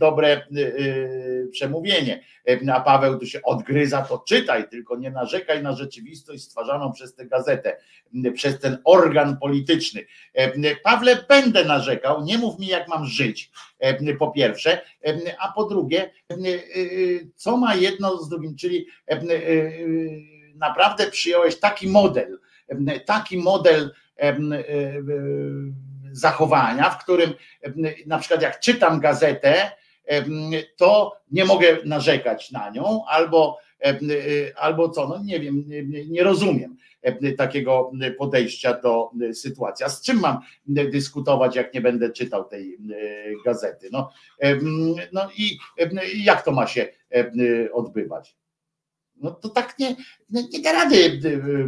[0.00, 0.42] dobre e,
[1.52, 2.24] przemówienie.
[2.72, 7.26] A Paweł tu się odgryza, to czytaj, tylko nie narzekaj na rzeczywistość stwarzaną przez tę
[7.26, 7.76] gazetę,
[8.34, 10.04] przez ten organ polityczny.
[10.82, 13.50] Pawle, będę narzekał, nie mów mi jak mam żyć,
[14.18, 14.80] po pierwsze,
[15.38, 16.10] a po drugie,
[17.34, 18.86] co ma jedno z drugim, czyli
[20.54, 22.38] naprawdę przyjąłeś taki model,
[23.06, 23.94] taki model
[26.12, 27.34] zachowania, w którym
[28.06, 29.70] na przykład jak czytam gazetę,
[30.76, 33.58] to nie mogę narzekać na nią, albo,
[34.56, 35.64] albo co, no nie wiem,
[36.08, 36.76] nie rozumiem
[37.38, 39.84] takiego podejścia do sytuacji.
[39.84, 42.78] A z czym mam dyskutować, jak nie będę czytał tej
[43.44, 43.88] gazety?
[43.92, 44.10] No,
[45.12, 45.58] no i
[46.24, 46.88] jak to ma się
[47.72, 48.36] odbywać?
[49.16, 49.96] No to tak nie,
[50.30, 51.20] nie da rady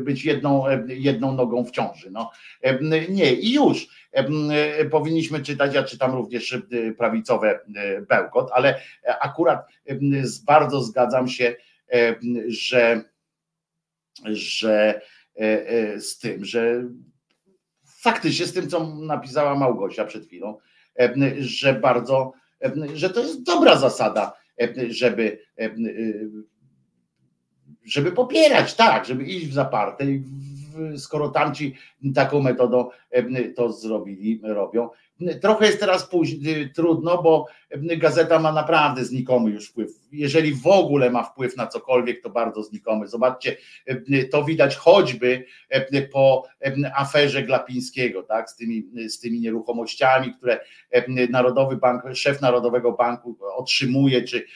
[0.05, 2.11] być jedną, jedną nogą w ciąży.
[2.11, 2.31] No.
[3.09, 3.89] Nie, i już
[4.91, 6.59] powinniśmy czytać, ja czytam również
[6.99, 7.61] prawicowe
[8.09, 8.81] bełkot, ale
[9.21, 9.67] akurat
[10.47, 11.57] bardzo zgadzam się,
[12.49, 13.03] że,
[14.25, 15.01] że
[15.99, 16.85] z tym, że
[17.85, 20.59] faktycznie z tym, co napisała Małgosia przed chwilą,
[21.39, 22.33] że bardzo,
[22.95, 24.33] że to jest dobra zasada,
[24.89, 25.39] żeby
[27.85, 30.05] żeby popierać, tak, żeby iść w zaparte,
[30.97, 31.75] skoro tamci
[32.15, 32.91] taką metodą
[33.57, 34.89] to zrobili, robią.
[35.41, 37.47] Trochę jest teraz później, trudno, bo
[37.77, 39.91] gazeta ma naprawdę znikomy już wpływ.
[40.13, 43.09] Jeżeli w ogóle ma wpływ na cokolwiek, to bardzo znikomy.
[43.09, 43.57] Zobaczcie,
[44.31, 45.45] to widać choćby
[46.13, 46.45] po
[46.95, 50.61] aferze Glapińskiego, tak, z tymi, z tymi nieruchomościami, które
[51.31, 54.47] Narodowy Bank, szef Narodowego Banku otrzymuje, czy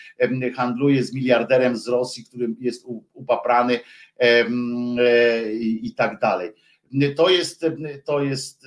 [0.56, 3.80] handluje z miliarderem z Rosji, którym jest upaprany
[4.18, 4.44] e,
[5.60, 6.50] i tak dalej.
[7.16, 7.66] To jest,
[8.05, 8.66] to jest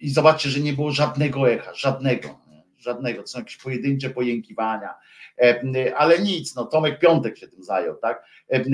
[0.00, 2.38] i zobaczcie, że nie było żadnego echa, żadnego,
[2.78, 4.94] żadnego, to są jakieś pojedyncze pojękiwania,
[5.38, 8.64] e, ale nic, no Tomek Piątek się tym zajął, tak, e,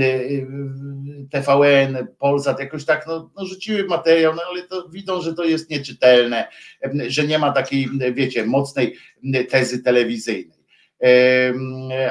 [1.30, 5.70] TVN, Polsat jakoś tak, no, no rzuciły materiał, no ale to widzą, że to jest
[5.70, 6.48] nieczytelne,
[7.08, 8.96] że nie ma takiej, wiecie, mocnej
[9.50, 10.62] tezy telewizyjnej.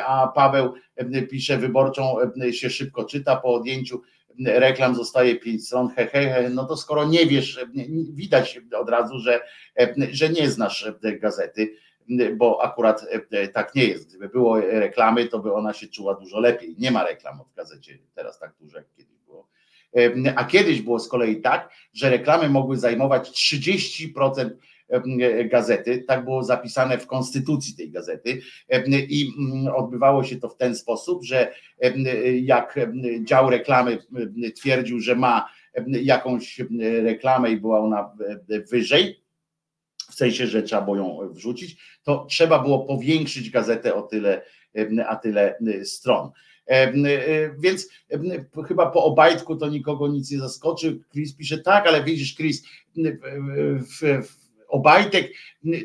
[0.07, 0.73] A Paweł
[1.29, 2.15] pisze, wyborczą
[2.51, 4.01] się szybko czyta, po odjęciu
[4.45, 6.49] reklam zostaje pięć stron, he, he, he.
[6.49, 7.65] no to skoro nie wiesz,
[8.13, 9.41] widać od razu, że,
[10.11, 11.75] że nie znasz gazety,
[12.35, 13.05] bo akurat
[13.53, 14.09] tak nie jest.
[14.09, 16.75] Gdyby było reklamy, to by ona się czuła dużo lepiej.
[16.77, 19.47] Nie ma reklam w gazecie teraz tak dużo jak kiedyś było.
[20.35, 24.49] A kiedyś było z kolei tak, że reklamy mogły zajmować 30%
[25.45, 28.41] gazety, tak było zapisane w konstytucji tej gazety
[29.09, 29.27] i
[29.75, 31.53] odbywało się to w ten sposób, że
[32.41, 32.79] jak
[33.23, 33.97] dział reklamy
[34.55, 35.49] twierdził, że ma
[35.87, 36.61] jakąś
[37.03, 38.15] reklamę i była ona
[38.71, 39.21] wyżej,
[40.11, 44.41] w sensie, że trzeba było ją wrzucić, to trzeba było powiększyć gazetę o tyle,
[45.07, 46.29] a tyle stron.
[47.59, 47.89] Więc
[48.67, 50.99] chyba po Obajtku to nikogo nic nie zaskoczy.
[51.11, 52.63] Chris pisze tak, ale widzisz, Chris,
[52.95, 54.40] w, w,
[54.71, 55.31] Obajtek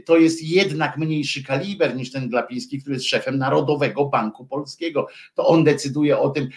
[0.04, 5.06] to jest jednak mniejszy kaliber niż ten Glapiński, który jest szefem Narodowego Banku Polskiego.
[5.34, 6.48] To on decyduje o tym,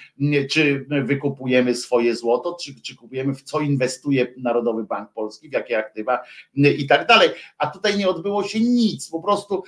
[0.50, 5.78] czy wykupujemy swoje złoto, czy, czy kupujemy, w co inwestuje Narodowy Bank Polski, w jakie
[5.78, 6.20] aktywa
[6.56, 7.30] i tak dalej.
[7.58, 9.64] A tutaj nie odbyło się nic, po prostu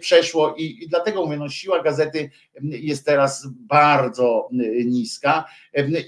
[0.00, 2.30] przeszło i, i dlatego mówię, no, siła gazety
[2.62, 4.48] jest teraz bardzo
[4.84, 5.44] niska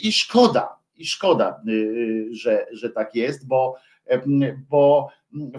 [0.03, 1.63] i szkoda, i szkoda,
[2.31, 3.75] że, że tak jest, bo
[4.71, 5.09] bo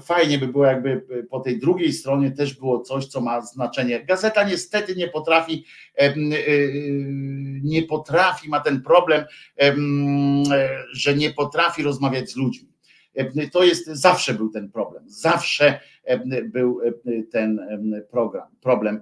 [0.02, 4.06] fajnie by było, jakby po tej drugiej stronie też było coś, co ma znaczenie.
[4.06, 5.66] Gazeta niestety nie potrafi,
[6.02, 6.14] y,
[7.64, 9.26] nie potrafi, ma ten problem,
[10.92, 12.72] że nie potrafi rozmawiać z ludźmi.
[13.52, 15.80] To jest, zawsze był ten problem, zawsze
[16.46, 16.82] był
[17.32, 17.62] ten
[18.12, 19.02] program, problem,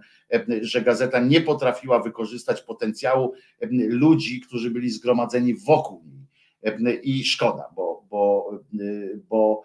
[0.62, 3.34] że gazeta nie potrafiła wykorzystać potencjału
[3.72, 6.20] ludzi, którzy byli zgromadzeni wokół niej.
[7.04, 8.52] I szkoda, bo, bo,
[9.30, 9.64] bo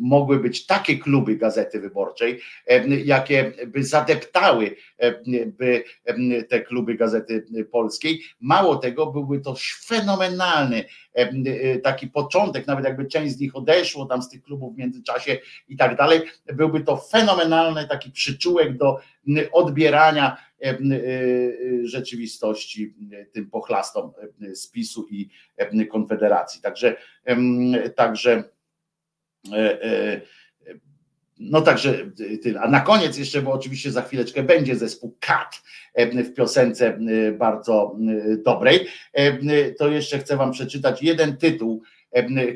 [0.00, 2.40] mogły być takie kluby Gazety Wyborczej,
[3.04, 4.76] jakie by zadeptały
[5.46, 5.84] by
[6.48, 8.22] te kluby Gazety Polskiej.
[8.40, 10.84] Mało tego, byłby to fenomenalny
[11.82, 15.76] taki początek, nawet jakby część z nich odeszło tam z tych klubów w międzyczasie i
[15.76, 16.20] tak dalej,
[16.54, 18.98] byłby to fenomenalny taki przyczółek do
[19.52, 20.36] odbierania
[21.84, 22.94] rzeczywistości
[23.32, 24.12] tym pochlastom
[24.54, 25.28] z PiSu i
[25.90, 26.62] Konfederacji.
[26.62, 26.96] Także,
[27.96, 28.52] także E, e,
[31.38, 32.10] no także
[32.42, 32.60] tyle.
[32.60, 35.62] A na koniec jeszcze, bo oczywiście za chwileczkę będzie zespół Kat
[35.94, 36.98] e, w piosence
[37.38, 37.96] bardzo
[38.44, 38.86] dobrej,
[39.78, 41.82] to jeszcze chcę wam przeczytać jeden tytuł,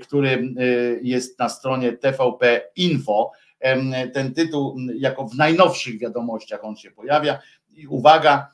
[0.03, 0.55] który
[1.03, 3.31] jest na stronie TVP Info.
[4.15, 7.39] Ten tytuł jako w najnowszych wiadomościach on się pojawia
[7.71, 8.51] i uwaga,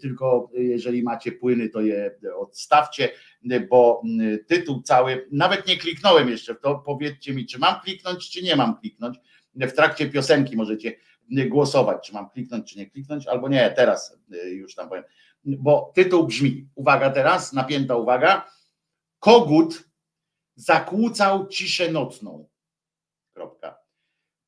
[0.00, 3.08] tylko jeżeli macie płyny, to je odstawcie,
[3.70, 4.02] bo
[4.46, 8.56] tytuł cały, nawet nie kliknąłem jeszcze w to, powiedzcie mi, czy mam kliknąć, czy nie
[8.56, 9.18] mam kliknąć.
[9.54, 10.96] W trakcie piosenki możecie
[11.48, 15.04] głosować, czy mam kliknąć, czy nie kliknąć, albo nie, teraz już tam powiem.
[15.44, 18.50] Bo tytuł brzmi, uwaga teraz, napięta uwaga,
[19.18, 19.84] kogut
[20.54, 22.48] zakłócał ciszę nocną.
[23.32, 23.78] Kropka.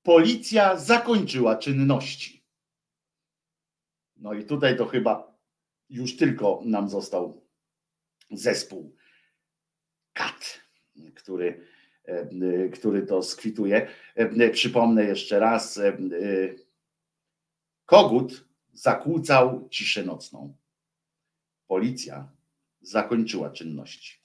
[0.02, 2.44] Policja zakończyła czynności.
[4.16, 5.38] No i tutaj to chyba
[5.88, 7.43] już tylko nam został
[8.38, 8.96] zespół
[10.12, 10.60] KAT,
[11.14, 11.66] który,
[12.04, 13.88] e, który to skwituje.
[14.14, 15.96] E, przypomnę jeszcze raz, e,
[17.86, 20.56] kogut zakłócał ciszę nocną.
[21.66, 22.28] Policja
[22.80, 24.18] zakończyła czynności.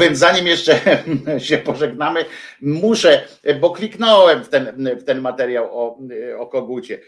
[0.00, 0.80] Więc zanim jeszcze
[1.48, 2.24] się pożegnamy,
[2.60, 3.28] muszę,
[3.60, 5.98] bo kliknąłem w ten, w ten materiał o,
[6.38, 7.00] o kogucie.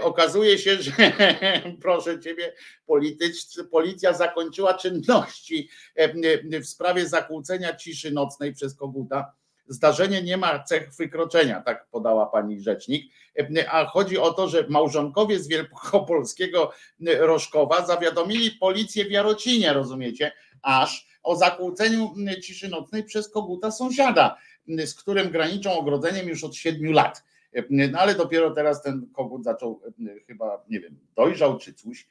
[0.00, 0.92] Okazuje się, że
[1.82, 2.52] proszę ciebie,
[3.70, 5.68] policja zakończyła czynności
[6.62, 9.32] w sprawie zakłócenia ciszy nocnej przez koguta.
[9.66, 13.12] Zdarzenie nie ma cech wykroczenia, tak podała pani rzecznik,
[13.70, 16.72] a chodzi o to, że małżonkowie z wielkopolskiego
[17.18, 24.36] Rożkowa zawiadomili policję w Jarocinie, rozumiecie, aż o zakłóceniu ciszy nocnej przez koguta sąsiada,
[24.68, 27.24] z którym graniczą ogrodzeniem już od siedmiu lat.
[27.70, 29.80] No ale dopiero teraz ten kogut zaczął
[30.26, 32.06] chyba, nie wiem, dojrzał czy coś.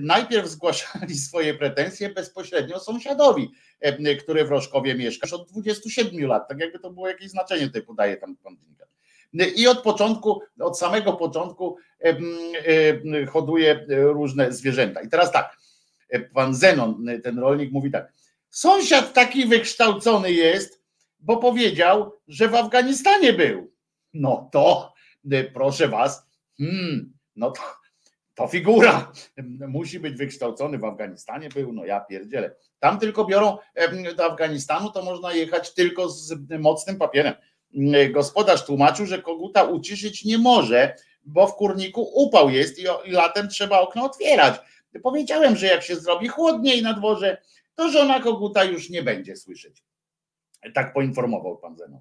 [0.00, 3.50] Najpierw zgłaszali swoje pretensje bezpośrednio sąsiadowi,
[4.22, 6.48] który w Rożkowie mieszka już od 27 lat.
[6.48, 8.56] Tak jakby to było jakieś znaczenie, tutaj podaje tam pan
[9.56, 11.76] I od początku, od samego początku
[13.28, 15.02] hoduje różne zwierzęta.
[15.02, 15.56] I teraz tak,
[16.20, 18.12] pan Zenon, ten rolnik mówi tak,
[18.50, 20.82] sąsiad taki wykształcony jest,
[21.20, 23.72] bo powiedział, że w Afganistanie był.
[24.14, 24.94] No to,
[25.54, 26.26] proszę was,
[26.58, 27.62] hmm, no to,
[28.34, 29.12] to figura.
[29.68, 32.54] Musi być wykształcony w Afganistanie był, no ja pierdzielę.
[32.78, 33.58] Tam tylko biorą
[34.16, 37.34] do Afganistanu, to można jechać tylko z mocnym papierem.
[38.12, 43.80] Gospodarz tłumaczył, że koguta uciszyć nie może, bo w kurniku upał jest i latem trzeba
[43.80, 44.60] okno otwierać.
[45.02, 47.42] Powiedziałem, że jak się zrobi chłodniej na dworze,
[47.74, 49.84] to żona koguta już nie będzie słyszeć.
[50.74, 52.00] Tak poinformował pan Zenon.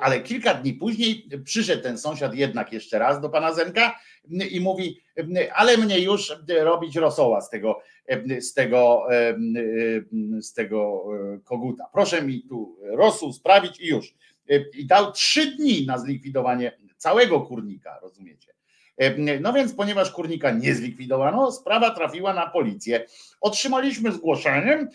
[0.00, 3.98] Ale kilka dni później przyszedł ten sąsiad jednak jeszcze raz do pana Zenka
[4.50, 5.00] i mówi,
[5.54, 7.80] ale mnie już robić rosoła z tego,
[8.40, 9.06] z tego,
[10.40, 11.04] z tego
[11.44, 11.88] koguta.
[11.92, 14.14] Proszę mi tu rosół sprawić i już.
[14.74, 18.52] I dał trzy dni na zlikwidowanie całego kurnika, rozumiecie?
[19.40, 23.06] No więc, ponieważ kurnika nie zlikwidowano, sprawa trafiła na policję.
[23.40, 24.86] Otrzymaliśmy zgłoszenie,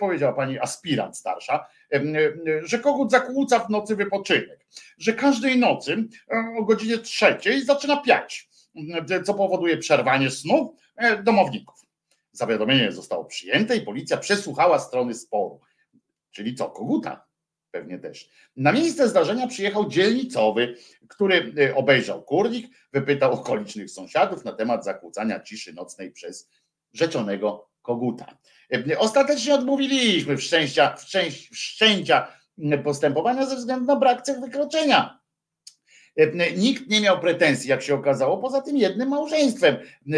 [0.00, 1.66] powiedziała pani aspirant starsza,
[2.62, 4.66] że kogut zakłóca w nocy wypoczynek,
[4.98, 6.08] że każdej nocy
[6.58, 8.48] o godzinie trzeciej zaczyna piać,
[9.24, 10.76] co powoduje przerwanie snu
[11.24, 11.86] domowników.
[12.32, 15.60] Zawiadomienie zostało przyjęte i policja przesłuchała strony sporu.
[16.30, 17.29] Czyli co, koguta?
[17.70, 18.28] Pewnie też.
[18.56, 20.74] Na miejsce zdarzenia przyjechał dzielnicowy,
[21.08, 26.48] który y, obejrzał kurnik, wypytał okolicznych sąsiadów na temat zakłócania ciszy nocnej przez
[26.92, 28.36] rzeczonego koguta.
[28.74, 30.96] Y, ostatecznie odmówiliśmy wszczęcia,
[31.52, 32.28] wszczęcia
[32.84, 35.20] postępowania ze względu na brak cech wykroczenia.
[36.20, 39.76] Y, nikt nie miał pretensji, jak się okazało, poza tym jednym małżeństwem,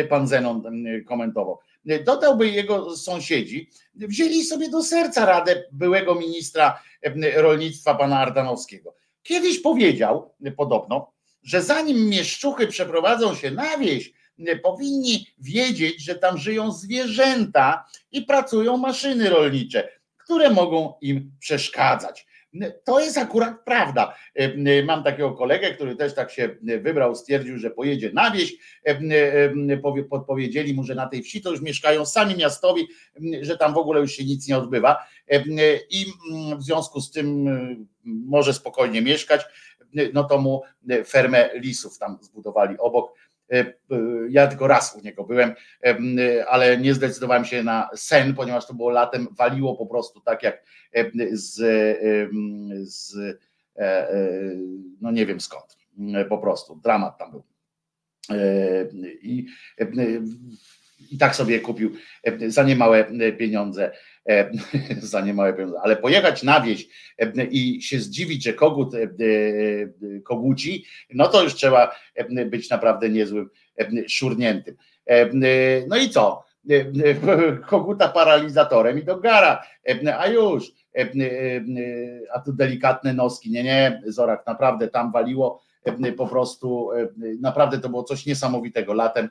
[0.09, 0.63] pan Zenon
[1.07, 1.59] komentował.
[2.05, 6.83] Dodałby jego sąsiedzi, wzięli sobie do serca radę byłego ministra
[7.35, 8.95] rolnictwa pana Ardanowskiego.
[9.23, 11.13] Kiedyś powiedział podobno,
[11.43, 14.13] że zanim mieszczuchy przeprowadzą się na wieś,
[14.63, 22.27] powinni wiedzieć, że tam żyją zwierzęta i pracują maszyny rolnicze, które mogą im przeszkadzać.
[22.85, 24.15] To jest akurat prawda.
[24.85, 28.55] Mam takiego kolegę, który też tak się wybrał, stwierdził, że pojedzie na wieś.
[30.11, 32.89] Podpowiedzieli mu, że na tej wsi to już mieszkają sami miastowi,
[33.41, 34.97] że tam w ogóle już się nic nie odbywa.
[35.91, 36.07] I
[36.59, 37.49] w związku z tym
[38.05, 39.41] może spokojnie mieszkać.
[40.13, 40.63] No to mu
[41.07, 43.15] fermę lisów tam zbudowali obok
[44.29, 45.55] ja tylko raz u niego byłem,
[46.49, 50.63] ale nie zdecydowałem się na sen, ponieważ to było latem, waliło po prostu tak jak
[51.33, 51.55] z,
[52.83, 53.17] z
[53.77, 54.57] e, e,
[55.01, 55.77] no nie wiem skąd,
[56.29, 57.43] po prostu dramat tam był.
[58.31, 58.37] E,
[59.23, 59.47] I,
[61.11, 61.93] i tak sobie kupił
[62.47, 63.05] za niemałe
[63.39, 63.93] pieniądze,
[65.03, 66.89] za niemałe pieniądze, ale pojechać na wieś
[67.51, 68.95] i się zdziwić, że kogut
[70.25, 70.85] koguci,
[71.15, 71.95] no to już trzeba
[72.47, 73.51] być naprawdę niezłym
[74.09, 74.77] szurniętym.
[75.89, 76.45] No i co?
[77.67, 79.63] Koguta paralizatorem i do gara,
[80.19, 80.73] a już,
[82.35, 85.63] a tu delikatne noski, nie, nie, Zorak, naprawdę tam waliło
[86.17, 86.91] po prostu,
[87.41, 89.29] naprawdę to było coś niesamowitego latem.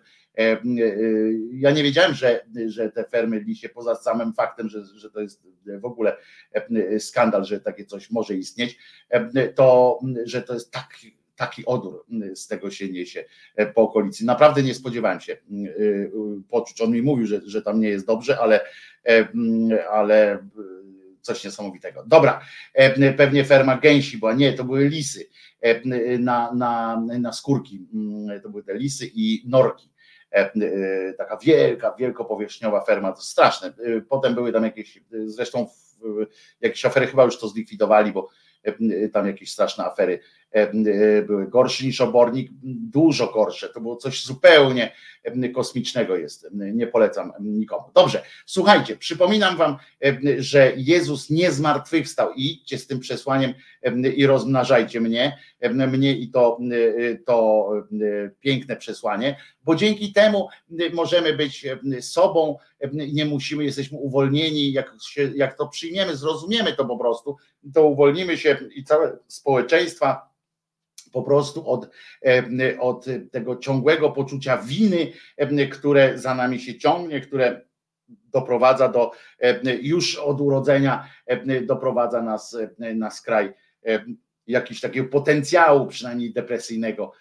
[1.54, 5.44] Ja nie wiedziałem, że, że te fermy lisie, poza samym faktem, że, że to jest
[5.80, 6.18] w ogóle
[7.00, 8.78] skandal, że takie coś może istnieć,
[9.56, 10.90] to, że to jest tak
[11.36, 12.06] taki odór
[12.36, 13.26] z tego się niesie
[13.76, 14.26] po okolicy.
[14.26, 15.38] Naprawdę nie spodziewałem się
[16.50, 16.82] poczuć.
[16.82, 18.60] On mi mówił, że, że tam nie jest dobrze, ale,
[19.92, 20.48] ale
[21.22, 22.04] coś niesamowitego.
[22.08, 22.42] Dobra,
[23.18, 25.26] pewnie ferma gęsi była, nie, to były lisy
[26.20, 27.88] na, na, na skórki,
[28.44, 29.92] to były te lisy i norki.
[31.18, 33.74] Taka wielka, wielkopowierzchniowa ferma, to straszne.
[34.10, 35.68] Potem były tam jakieś, zresztą
[36.62, 38.30] jakieś afery chyba już to zlikwidowali, bo
[39.14, 40.20] tam jakieś straszne afery
[41.28, 43.70] były gorszy niż obornik, dużo gorsze.
[43.70, 44.92] To było coś zupełnie
[45.54, 46.48] kosmicznego jest.
[46.54, 47.84] Nie polecam nikomu.
[47.94, 49.78] Dobrze, słuchajcie, przypominam wam,
[50.38, 52.34] że Jezus nie zmartwychwstał.
[52.36, 53.54] Idźcie z tym przesłaniem
[54.16, 55.38] i rozmnażajcie mnie,
[55.72, 56.60] mnie i to,
[57.26, 57.70] to
[58.40, 60.48] piękne przesłanie, bo dzięki temu
[60.94, 61.68] możemy być
[62.02, 62.58] sobą,
[62.94, 67.38] nie musimy, jesteśmy uwolnieni, jak, się, jak to przyjmiemy, zrozumiemy to po prostu,
[67.74, 70.32] to uwolnimy się i całe społeczeństwa
[71.12, 71.90] po prostu od,
[72.80, 75.12] od tego ciągłego poczucia winy,
[75.72, 77.62] które za nami się ciągnie, które
[78.08, 79.12] doprowadza do
[79.82, 81.08] już od urodzenia
[81.62, 83.54] doprowadza nas na skraj
[84.48, 87.14] jakiegoś takiego potencjału, przynajmniej depresyjnego,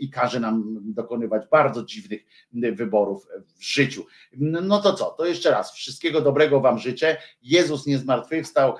[0.00, 2.20] i każe nam dokonywać bardzo dziwnych
[2.52, 3.26] wyborów
[3.58, 4.06] w życiu.
[4.36, 5.04] No to co?
[5.04, 7.16] To jeszcze raz wszystkiego dobrego Wam życzę.
[7.42, 8.74] Jezus nie zmartwychwstał,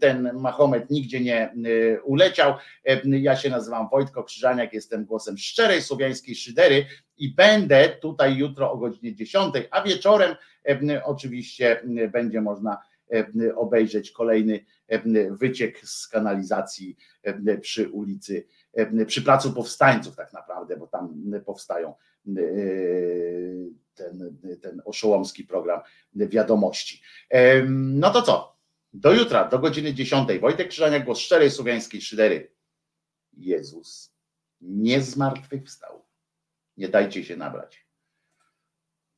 [0.00, 1.52] ten Mahomet nigdzie nie
[2.04, 2.54] uleciał.
[3.04, 6.86] Ja się nazywam Wojtko Krzyżaniak, jestem głosem szczerej słowiańskiej szydery
[7.18, 10.34] i będę tutaj jutro o godzinie 10, a wieczorem
[11.04, 11.82] oczywiście
[12.12, 12.78] będzie można
[13.56, 14.64] obejrzeć kolejny
[15.30, 16.96] wyciek z kanalizacji
[17.60, 18.46] przy ulicy,
[19.06, 21.94] przy Placu Powstańców tak naprawdę, bo tam powstają
[23.94, 25.80] ten, ten oszołomski program
[26.14, 27.02] wiadomości.
[27.68, 28.56] No to co?
[28.92, 30.40] Do jutra, do godziny 10.
[30.40, 32.50] Wojtek Krzyżania, głos szczerej słowiańskiej szydery.
[33.32, 34.14] Jezus
[34.60, 36.04] nie zmartwychwstał.
[36.76, 37.86] Nie dajcie się nabrać.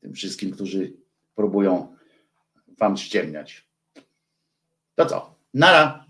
[0.00, 0.92] Tym wszystkim, którzy
[1.34, 1.96] próbują
[2.78, 3.70] wam ściemniać.
[4.94, 5.38] To co?
[5.54, 6.05] Nara.